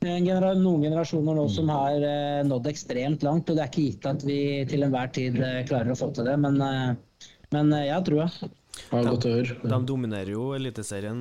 genera 0.00 0.54
noen 0.56 0.86
generasjoner 0.86 1.36
nå 1.36 1.42
som 1.52 1.68
har 1.68 2.00
nådd 2.48 2.70
ekstremt 2.70 3.24
langt. 3.26 3.50
Og 3.52 3.58
det 3.58 3.66
er 3.66 3.68
ikke 3.68 3.82
gitt 3.84 4.06
at 4.08 4.22
vi 4.24 4.38
til 4.70 4.86
enhver 4.86 5.10
tid 5.12 5.36
klarer 5.68 5.92
å 5.92 5.98
få 6.00 6.08
til 6.16 6.24
det, 6.24 6.38
men, 6.40 6.56
men 7.52 7.74
jeg 7.76 7.92
har 7.92 8.06
trua. 8.06 8.30
Ja, 8.94 9.02
de, 9.04 9.34
de, 9.44 9.80
dominerer 9.84 10.30
jo 10.32 10.54
Eliteserien, 10.56 11.20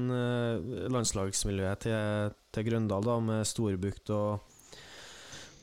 landslagsmiljøet 0.95 1.84
til, 1.84 2.32
til 2.56 2.67
Grøndal, 2.69 3.04
da, 3.04 3.17
med 3.19 3.50
Storbukt 3.52 4.13
og 4.15 4.49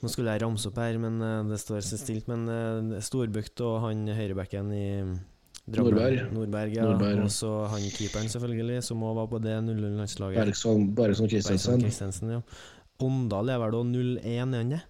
nå 0.06 0.12
skulle 0.12 0.34
jeg 0.36 0.44
ramse 0.44 0.70
opp 0.70 0.78
her, 0.78 0.98
men 1.02 1.18
uh, 1.18 1.40
det 1.50 1.58
står 1.60 1.82
så 1.84 1.98
stilt. 2.00 2.30
Men 2.30 2.46
uh, 2.46 3.00
Storbukt 3.02 3.60
og 3.66 3.80
han 3.84 4.06
høyrebacken 4.14 4.70
i 4.72 4.86
Nordberg. 5.66 6.28
Nordberg, 6.30 6.76
ja. 6.76 6.86
Nordberg. 6.86 7.24
Og 7.24 7.32
så 7.34 7.50
han 7.72 7.82
keeperen, 7.90 8.30
selvfølgelig, 8.30 8.84
som 8.86 9.02
òg 9.02 9.16
var 9.18 9.30
på 9.32 9.40
det 9.42 9.56
0-0-landslaget. 9.66 10.38
Bergson 10.94 11.82
Christensen. 11.82 12.36
ja. 12.38 12.42
Åndal 13.02 13.50
er 13.52 13.58
vel 13.60 13.74
da 13.74 13.82
0-1, 13.84 14.22
er 14.30 14.44
han 14.44 14.70
det? 14.72 14.80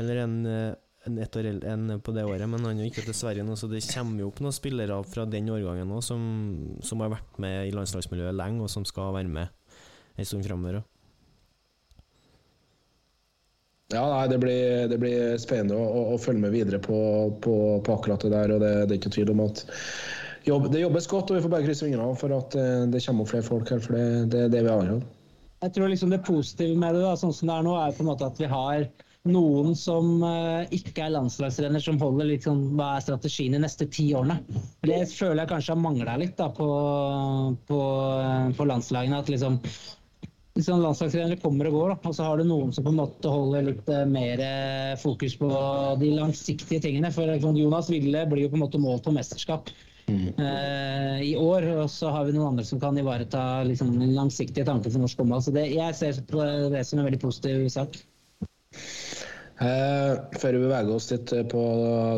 Eller 0.00 0.22
en, 0.22 0.38
eh, 0.46 0.72
en 1.06 1.18
ett 1.20 1.36
år 1.36 1.50
enn 1.52 2.00
på 2.00 2.14
det 2.16 2.24
året, 2.24 2.48
men 2.48 2.64
han 2.64 2.78
er 2.78 2.86
jo 2.86 2.92
ikke 2.92 3.04
til 3.04 3.16
Sverige 3.18 3.44
nå, 3.44 3.58
så 3.58 3.68
det 3.70 3.84
kommer 3.90 4.22
jo 4.22 4.30
opp 4.30 4.40
noen 4.40 4.54
spillere 4.54 4.96
fra 5.06 5.26
den 5.28 5.50
årgangen 5.52 5.92
òg 5.92 6.02
som, 6.02 6.22
som, 6.82 7.02
har 7.04 7.12
vært 7.12 7.38
med 7.42 7.68
i 7.68 7.74
landslagsmiljøet 7.76 8.34
lenge, 8.34 8.64
og 8.64 8.72
som 8.72 8.86
skal 8.88 9.12
være 9.14 9.28
med 9.28 9.52
en 10.16 10.28
stund 10.30 10.46
framover. 10.46 10.80
Ja, 13.92 14.04
nei, 14.08 14.28
det 14.32 14.38
blir, 14.40 14.86
det 14.88 14.96
blir 14.98 15.34
spennende 15.40 15.76
å, 15.76 15.84
å, 15.84 16.04
å, 16.14 16.20
følge 16.20 16.40
med 16.46 16.54
videre 16.54 16.80
på, 16.82 16.96
på, 17.44 17.56
på, 17.84 17.96
akkurat 17.98 18.22
det 18.24 18.32
der. 18.32 18.54
og 18.54 18.62
Det, 18.62 18.72
det 18.88 18.96
er 18.96 19.00
ikke 19.00 19.12
tvil 19.12 19.34
om 19.34 19.42
at 19.44 19.60
jobb, 20.48 20.70
det 20.72 20.80
jobbes 20.80 21.08
godt, 21.10 21.30
og 21.30 21.36
vi 21.36 21.44
får 21.44 21.52
bare 21.52 21.66
krysse 21.66 21.84
fingrene 21.84 22.16
for 22.20 22.32
at 22.36 22.56
eh, 22.56 22.86
det 22.90 23.02
kommer 23.04 23.26
opp 23.26 23.32
flere 23.34 23.46
folk 23.46 23.72
her. 23.74 23.82
For 23.84 23.98
det, 24.32 24.46
er 24.46 24.54
det 24.54 24.62
vi 24.64 24.72
har. 24.72 24.94
Jeg 25.64 25.74
tror 25.76 25.92
liksom 25.92 26.14
det 26.14 26.24
positive 26.24 26.78
med 26.80 26.96
det, 26.96 27.02
da, 27.04 27.12
sånn 27.20 27.34
som 27.36 27.50
det 27.50 27.58
er 27.58 27.66
nå, 27.66 27.74
er 27.80 27.96
på 27.96 28.04
en 28.04 28.10
måte 28.10 28.30
at 28.32 28.40
vi 28.40 28.48
har 28.50 28.86
noen 29.28 29.76
som 29.76 30.24
eh, 30.26 30.72
ikke 30.76 31.06
er 31.06 31.14
landslagsrenner, 31.14 31.80
som 31.80 32.00
holder 32.00 32.28
litt 32.28 32.44
sånn 32.48 32.66
Hva 32.76 32.94
er 32.96 33.04
strategien 33.04 33.56
de 33.56 33.60
neste 33.62 33.88
ti 33.92 34.10
årene? 34.16 34.40
Det 34.84 35.02
føler 35.12 35.44
jeg 35.44 35.52
kanskje 35.52 35.76
har 35.76 35.84
mangla 35.84 36.16
litt 36.20 36.36
da, 36.40 36.48
på, 36.52 36.70
på, 37.68 37.82
på 38.56 38.68
landslagene. 38.68 39.20
At 39.20 39.32
liksom 39.32 39.60
liksom 40.54 40.82
landslagstrenere 40.82 41.40
kommer 41.42 41.68
og 41.68 41.78
går, 41.78 41.94
da. 41.94 42.10
og 42.10 42.14
så 42.16 42.28
har 42.28 42.38
du 42.38 42.46
noen 42.46 42.70
som 42.74 42.86
på 42.86 42.92
en 42.92 43.00
måte 43.00 43.30
holder 43.30 43.66
litt 43.70 43.88
eh, 43.90 44.04
mer 44.06 44.42
eh, 44.44 44.92
fokus 45.00 45.34
på 45.40 45.50
de 46.00 46.12
langsiktige 46.14 46.82
tingene. 46.84 47.10
For 47.14 47.34
Jonas 47.58 47.90
Ville 47.90 48.26
blir 48.30 48.46
jo 48.46 48.52
på 48.52 48.60
en 48.60 48.64
måte 48.66 48.82
målt 48.82 49.06
på 49.06 49.14
mesterskap 49.14 49.72
uh, 50.10 51.18
i 51.24 51.34
år. 51.40 51.68
Og 51.82 51.90
så 51.90 52.12
har 52.14 52.28
vi 52.28 52.36
noen 52.36 52.52
andre 52.52 52.66
som 52.68 52.82
kan 52.82 52.98
ivareta 53.00 53.64
liksom, 53.66 53.96
langsiktige 54.14 54.66
tanken 54.68 54.94
for 54.94 55.02
norsk 55.02 55.24
håndball. 55.24 55.42
Så 55.42 55.54
det, 55.56 55.68
jeg 55.74 55.98
ser 55.98 56.22
på 56.30 56.46
det 56.74 56.86
som 56.86 57.02
en 57.02 57.08
veldig 57.10 57.22
positiv 57.24 57.66
sak. 57.74 57.98
Eh, 59.62 60.12
før 60.40 60.56
vi 60.56 60.64
beveger 60.64 60.90
oss 60.90 61.12
litt 61.12 61.30
på 61.52 61.60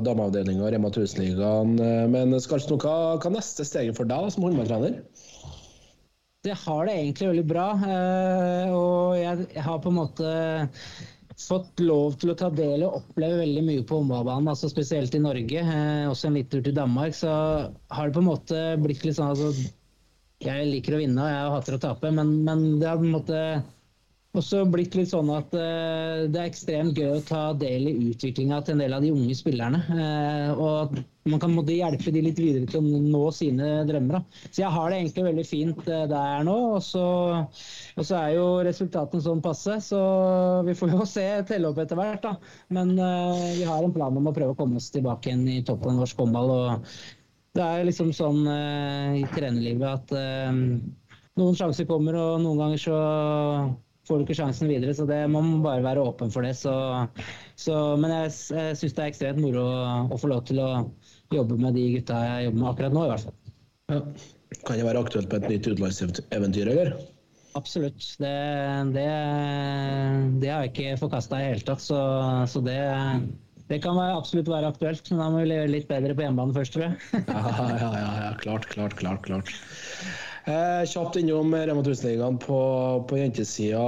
dameavdelinga 0.07 0.64
og 0.64 0.70
Rema 0.72 0.89
1000-ligaen. 0.89 1.74
Eh, 1.76 2.05
men 2.09 2.32
Skarpsen, 2.41 2.78
hva, 2.80 3.16
er 3.20 3.34
neste 3.34 3.66
steget 3.68 3.99
for 3.99 4.09
deg 4.09 4.30
som 4.32 4.47
håndballtrener? 4.47 5.03
Jeg 6.47 6.59
har 6.62 6.86
det 6.86 6.94
egentlig 6.97 7.28
veldig 7.32 7.44
bra. 7.51 7.66
eh, 7.90 8.72
Og 8.76 9.16
jeg 9.18 9.62
har 9.66 9.78
på 9.82 9.92
en 9.92 9.99
måte 10.01 10.32
fått 11.36 11.80
lov 11.84 12.14
til 12.20 12.32
å 12.32 12.36
ta 12.38 12.49
del 12.49 12.86
og 12.86 12.94
oppleve 13.03 13.42
veldig 13.42 13.62
mye 13.66 13.82
på 13.86 13.99
håndballbanen, 14.01 14.49
altså 14.49 14.70
spesielt 14.72 15.14
i 15.14 15.20
Norge. 15.20 15.61
eh, 15.61 16.07
Også 16.09 16.28
en 16.30 16.38
liten 16.38 16.51
tur 16.57 16.62
til 16.64 16.76
Danmark. 16.78 17.14
Så 17.14 17.28
har 17.28 18.07
det 18.07 18.14
på 18.16 18.22
en 18.24 18.30
måte 18.30 18.62
blitt 18.80 19.05
litt 19.05 19.18
sånn 19.18 19.34
altså 19.34 19.53
Jeg 20.44 20.66
liker 20.68 20.94
å 20.97 21.01
vinne 21.01 21.22
og 21.22 21.32
jeg 21.32 21.53
hater 21.57 21.76
å 21.76 21.80
tape, 21.80 22.11
men, 22.12 22.32
men 22.44 22.64
det 22.80 22.88
har 22.90 22.99
på 23.01 23.07
en 23.09 23.14
måte 23.14 23.38
også 24.41 24.62
blitt 24.70 24.95
litt 24.99 25.11
sånn 25.11 25.30
at 25.34 25.53
uh, 25.57 26.26
det 26.30 26.41
er 26.41 26.49
ekstremt 26.49 26.99
gøy 26.99 27.16
å 27.16 27.24
ta 27.26 27.43
del 27.59 27.89
i 27.91 27.95
utviklinga 28.11 28.61
til 28.64 28.76
en 28.76 28.82
del 28.84 28.97
av 28.97 29.05
de 29.05 29.12
unge 29.14 29.37
spillerne. 29.39 29.80
Uh, 29.89 30.51
og 30.61 30.97
man 31.26 31.43
kan 31.43 31.55
måtte 31.55 31.74
hjelpe 31.74 32.12
de 32.14 32.22
litt 32.22 32.39
videre 32.39 32.68
til 32.70 32.80
å 32.80 33.01
nå 33.03 33.22
sine 33.34 33.70
drømmer. 33.89 34.18
Da. 34.18 34.43
Så 34.51 34.62
jeg 34.62 34.72
har 34.76 34.91
det 34.93 35.01
egentlig 35.01 35.26
veldig 35.28 35.47
fint 35.49 35.80
uh, 35.89 36.05
der 36.11 36.14
jeg 36.14 36.41
er 36.41 36.47
nå. 36.49 36.57
Og 36.76 36.84
så, 36.87 37.07
og 37.97 38.09
så 38.09 38.18
er 38.20 38.34
jo 38.37 38.47
resultatene 38.68 39.24
sånn 39.24 39.43
passe, 39.45 39.78
så 39.89 40.03
vi 40.66 40.76
får 40.78 40.95
jo 40.95 41.09
se 41.09 41.26
telle 41.49 41.72
opp 41.72 41.80
etter 41.82 42.01
hvert. 42.01 42.26
Da. 42.26 42.37
Men 42.76 42.95
vi 42.97 43.64
har 43.66 43.82
en 43.84 43.95
plan 43.95 44.16
om 44.16 44.28
å 44.30 44.34
prøve 44.37 44.55
å 44.55 44.59
komme 44.59 44.80
oss 44.80 44.93
tilbake 44.95 45.32
igjen 45.32 45.47
i 45.51 45.62
toppen 45.66 45.95
av 45.95 46.05
norsk 46.05 46.22
håndball. 46.24 46.55
og 46.57 46.87
det 47.57 47.64
er 47.64 47.87
liksom 47.89 48.11
sånn 48.12 48.43
i 49.16 49.22
trenerlivet 49.32 50.12
at 50.12 50.12
noen 51.41 51.57
sjanser 51.57 51.89
kommer, 51.89 52.16
og 52.20 52.43
noen 52.45 52.61
ganger 52.61 52.82
så 52.82 52.97
får 54.07 54.18
du 54.18 54.26
ikke 54.26 54.38
sjansen 54.38 54.70
videre. 54.70 54.94
Så 54.96 55.07
det 55.09 55.22
må 55.32 55.42
man 55.44 55.64
bare 55.64 55.84
være 55.84 56.04
åpen 56.07 56.32
for 56.34 56.46
det. 56.46 56.54
Så, 56.59 56.74
så, 57.59 57.80
men 58.00 58.14
jeg, 58.14 58.32
jeg 58.54 58.78
syns 58.80 58.96
det 58.96 59.04
er 59.04 59.12
ekstremt 59.12 59.42
moro 59.42 59.66
å, 59.66 59.98
å 60.14 60.20
få 60.20 60.30
lov 60.32 60.46
til 60.48 60.62
å 60.62 60.70
jobbe 61.34 61.59
med 61.61 61.76
de 61.76 61.88
gutta 61.96 62.22
jeg 62.22 62.48
jobber 62.48 62.62
med 62.62 62.70
akkurat 62.72 62.96
nå, 62.96 63.04
i 63.04 63.12
hvert 63.12 63.26
fall. 63.26 63.36
Ja. 63.92 64.00
Kan 64.66 64.78
det 64.78 64.86
være 64.86 65.02
aktuelt 65.02 65.30
på 65.30 65.38
et 65.40 65.48
nytt 65.50 65.66
utenlandseventyr, 65.66 66.70
eller? 66.70 66.94
Absolutt. 67.57 68.04
Det, 68.20 68.36
det, 68.94 69.09
det 70.42 70.52
har 70.52 70.66
jeg 70.66 70.72
ikke 70.72 71.00
forkasta 71.00 71.40
i 71.40 71.46
det 71.46 71.50
hele 71.54 71.66
tatt. 71.66 71.82
Så, 71.82 71.98
så 72.52 72.62
det, 72.64 72.78
det 73.70 73.80
kan 73.84 73.96
være, 73.98 74.18
absolutt 74.20 74.50
være 74.52 74.70
aktuelt. 74.74 75.11
Men 75.11 75.22
da 75.22 75.28
må 75.32 75.42
vi 75.42 75.54
gjøre 75.54 75.72
litt 75.72 75.88
bedre 75.90 76.16
på 76.16 76.26
hjemmebane 76.26 76.57
først, 76.57 76.76
tror 76.76 76.86
jeg. 76.86 77.22
Ja, 77.26 77.42
ja, 77.57 77.90
ja, 77.96 78.11
ja. 78.26 78.32
klart, 78.42 78.68
klart, 78.70 78.98
klart. 79.00 79.24
klart. 79.26 79.54
Eh, 80.47 80.86
kjapt 80.86 81.16
innom 81.18 81.55
Rema 81.55 81.82
1000-ligaen 81.82 82.38
på, 82.38 82.59
på 83.09 83.16
jentesida. 83.18 83.82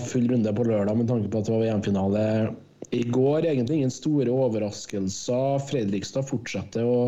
Full 0.00 0.28
runde 0.30 0.52
på 0.54 0.64
lørdag 0.64 0.96
med 0.96 1.08
tanke 1.10 1.30
på 1.30 1.40
at 1.40 1.48
det 1.48 1.54
var 1.54 1.64
VM-finale 1.64 2.26
i 2.94 3.02
går. 3.02 3.48
Egentlig 3.50 3.80
ingen 3.80 3.90
store 3.90 4.30
overraskelser. 4.30 5.58
Fredrikstad 5.66 6.28
fortsetter 6.28 6.86
å, 6.86 7.00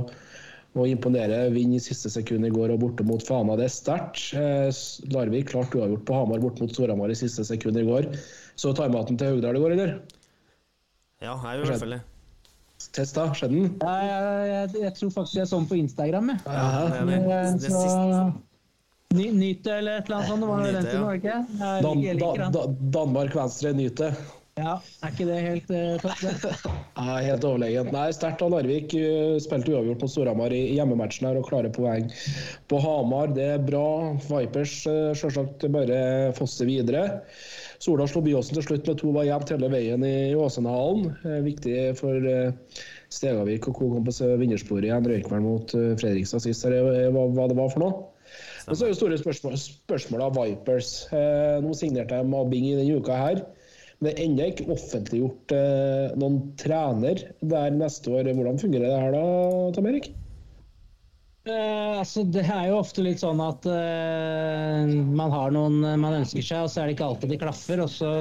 å 0.74 0.86
imponere. 0.90 1.44
Vinner 1.54 1.78
i 1.78 1.84
siste 1.84 2.10
sekund 2.10 2.48
i 2.48 2.50
går 2.50 2.74
og 2.74 2.82
borte 2.82 3.06
mot 3.06 3.22
Fana. 3.22 3.54
Det 3.60 3.68
er 3.68 3.76
sterkt. 3.76 4.24
Eh, 4.34 4.74
Larvik 5.14 5.52
klart 5.52 5.78
uavgjort 5.78 6.02
på 6.08 6.18
Hamar 6.18 6.42
borte 6.42 6.66
mot 6.66 6.74
Storhamar 6.74 7.14
i 7.14 7.18
siste 7.22 7.46
sekund 7.46 7.78
i 7.78 7.86
går. 7.86 8.10
Så 8.58 8.74
timeouten 8.74 9.20
til 9.20 9.36
Haugdal 9.36 9.60
i 9.60 9.62
går, 9.62 9.76
eller? 9.76 9.94
Ja, 11.22 11.38
jeg 11.38 11.60
gjør 11.60 11.62
i 11.62 11.70
hvert 11.70 11.84
fall 11.84 11.94
det. 12.00 12.02
Testa? 12.92 13.30
Skjedde 13.38 13.54
den? 13.54 13.70
Ja, 13.80 13.94
jeg, 14.02 14.50
jeg, 14.50 14.82
jeg 14.82 14.92
tror 14.98 15.14
faktisk 15.14 15.38
jeg 15.38 15.48
så 15.48 15.62
den 15.62 15.70
på 15.70 15.78
Instagram. 15.78 16.34
Jeg. 16.34 16.42
Ja, 16.50 16.66
det 16.90 16.98
er 16.98 17.08
det. 17.14 17.22
det, 17.30 17.62
Det 17.62 17.70
Så, 17.70 18.26
ny, 19.16 19.28
nyt 19.34 19.68
eller 19.72 20.00
et 20.00 20.08
eller 20.08 20.16
annet 20.16 20.32
sånt. 20.32 20.42
Det 20.44 20.48
var 20.50 20.64
den 20.64 20.74
Nyte, 20.74 20.82
tiden, 20.86 20.96
ja. 20.96 21.04
var 21.04 21.12
det 21.12 21.20
ikke? 21.22 21.36
Jeg 21.60 21.86
Dan, 21.86 22.02
jeg 22.06 22.18
da, 22.22 22.50
da, 22.56 22.66
Danmark 22.98 23.38
venstre, 23.38 23.72
Nyte. 23.76 24.10
Ja, 24.56 24.78
er 25.04 25.10
ikke 25.12 25.26
det 25.28 25.40
helt 25.44 25.72
uh, 25.74 25.98
topp? 26.00 26.22
det? 26.22 26.52
Ja, 26.96 27.16
helt 27.20 27.44
overlegent. 27.44 27.90
Nei, 27.92 28.06
Sterkt 28.16 28.40
av 28.40 28.54
Larvik. 28.54 28.94
uh, 28.96 29.36
Spilte 29.44 29.74
uavgjort 29.74 30.06
mot 30.06 30.12
Storhamar 30.14 30.54
i 30.56 30.62
hjemmematchen 30.78 31.28
her 31.28 31.36
og 31.36 31.50
klarer 31.50 31.74
poeng 31.76 32.08
på 32.72 32.80
Hamar. 32.80 33.34
Det 33.36 33.50
er 33.58 33.66
bra. 33.66 33.84
Vipers 34.30 34.78
uh, 34.88 35.12
selvsagt 35.18 35.68
bare 35.76 36.00
fosser 36.38 36.70
videre. 36.70 37.04
Sola 37.78 38.06
slo 38.08 38.22
Byåsen 38.24 38.56
til 38.56 38.64
slutt 38.64 38.88
med 38.88 38.98
to 39.00 39.12
var 39.14 39.26
jevnt 39.28 39.52
hele 39.52 39.68
veien 39.72 40.04
i 40.06 40.34
Åsenhallen. 40.38 41.10
Eh, 41.28 41.40
Viktig 41.44 41.76
for 41.98 42.24
uh, 42.24 42.82
Stegavik 43.12 43.68
og 43.68 43.76
Co. 43.76 43.90
kom 43.92 44.06
på 44.06 44.30
vinnersporet 44.40 44.88
igjen. 44.88 45.08
Røykvern 45.12 45.44
mot 45.44 45.74
uh, 45.76 45.92
Fredrikstad 46.00 46.44
sist, 46.44 46.66
eh, 46.68 47.08
hva, 47.12 47.26
hva 47.36 47.48
det 47.50 47.58
var 47.58 47.72
for 47.74 47.84
noe. 47.84 48.06
Og 48.66 48.74
så 48.74 48.86
er 48.86 48.90
jo 48.90 48.98
store 48.98 49.18
spørsmål, 49.20 49.54
spørsmål 49.62 50.24
av 50.26 50.38
Vipers. 50.40 50.90
Eh, 51.14 51.58
nå 51.62 51.74
signerte 51.78 52.18
jeg 52.18 52.26
Mabing 52.30 52.66
i 52.66 52.74
denne 52.80 52.98
uka 52.98 53.18
her. 53.20 53.42
Men 54.00 54.10
det 54.10 54.12
er 54.12 54.24
ennå 54.26 54.46
ikke 54.50 54.66
offentliggjort 54.74 55.54
eh, 55.56 56.16
noen 56.20 56.40
trener 56.60 57.22
der 57.40 57.76
neste 57.76 58.10
år. 58.12 58.28
Hvordan 58.34 58.58
fungerer 58.60 58.90
det 58.90 58.98
her 59.04 59.14
da, 59.14 59.22
Tom 59.76 59.88
Erik? 59.88 60.10
Eh, 61.46 61.94
altså, 62.02 62.26
det 62.26 62.42
er 62.42 62.72
jo 62.72 62.80
ofte 62.82 63.06
litt 63.06 63.22
sånn 63.22 63.40
at 63.44 63.68
eh, 63.70 64.90
man 64.90 65.32
har 65.32 65.54
noen 65.54 65.78
man 65.86 66.18
ønsker 66.18 66.42
seg, 66.42 66.66
og 66.66 66.72
så 66.72 66.82
er 66.82 66.90
det 66.90 66.98
ikke 66.98 67.06
alltid 67.06 67.32
det 67.36 67.40
klaffer. 67.46 67.84
Og 67.86 67.92
så 67.94 68.12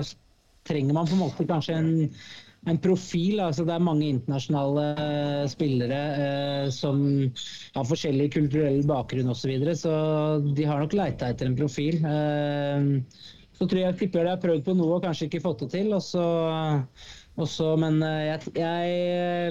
trenger 0.70 0.96
man 0.96 1.10
på 1.10 1.18
en 1.18 1.24
måte 1.26 1.50
kanskje 1.50 1.80
en, 1.82 1.91
en 2.66 2.82
profil. 2.82 3.39
altså 3.43 3.66
Det 3.66 3.76
er 3.76 3.88
mange 3.88 4.07
internasjonale 4.09 4.86
eh, 5.05 5.43
spillere 5.51 6.01
eh, 6.26 6.70
som 6.74 7.01
har 7.76 7.89
forskjellig 7.91 8.32
kulturell 8.36 8.82
bakgrunn 8.89 9.32
osv. 9.34 9.45
Så, 9.45 9.51
videre, 9.51 9.76
så 9.78 9.95
de 10.57 10.68
har 10.68 10.82
nok 10.82 10.97
leita 10.97 11.30
etter 11.30 11.49
en 11.49 11.59
profil. 11.59 11.99
Eh, 12.01 12.89
så 13.55 13.68
tror 13.70 13.86
jeg 13.86 13.99
tipper 13.99 14.26
de 14.26 14.34
har 14.34 14.41
prøvd 14.43 14.66
på 14.66 14.74
noe 14.76 14.97
og 14.97 15.05
kanskje 15.05 15.30
ikke 15.30 15.45
fått 15.45 15.63
det 15.66 15.76
til. 15.78 15.93
og 15.95 16.03
så 16.03 16.26
også, 17.36 17.74
men 17.80 17.99
eh, 17.99 18.30
jeg, 18.30 18.51
jeg 18.55 18.91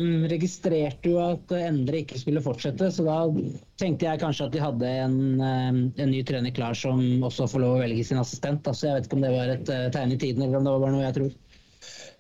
eh, 0.01 0.05
registrerte 0.33 1.11
jo 1.11 1.19
at 1.21 1.53
Endre 1.59 2.01
ikke 2.01 2.17
skulle 2.17 2.43
fortsette, 2.45 2.89
så 2.95 3.05
da 3.05 3.19
tenkte 3.81 4.09
jeg 4.09 4.23
kanskje 4.23 4.47
at 4.49 4.55
de 4.55 4.63
hadde 4.63 4.93
en, 5.05 5.19
en 5.45 6.09
ny 6.09 6.23
trener 6.25 6.55
klar 6.57 6.77
som 6.79 7.03
også 7.29 7.51
får 7.53 7.61
lov 7.61 7.77
å 7.77 7.83
velge 7.83 8.07
sin 8.09 8.23
assistent. 8.23 8.65
Altså, 8.65 8.89
jeg 8.89 8.97
vet 8.97 9.09
ikke 9.11 9.19
om 9.19 9.27
det 9.27 9.35
var 9.35 9.53
et 9.53 9.75
tegn 9.93 10.17
i 10.17 10.21
tiden, 10.21 10.47
eller 10.47 10.63
om 10.63 10.69
det 10.69 10.77
var 10.87 10.97
noe 10.97 11.05
jeg 11.05 11.19
tror. 11.19 11.35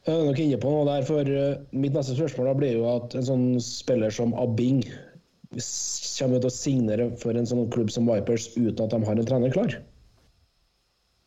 Jeg 0.04 0.20
er 0.20 0.26
nok 0.28 0.40
inne 0.42 0.60
på 0.60 0.68
noe 0.68 0.84
der, 0.84 1.04
for 1.08 1.28
eh, 1.32 1.60
Mitt 1.72 1.94
neste 1.96 2.16
spørsmål 2.18 2.50
da 2.50 2.58
blir 2.58 2.76
jo 2.76 2.84
at 2.90 3.16
en 3.16 3.24
sånn 3.24 3.46
spiller 3.64 4.12
som 4.12 4.34
Abing 4.36 4.82
kommer 5.54 6.42
til 6.42 6.50
å 6.50 6.52
signere 6.52 7.08
for 7.22 7.38
en 7.38 7.48
sånn 7.48 7.68
klubb 7.72 7.92
som 7.94 8.08
Vipers 8.10 8.50
uten 8.56 8.84
at 8.84 8.92
de 8.92 9.00
har 9.06 9.20
en 9.20 9.28
trener 9.28 9.54
klar. 9.54 9.78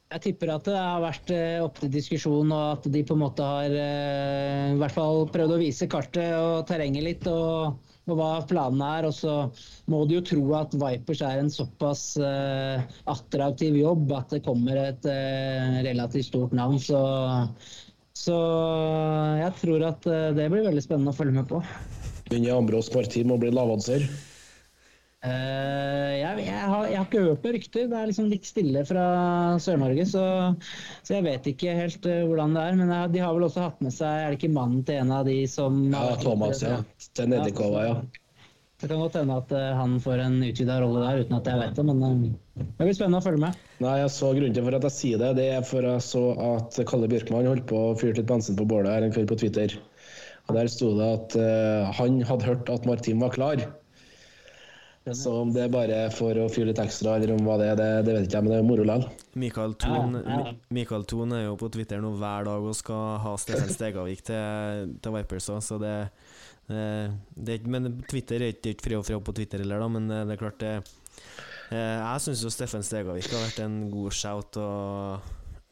Jeg 0.07 0.23
tipper 0.23 0.53
at 0.53 0.67
det 0.69 0.77
har 0.77 1.01
vært 1.03 1.31
eh, 1.35 1.57
oppe 1.59 1.83
til 1.83 1.91
diskusjon, 1.97 2.53
og 2.53 2.77
at 2.77 2.85
de 2.93 3.01
på 3.03 3.17
en 3.17 3.23
måte 3.25 3.43
har 3.43 3.73
eh, 3.73 4.75
i 4.75 4.77
hvert 4.79 4.95
fall 4.95 5.25
prøvd 5.33 5.57
å 5.57 5.59
vise 5.59 5.89
kartet 5.91 6.37
og 6.37 6.61
terrenget 6.69 7.03
litt, 7.03 7.27
og, 7.27 7.81
og 8.07 8.21
hva 8.21 8.29
planene 8.47 8.93
er. 8.99 9.09
Og 9.09 9.17
så 9.17 9.33
må 9.91 10.05
du 10.05 10.19
jo 10.19 10.23
tro 10.29 10.45
at 10.61 10.77
Vipers 10.79 11.25
er 11.25 11.41
en 11.41 11.51
såpass 11.51 12.05
uh, 12.21 12.79
attraktiv 13.11 13.75
jobb 13.81 14.13
at 14.15 14.37
det 14.37 14.45
kommer 14.47 14.79
et 14.85 15.09
uh, 15.11 15.81
relativt 15.89 16.29
stort 16.29 16.55
navn. 16.55 16.79
Så, 16.79 17.03
så 18.17 18.37
jeg 19.37 19.53
tror 19.61 19.85
at 19.91 20.07
eh, 20.09 20.31
det 20.37 20.49
blir 20.53 20.65
veldig 20.65 20.83
spennende 20.83 21.13
å 21.13 21.17
følge 21.17 21.37
med 21.37 21.47
på. 21.49 21.61
Begynner 22.27 22.57
Ambros 22.57 22.89
Martin 22.95 23.31
å 23.31 23.37
bli 23.39 23.53
lavanser? 23.53 24.07
Uh, 25.25 26.13
jeg, 26.13 26.43
jeg, 26.45 26.65
har, 26.69 26.83
jeg 26.91 26.97
har 26.99 27.07
ikke 27.07 27.23
hørt 27.23 27.45
noen 27.45 27.55
rykter. 27.55 27.87
Det 27.89 27.97
er 27.97 28.09
liksom 28.11 28.27
litt 28.29 28.45
stille 28.47 28.83
fra 28.85 29.05
Sør-Norge, 29.63 30.05
så, 30.07 30.23
så 31.01 31.15
jeg 31.17 31.25
vet 31.25 31.49
ikke 31.51 31.73
helt 31.77 32.05
uh, 32.05 32.21
hvordan 32.29 32.53
det 32.53 32.65
er. 32.69 32.77
Men 32.79 32.93
jeg, 32.93 33.13
de 33.15 33.23
har 33.25 33.33
vel 33.35 33.47
også 33.47 33.65
hatt 33.65 33.81
med 33.83 33.95
seg 33.95 34.21
Er 34.21 34.29
det 34.29 34.39
ikke 34.39 34.53
mannen 34.53 34.85
til 34.87 35.01
en 35.01 35.13
av 35.17 35.25
de 35.27 35.39
som 35.49 35.81
Ja, 35.89 36.05
Thomas, 36.21 36.61
ja. 36.63 36.79
Til 37.17 37.33
Nedikova, 37.33 37.83
ja. 37.87 37.97
Det 38.77 38.85
kan 38.91 38.99
godt 39.01 39.15
hende 39.17 39.35
at 39.41 39.51
eh, 39.57 39.71
han 39.73 39.95
får 40.01 40.21
en 40.21 40.35
utvida 40.45 40.75
rolle 40.83 41.01
der, 41.01 41.23
uten 41.25 41.37
at 41.39 41.47
jeg 41.49 41.61
vet 41.63 41.79
det. 41.79 41.85
Men 41.87 42.03
eh, 42.05 42.65
det 42.77 42.85
blir 42.85 42.93
spennende 42.93 43.21
å 43.23 43.25
følge 43.25 43.41
med. 43.41 43.63
Nei, 43.81 43.95
jeg 44.03 44.11
så 44.13 44.29
Grunnen 44.37 44.53
til 44.53 44.67
for 44.67 44.77
at 44.77 44.85
jeg 44.85 44.95
sier 44.97 45.23
det, 45.23 45.31
det 45.39 45.47
er 45.55 45.65
for 45.65 45.87
jeg 45.87 46.03
så 46.05 46.23
at 46.51 46.77
Kalle 46.89 47.09
Bjørkman 47.09 47.49
holdt 47.49 47.65
på 47.71 47.81
å 47.87 47.95
fyre 47.97 48.19
litt 48.19 48.29
bensin 48.29 48.59
på 48.59 48.67
bålet 48.69 48.93
her 48.93 49.07
en 49.07 49.15
kveld 49.15 49.31
på 49.33 49.39
Twitter. 49.41 49.73
Og 50.47 50.55
Der 50.55 50.69
sto 50.71 50.93
det 50.99 51.09
at 51.17 51.39
eh, 51.41 51.89
han 51.97 52.21
hadde 52.29 52.49
hørt 52.51 52.69
at 52.71 52.85
Martin 52.87 53.19
var 53.23 53.33
klar. 53.33 53.65
Så 55.15 55.31
om 55.41 55.53
det 55.55 55.61
er 55.63 55.69
bare 55.71 55.97
for 56.11 56.35
å 56.35 56.49
fyre 56.51 56.69
litt 56.73 56.79
ekstra, 56.83 57.13
eller 57.15 57.31
om 57.33 57.45
hva 57.47 57.55
det 57.61 57.69
er, 57.71 57.77
det, 57.79 57.87
det 58.07 58.13
vet 58.13 58.25
ikke 58.27 58.41
jeg, 58.41 58.45
men 58.45 58.51
det 58.51 58.57
er 58.59 58.65
moro 58.67 58.83
likevel. 58.83 59.05
Mikael 59.39 59.75
Thon, 59.79 60.17
Ja, 60.19 60.39
ja. 60.43 60.51
Michael 60.75 61.05
Thon 61.07 61.35
er 61.37 61.45
jo 61.45 61.53
på 61.59 61.69
Twitter 61.71 62.01
nå 62.03 62.11
hver 62.19 62.47
dag 62.47 62.65
og 62.67 62.75
skal 62.75 63.21
ha 63.23 63.35
Steffen 63.39 63.71
Stegavik 63.71 64.25
til, 64.27 64.91
til 64.99 65.15
Vipers 65.15 65.47
òg, 65.53 65.61
så 65.63 65.79
det, 65.79 65.93
det, 66.11 66.36
det 66.67 67.53
er 67.53 67.67
Men 67.71 68.01
Twitter 68.09 68.43
er 68.43 68.51
ikke, 68.51 68.63
det 68.67 68.83
fri 68.83 68.97
og 68.97 69.05
fra 69.07 69.19
på 69.23 69.35
Twitter 69.35 69.63
heller, 69.63 69.79
da, 69.79 69.87
men 69.91 70.11
eh, 70.11 70.25
det 70.27 70.35
er 70.35 70.41
klart 70.41 70.59
det 70.59 70.73
eh, 71.71 71.97
Jeg 72.01 72.23
syns 72.25 72.43
jo 72.43 72.51
Steffen 72.51 72.83
Stegavik 72.83 73.29
har 73.31 73.45
vært 73.45 73.61
en 73.63 73.77
god 73.93 74.15
shout. 74.15 74.59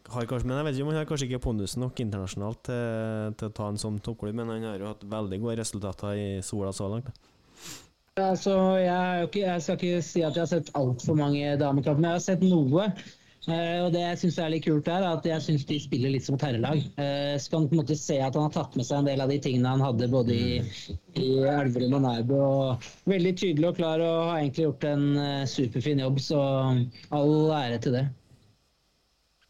Kanskje, 0.05 0.45
men 0.45 0.59
jeg 0.59 0.67
vet 0.67 0.77
ikke 0.77 0.85
om 0.85 0.91
han 0.93 0.99
har 1.01 1.07
kanskje 1.09 1.27
ikke 1.27 1.43
pondusen 1.47 1.81
nok 1.81 1.99
internasjonalt 2.03 2.61
til, 2.67 3.37
til 3.39 3.49
å 3.49 3.55
ta 3.57 3.69
en 3.71 3.79
sånn 3.81 3.97
toppklubb, 4.05 4.37
men 4.37 4.51
han 4.53 4.67
har 4.69 4.83
jo 4.83 4.91
hatt 4.91 5.07
veldig 5.09 5.39
gode 5.41 5.57
resultater 5.59 6.19
i 6.21 6.27
Sola 6.45 6.71
så 6.75 6.87
langt. 6.91 7.09
Altså, 8.15 8.53
jeg, 8.79 9.25
ikke, 9.27 9.41
jeg 9.43 9.63
skal 9.63 9.75
ikke 9.81 10.03
si 10.07 10.21
at 10.23 10.37
jeg 10.37 10.45
har 10.45 10.51
sett 10.51 10.69
altfor 10.79 11.17
mange 11.19 11.57
damekamper, 11.59 11.99
men 11.99 12.13
jeg 12.13 12.19
har 12.21 12.27
sett 12.29 12.45
noe. 12.45 12.85
Eh, 13.45 13.79
og 13.85 13.91
det 13.93 14.01
jeg 14.01 14.19
syns 14.23 14.37
er 14.41 14.51
litt 14.55 14.65
kult, 14.65 14.87
er 14.89 15.03
at 15.05 15.25
jeg 15.27 15.43
syns 15.45 15.65
de 15.69 15.77
spiller 15.81 16.13
litt 16.15 16.25
som 16.25 16.37
et 16.37 16.45
herrelag. 16.47 16.81
Uh, 16.97 17.35
så 17.37 17.51
kan 17.51 17.65
du 17.65 17.69
på 17.69 17.77
en 17.77 17.81
måte 17.83 17.97
se 17.99 18.17
at 18.17 18.33
han 18.33 18.47
har 18.47 18.53
tatt 18.55 18.77
med 18.79 18.87
seg 18.87 19.03
en 19.03 19.09
del 19.09 19.21
av 19.21 19.29
de 19.29 19.37
tingene 19.43 19.73
han 19.75 19.83
hadde 19.85 20.09
både 20.09 20.33
i, 20.33 20.55
i 21.21 21.27
Elverum 21.45 21.99
og 21.99 22.05
Nærbø. 22.07 22.39
Og 22.41 22.87
veldig 23.11 23.33
tydelig 23.37 23.69
og 23.69 23.77
klar 23.77 24.01
og 24.01 24.31
har 24.31 24.39
egentlig 24.39 24.65
gjort 24.65 24.87
en 24.89 25.05
uh, 25.19 25.43
superfin 25.49 26.01
jobb, 26.01 26.17
så 26.25 26.39
all 27.13 27.35
ære 27.59 27.81
til 27.85 27.99
det. 27.99 28.05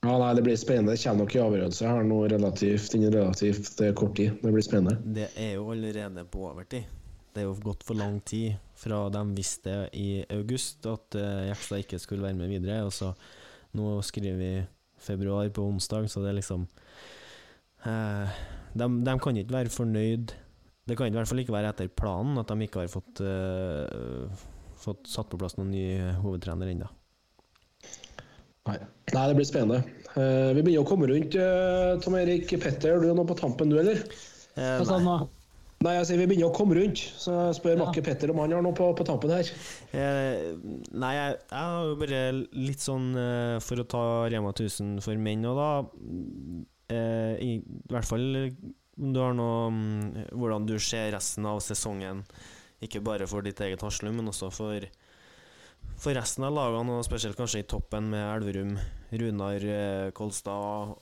Ja, 0.06 0.18
nei, 0.22 0.34
Det 0.38 0.44
blir 0.46 0.60
spennende. 0.60 0.94
Det 0.94 1.02
kommer 1.02 1.24
nok 1.24 1.38
i 1.38 1.42
avgjørelse 1.46 1.88
her 1.90 2.04
nå 2.06 2.20
relativt, 2.36 2.98
innen 3.00 3.16
relativt 3.16 3.80
kort 3.98 4.20
tid. 4.20 4.36
Det 4.44 4.52
blir 4.54 4.68
spennende. 4.68 5.00
Det 5.16 5.32
er 5.40 5.56
jo 5.56 5.72
allerede 5.74 6.28
på 6.30 6.44
overtid. 6.52 6.92
Det 7.34 7.42
er 7.42 7.48
jo 7.48 7.56
gått 7.64 7.88
for 7.88 8.00
lang 8.00 8.20
tid 8.28 8.60
fra 8.80 9.06
de 9.12 9.24
visste 9.36 9.80
i 9.96 10.22
august 10.36 10.86
at 10.88 11.18
uh, 11.18 11.48
Jekstad 11.48 11.88
ikke 11.88 12.04
skulle 12.04 12.28
være 12.28 12.38
med 12.44 12.52
videre, 12.52 12.84
og 12.84 12.94
så 12.96 13.16
nå 13.76 13.98
skriver 14.06 14.40
vi 14.40 14.52
februar 15.06 15.50
på 15.54 15.66
onsdag, 15.68 16.08
så 16.10 16.24
det 16.24 16.32
er 16.32 16.38
liksom 16.40 16.66
eh, 17.86 18.36
de, 18.76 18.88
de 19.06 19.16
kan 19.22 19.38
ikke 19.40 19.56
være 19.56 19.72
fornøyd 19.74 20.34
Det 20.88 20.98
kan 20.98 21.10
i 21.10 21.16
hvert 21.16 21.30
fall 21.30 21.42
ikke 21.44 21.56
være 21.56 21.72
etter 21.74 21.92
planen 21.92 22.40
at 22.42 22.52
de 22.52 22.66
ikke 22.68 22.84
har 22.84 22.92
fått, 22.92 23.22
eh, 23.26 24.44
fått 24.82 25.10
satt 25.10 25.32
på 25.32 25.40
plass 25.42 25.58
noen 25.58 25.72
ny 25.74 25.86
hovedtrener 26.22 26.70
ennå. 26.72 26.90
Nei. 28.66 28.80
nei, 29.14 29.24
det 29.30 29.36
blir 29.38 29.46
spennende. 29.46 29.80
Eh, 30.18 30.52
vi 30.58 30.62
begynner 30.66 30.84
å 30.86 30.90
komme 30.90 31.10
rundt. 31.10 31.36
eh, 31.38 31.96
Tom 32.02 32.18
Erik 32.18 32.54
Petter, 32.62 33.02
du 33.02 33.12
er 33.12 33.18
nå 33.18 33.26
på 33.30 33.38
tampen, 33.38 33.70
du, 33.70 33.78
eller? 33.82 34.02
Eh, 34.58 34.82
nå. 35.06 35.18
Nei, 35.86 35.94
jeg 36.00 36.08
sier 36.10 36.22
vi 36.22 36.28
begynner 36.32 36.50
å 36.50 36.56
komme 36.56 36.78
rundt. 36.78 37.02
Så 37.22 37.34
jeg 37.36 37.58
spør 37.60 37.76
Ja. 37.76 37.82
Makke 37.84 38.04
Petter 38.06 38.32
om 38.34 38.40
han 38.42 38.56
har 38.56 38.64
noe 38.66 38.76
på, 38.78 38.88
på 38.98 39.06
tampen 39.08 39.34
her. 39.36 39.52
Eh, 39.94 40.56
nei, 40.96 41.12
jeg, 41.18 41.38
jeg 41.52 41.62
har 41.62 41.90
jo 41.92 42.00
bare 42.02 42.22
litt 42.58 42.82
sånn 42.84 43.12
eh, 43.20 43.58
For 43.64 43.84
å 43.84 43.88
ta 43.92 44.04
Rema 44.32 44.54
1000 44.56 44.98
for 45.06 45.22
menn 45.22 45.46
og 45.46 45.60
da 45.60 45.70
eh, 46.96 47.36
i, 47.44 47.52
I 47.62 47.94
hvert 47.94 48.10
fall 48.10 48.26
om 48.96 49.12
du 49.12 49.20
har 49.20 49.34
noe 49.36 49.70
mm, 49.76 50.30
Hvordan 50.34 50.68
du 50.70 50.78
ser 50.80 51.12
resten 51.16 51.46
av 51.50 51.60
sesongen. 51.64 52.24
Ikke 52.84 53.04
bare 53.04 53.28
for 53.30 53.46
ditt 53.46 53.60
eget 53.64 53.84
Haslum, 53.86 54.18
men 54.20 54.32
også 54.32 54.52
for 54.54 54.88
for 56.02 56.16
resten 56.18 56.44
av 56.48 56.56
lagene, 56.56 56.98
og 56.98 57.06
spesielt 57.06 57.38
kanskje 57.38 57.62
i 57.62 57.68
toppen 57.70 58.10
med 58.12 58.24
Elverum, 58.26 58.74
Runar, 59.16 59.64
eh, 59.64 60.10
Kolstad. 60.18 60.96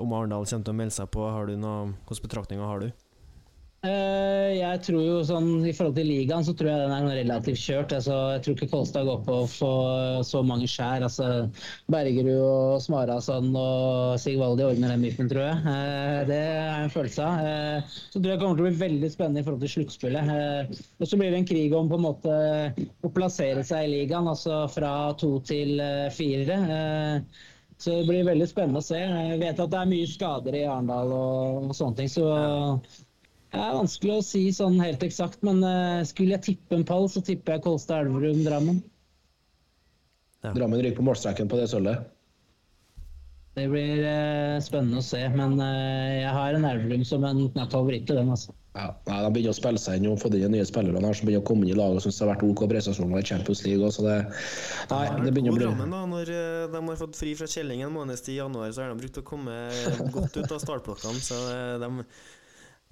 Om 0.00 0.14
Arendal 0.16 0.46
kommer 0.48 0.66
til 0.66 0.72
å 0.72 0.78
melde 0.78 0.96
seg 0.96 1.10
på, 1.14 1.22
har 1.30 1.46
du 1.48 1.54
noe, 1.60 1.92
hvilke 2.08 2.26
betraktninger 2.26 2.64
har 2.68 2.82
du? 2.82 3.03
Eh, 3.84 4.54
jeg 4.56 4.80
tror 4.86 5.02
jo 5.04 5.16
sånn 5.28 5.48
I 5.68 5.72
forhold 5.76 5.98
til 5.98 6.06
ligaen 6.08 6.44
så 6.46 6.54
tror 6.56 6.70
jeg 6.70 6.84
den 6.86 6.94
er 7.10 7.18
relativt 7.18 7.60
kjørt. 7.60 7.92
Altså, 7.92 8.16
jeg 8.32 8.44
tror 8.46 8.56
ikke 8.56 8.68
Kolstad 8.72 9.08
går 9.08 9.20
på 9.26 9.36
å 9.42 9.50
få 9.50 9.72
så 10.24 10.40
mange 10.46 10.68
skjær. 10.70 11.04
Altså, 11.04 11.26
Bergerud 11.92 12.30
og 12.38 12.80
Smarason 12.84 13.50
og 13.52 14.16
Sigvaldi 14.22 14.64
ordner 14.70 14.94
den 14.94 15.04
biffen, 15.04 15.28
tror 15.28 15.44
jeg. 15.50 15.60
Eh, 15.74 16.20
det 16.30 16.40
er 16.40 16.78
en 16.78 16.94
følelse 16.94 17.28
av. 17.28 17.44
Eh, 17.44 17.94
så 18.08 18.16
tror 18.22 18.32
jeg 18.32 18.42
kommer 18.42 18.60
til 18.60 18.64
å 18.64 18.70
bli 18.70 18.82
veldig 18.86 19.12
spennende 19.12 19.44
i 19.44 19.48
forhold 19.48 19.66
til 19.66 19.74
sluttspillet. 19.76 20.34
Og 21.00 21.10
så 21.10 21.20
blir 21.20 21.34
det 21.34 21.42
en 21.42 21.50
krig 21.52 21.76
om 21.76 21.92
på 21.92 22.00
en 22.00 22.06
måte 22.08 22.38
å 23.04 23.12
plassere 23.12 23.66
seg 23.68 23.84
i 23.84 23.96
ligaen, 23.98 24.30
altså 24.32 24.64
fra 24.72 24.94
to 25.20 25.36
til 25.44 25.76
fire. 26.14 26.56
Så 27.76 27.98
det 27.98 28.06
blir 28.08 28.24
veldig 28.24 28.46
spennende 28.48 28.80
å 28.80 28.86
se. 28.86 29.00
Jeg 29.02 29.40
vet 29.42 29.58
at 29.60 29.72
det 29.72 29.80
er 29.80 29.90
mye 29.90 30.08
skader 30.08 30.56
i 30.56 30.62
Arendal 30.64 31.10
og 31.12 31.74
sånne 31.76 31.98
ting. 32.00 32.08
så 32.08 32.28
det 33.54 33.62
er 33.62 33.76
vanskelig 33.78 34.16
å 34.16 34.24
si 34.26 34.42
sånn 34.54 34.80
helt 34.82 35.04
eksakt, 35.06 35.40
men 35.46 35.62
eh, 35.66 36.02
skulle 36.08 36.36
jeg 36.36 36.46
tippe 36.48 36.78
en 36.78 36.86
pall, 36.88 37.06
så 37.10 37.22
tipper 37.24 37.56
jeg 37.56 37.64
Kolstad, 37.66 38.08
Elverum, 38.08 38.42
Drammen. 38.46 38.82
Drammen 40.44 40.82
ryker 40.82 40.98
på 40.98 41.06
målstreken 41.06 41.48
på 41.48 41.56
det 41.60 41.70
sølvet. 41.72 42.10
Det 43.54 43.68
blir 43.70 44.02
eh, 44.02 44.58
spennende 44.66 44.98
å 44.98 45.06
se, 45.06 45.20
men 45.30 45.54
eh, 45.62 46.24
jeg 46.24 46.34
har 46.34 46.56
en 46.58 46.66
Elverum 46.66 47.06
som 47.06 47.24
en 47.28 47.46
knapp 47.54 47.70
favoritt 47.72 48.08
til 48.10 48.18
den. 48.18 48.32
altså. 48.34 48.52
Ja, 48.74 48.88
nei, 49.06 49.18
De 49.22 49.28
begynner 49.36 49.54
å 49.54 49.56
spille 49.56 49.78
seg 49.78 50.00
inn 50.00 50.08
og 50.10 50.18
få 50.18 50.32
inn 50.34 50.50
nye 50.50 50.66
spillere 50.66 50.98
her 50.98 51.14
som 51.14 51.28
begynner 51.28 51.44
å 51.44 51.46
komme 51.46 51.62
inn 51.62 51.70
i 51.70 51.78
laget 51.78 52.00
og 52.00 52.02
syns 52.02 52.16
det 52.18 52.24
har 52.24 52.32
vært 52.32 52.42
OK 52.48 52.64
prestasjoner 52.72 53.22
i 53.22 53.28
Champions 53.28 53.62
League. 53.62 53.86
Også, 53.86 54.02
det, 54.02 54.16
nei, 54.90 55.04
det 55.22 55.30
begynner 55.30 55.54
å 55.54 55.58
bli 55.60 55.68
Drammen 55.68 55.94
da, 55.94 56.00
Når 56.10 56.32
eh, 56.34 56.64
de 56.72 56.80
har 56.88 56.98
fått 57.04 57.20
fri 57.20 57.36
fra 57.38 57.46
Kjelling 57.54 57.84
en 57.86 57.94
måneds 57.94 58.26
i 58.26 58.40
januar, 58.40 58.74
så 58.74 58.82
har 58.82 58.90
de 58.90 58.98
brukt 59.04 59.20
å 59.22 59.26
komme 59.28 59.54
godt 60.16 60.40
ut 60.40 60.50
av 60.50 60.58
startblokkene. 60.64 61.22
Så 61.22 61.38
eh, 61.52 61.76
de 61.84 62.08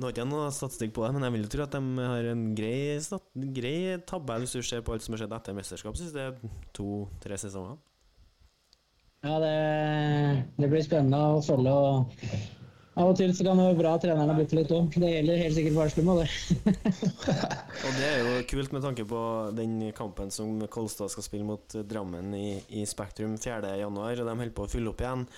Nå 0.01 0.09
har 0.09 0.15
ikke 0.15 0.23
jeg 0.25 0.31
noe 0.33 0.53
statistikk 0.55 0.95
på 0.97 1.05
det, 1.05 1.13
men 1.15 1.27
jeg 1.27 1.35
vil 1.35 1.45
jo 1.45 1.53
tro 1.53 1.65
at 1.67 1.75
de 1.77 2.07
har 2.09 2.29
en 2.33 2.45
grei, 2.57 2.77
stat, 3.05 3.27
grei 3.55 3.77
tabbe 4.09 4.39
hvis 4.43 4.55
du 4.57 4.63
ser 4.65 4.81
på 4.85 4.95
alt 4.95 5.05
som 5.05 5.15
har 5.15 5.23
skjedd 5.23 5.35
etter 5.37 5.57
mesterskap 5.57 5.99
siste 6.01 6.31
to-tre 6.75 7.37
sesonger. 7.39 7.77
Ja, 9.23 9.37
det, 9.39 9.53
det 10.59 10.71
blir 10.73 10.83
spennende 10.83 11.21
å 11.37 11.43
følge. 11.45 11.71
og 11.71 12.97
Av 12.99 13.13
og 13.13 13.15
til 13.21 13.31
så 13.37 13.45
kan 13.47 13.61
det 13.61 13.69
være 13.69 13.79
bra 13.79 13.93
at 13.95 14.03
treneren 14.03 14.33
har 14.33 14.41
blitt 14.41 14.55
litt 14.57 14.73
om. 14.75 14.89
Det 14.91 15.13
gjelder 15.13 15.39
helt 15.45 15.57
sikkert 15.59 15.77
Barslum 15.77 16.11
òg, 16.13 16.25
det. 16.25 16.73
Og 17.85 18.01
det 18.01 18.09
er 18.09 18.19
jo 18.25 18.33
kult 18.51 18.75
med 18.75 18.83
tanke 18.89 19.07
på 19.13 19.21
den 19.61 19.77
kampen 19.97 20.35
som 20.35 20.65
Kolstad 20.73 21.13
skal 21.13 21.29
spille 21.29 21.47
mot 21.47 21.77
Drammen 21.93 22.35
i, 22.35 22.49
i 22.81 22.83
Spektrum 22.89 23.37
4.1, 23.37 23.87
og 23.87 24.03
de 24.19 24.27
holder 24.27 24.57
på 24.57 24.67
å 24.67 24.73
fylle 24.73 24.91
opp 24.91 25.05
igjen. 25.05 25.29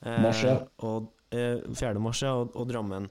Eh, 0.00 0.18
Mars, 0.24 0.40
ja. 0.46 0.56
og, 0.88 1.12
eh, 1.34 1.60
4. 1.68 2.00
mars, 2.02 2.24
ja, 2.24 2.32
og, 2.40 2.56
og 2.56 2.70
Drammen 2.72 3.10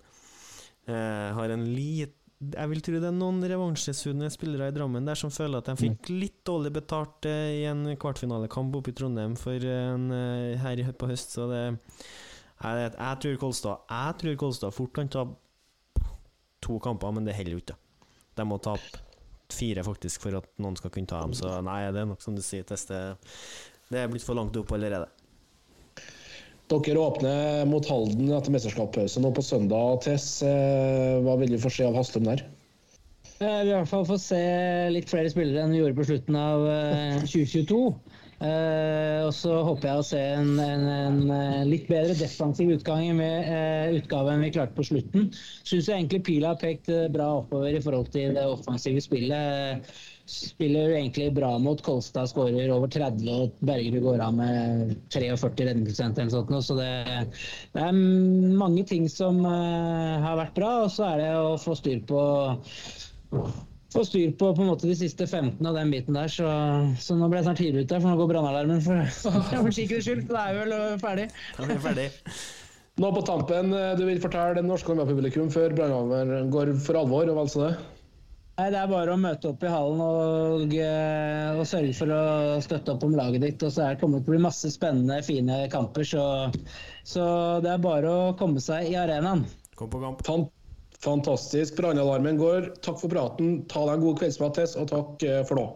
har 0.91 1.53
en 1.53 1.63
lit 1.69 2.17
jeg 2.51 2.69
vil 2.71 2.81
tro 2.83 2.99
det 2.99 3.07
er 3.07 3.15
noen 3.15 3.43
revansjesugne 3.47 4.27
spillere 4.33 4.69
i 4.71 4.75
Drammen 4.75 5.05
der 5.07 5.19
som 5.19 5.31
føler 5.33 5.61
at 5.61 5.69
de 5.69 5.75
fikk 5.79 6.09
litt 6.11 6.41
dårlig 6.47 6.73
betalt 6.75 7.27
eh, 7.29 7.61
i 7.61 7.63
en 7.69 7.85
kvartfinalekamp 7.99 8.75
oppe 8.79 8.91
i 8.91 8.97
Trondheim 8.97 9.37
for 9.39 9.63
en, 9.69 10.09
eh, 10.11 10.59
her 10.59 10.83
på 10.97 11.09
høst, 11.11 11.37
så 11.37 11.47
det 11.51 11.63
jeg, 12.63 12.91
jeg 12.95 13.19
tror 13.23 13.39
Kolstad 13.41 13.89
Jeg 13.91 14.19
tror 14.21 14.35
Kolstad 14.39 14.75
fort 14.75 14.93
kan 14.95 15.09
ta 15.11 15.25
to 16.63 16.77
kamper, 16.79 17.11
men 17.11 17.25
det 17.27 17.35
holder 17.35 17.57
jo 17.57 17.59
ikke. 17.59 17.75
De 18.37 18.45
må 18.47 18.55
tape 18.63 19.01
fire 19.51 19.83
faktisk 19.83 20.23
for 20.23 20.37
at 20.39 20.47
noen 20.63 20.77
skal 20.79 20.93
kunne 20.93 21.09
ta 21.11 21.19
dem, 21.25 21.33
så 21.35 21.57
nei, 21.65 21.81
det 21.91 22.03
er 22.03 22.07
nok 22.07 22.23
som 22.23 22.37
du 22.37 22.41
sier, 22.45 22.63
teste 22.67 23.17
Det 23.89 23.99
er 23.99 24.07
blitt 24.11 24.23
for 24.23 24.37
langt 24.39 24.55
opp 24.57 24.71
allerede. 24.73 25.09
Dere 26.81 27.03
åpner 27.03 27.63
mot 27.69 27.85
Halden 27.89 28.31
etter 28.33 28.53
mesterskapspause 28.55 29.21
nå 29.21 29.33
på 29.35 29.45
søndag. 29.45 30.01
Tess, 30.05 30.41
eh, 30.45 31.21
hva 31.25 31.37
vil 31.41 31.53
du 31.53 31.59
få 31.61 31.71
se 31.73 31.85
av 31.87 31.97
Haslum 31.99 32.25
der? 32.29 32.45
Vi 33.43 33.49
i 33.49 33.73
hvert 33.73 33.89
fall 33.89 34.05
få 34.07 34.17
se 34.21 34.39
litt 34.93 35.09
flere 35.11 35.31
spillere 35.31 35.65
enn 35.65 35.73
vi 35.73 35.81
gjorde 35.81 35.97
på 35.99 36.07
slutten 36.07 36.37
av 36.39 36.67
eh, 36.71 37.23
2022. 37.25 37.81
Uh, 38.43 39.23
og 39.23 39.29
så 39.31 39.53
håper 39.63 39.87
jeg 39.87 40.01
å 40.01 40.03
se 40.03 40.19
en, 40.35 40.49
en, 40.59 40.81
en 40.91 41.19
eh, 41.31 41.61
litt 41.69 41.85
bedre 41.87 42.15
defensiv 42.17 42.73
utgang 42.73 43.05
med 43.15 43.45
uh, 43.47 43.93
utgave 43.95 44.33
enn 44.33 44.43
vi 44.43 44.49
klarte 44.51 44.75
på 44.75 44.83
slutten. 44.89 45.29
Syns 45.63 45.87
egentlig 45.87 46.25
pila 46.27 46.51
har 46.51 46.59
pekt 46.59 46.89
eh, 46.91 47.05
bra 47.13 47.29
oppover 47.37 47.71
i 47.71 47.79
forhold 47.83 48.09
til 48.11 48.35
det 48.35 48.43
offensive 48.43 48.99
spillet. 49.05 49.93
Spiller 50.25 50.93
egentlig 50.95 51.33
bra 51.35 51.57
mot 51.59 51.81
Kolstad, 51.83 52.29
skårer 52.31 52.71
over 52.71 52.87
30, 52.87 53.25
og 53.27 53.57
Bergerud 53.67 54.05
går 54.05 54.21
av 54.23 54.37
med 54.37 54.93
43 55.11 55.67
redningsprosent 55.67 56.21
eller 56.21 56.31
sånt. 56.31 56.53
Så 56.63 56.77
det, 56.79 56.91
det 57.75 57.83
er 57.83 57.97
mange 58.63 58.85
ting 58.87 59.09
som 59.11 59.41
eh, 59.43 60.23
har 60.23 60.39
vært 60.39 60.55
bra, 60.55 60.71
og 60.85 60.93
så 60.95 61.09
er 61.11 61.23
det 61.25 61.29
å 61.41 61.53
få 61.59 61.75
styr 61.75 61.99
på 62.07 62.23
få 63.93 64.01
styr 64.07 64.31
på 64.39 64.49
på 64.55 64.63
en 64.63 64.71
måte 64.71 64.87
de 64.89 64.95
siste 64.97 65.27
15 65.27 65.59
av 65.69 65.75
den 65.77 65.91
biten 65.93 66.15
der. 66.17 66.31
Så, 66.31 66.47
så 67.03 67.17
nå 67.19 67.27
ble 67.29 67.41
jeg 67.41 67.47
snart 67.49 67.61
tidlig 67.61 67.83
ute, 67.85 67.99
for 67.99 68.09
nå 68.09 68.17
går 68.21 68.31
brannalarmen 68.31 68.83
for, 68.85 69.03
for 69.51 69.75
sikkerhets 69.75 70.07
skyld. 70.07 70.23
Så 70.27 70.37
det 70.37 70.43
er 70.43 70.55
jo 70.55 70.63
vel 70.63 71.01
ferdig. 71.03 71.27
Da 71.57 71.65
er 71.67 71.73
vi 71.73 71.81
ferdig. 71.83 72.07
Nå 73.03 73.09
på 73.09 73.25
tampen, 73.25 73.73
eh, 73.73 73.91
du 73.97 74.05
vil 74.07 74.21
fortelle 74.21 74.59
det 74.59 74.63
norske 74.69 74.95
publikum 75.03 75.51
før 75.53 75.75
brannalarmen 75.75 76.53
går 76.53 76.75
for 76.85 77.01
alvor, 77.03 77.27
og 77.27 77.41
vel 77.41 77.51
så 77.51 77.67
det? 77.67 77.73
Nei, 78.53 78.69
Det 78.69 78.77
er 78.77 78.89
bare 78.89 79.13
å 79.15 79.17
møte 79.17 79.49
opp 79.49 79.63
i 79.65 79.69
hallen 79.71 80.01
og, 80.03 80.73
eh, 80.77 81.55
og, 81.57 81.65
sørge 81.65 81.93
for 81.97 82.13
å 82.13 82.23
støtte 82.61 82.93
opp 82.93 83.05
om 83.07 83.15
laget 83.17 83.41
ditt. 83.41 83.63
og 83.63 83.71
så 83.73 83.87
er 83.87 83.95
Det 83.95 84.01
kommer 84.01 84.21
til 84.21 84.29
å 84.29 84.35
bli 84.35 84.43
masse 84.45 84.69
spennende, 84.69 85.23
fine 85.25 85.67
kamper. 85.73 86.05
Så, 86.05 86.25
så 87.03 87.23
det 87.65 87.71
er 87.73 87.81
bare 87.81 88.05
å 88.05 88.37
komme 88.37 88.61
seg 88.61 88.91
i 88.91 88.95
arenaen. 88.99 89.47
Kom 89.75 89.89
på 89.89 90.01
kamp. 90.21 90.51
Fantastisk. 91.03 91.75
Brannalarmen 91.75 92.37
går. 92.37 92.69
Takk 92.85 93.01
for 93.01 93.09
praten. 93.09 93.65
Ta 93.67 93.87
deg 93.87 93.97
en 93.97 94.05
god 94.05 94.19
kveldsmat, 94.21 94.55
Tess, 94.55 94.77
og 94.77 94.87
takk 94.93 95.25
eh, 95.27 95.41
for 95.49 95.59
nå. 95.59 95.67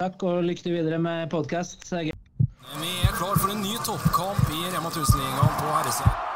Takk, 0.00 0.22
og 0.22 0.44
lykke 0.44 0.62
til 0.64 0.76
videre 0.76 1.00
med 1.00 1.30
podkast. 1.32 1.88
Vi 1.90 2.92
er 3.08 3.16
klar 3.16 3.40
for 3.40 3.50
en 3.52 3.64
ny 3.64 3.76
toppkamp 3.84 4.44
i 4.52 4.66
Rema 4.76 4.92
1000-ligaen 4.92 5.56
på 5.56 5.72
herresiden. 5.72 6.29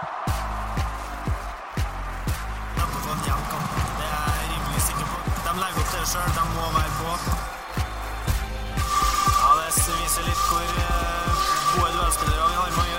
seg 6.06 6.20
sjøl. 6.20 6.30
De 6.36 6.44
må 6.54 6.64
være 6.76 6.92
på. 7.00 7.10
Ja, 9.40 9.50
det 9.58 9.68
viser 10.00 10.26
litt 10.28 10.42
hvor 10.48 10.66
eh, 10.84 11.44
gode 11.74 11.90
duellspillere 11.96 12.48
vi 12.50 12.56
har. 12.60 12.70
Mange 12.78 12.93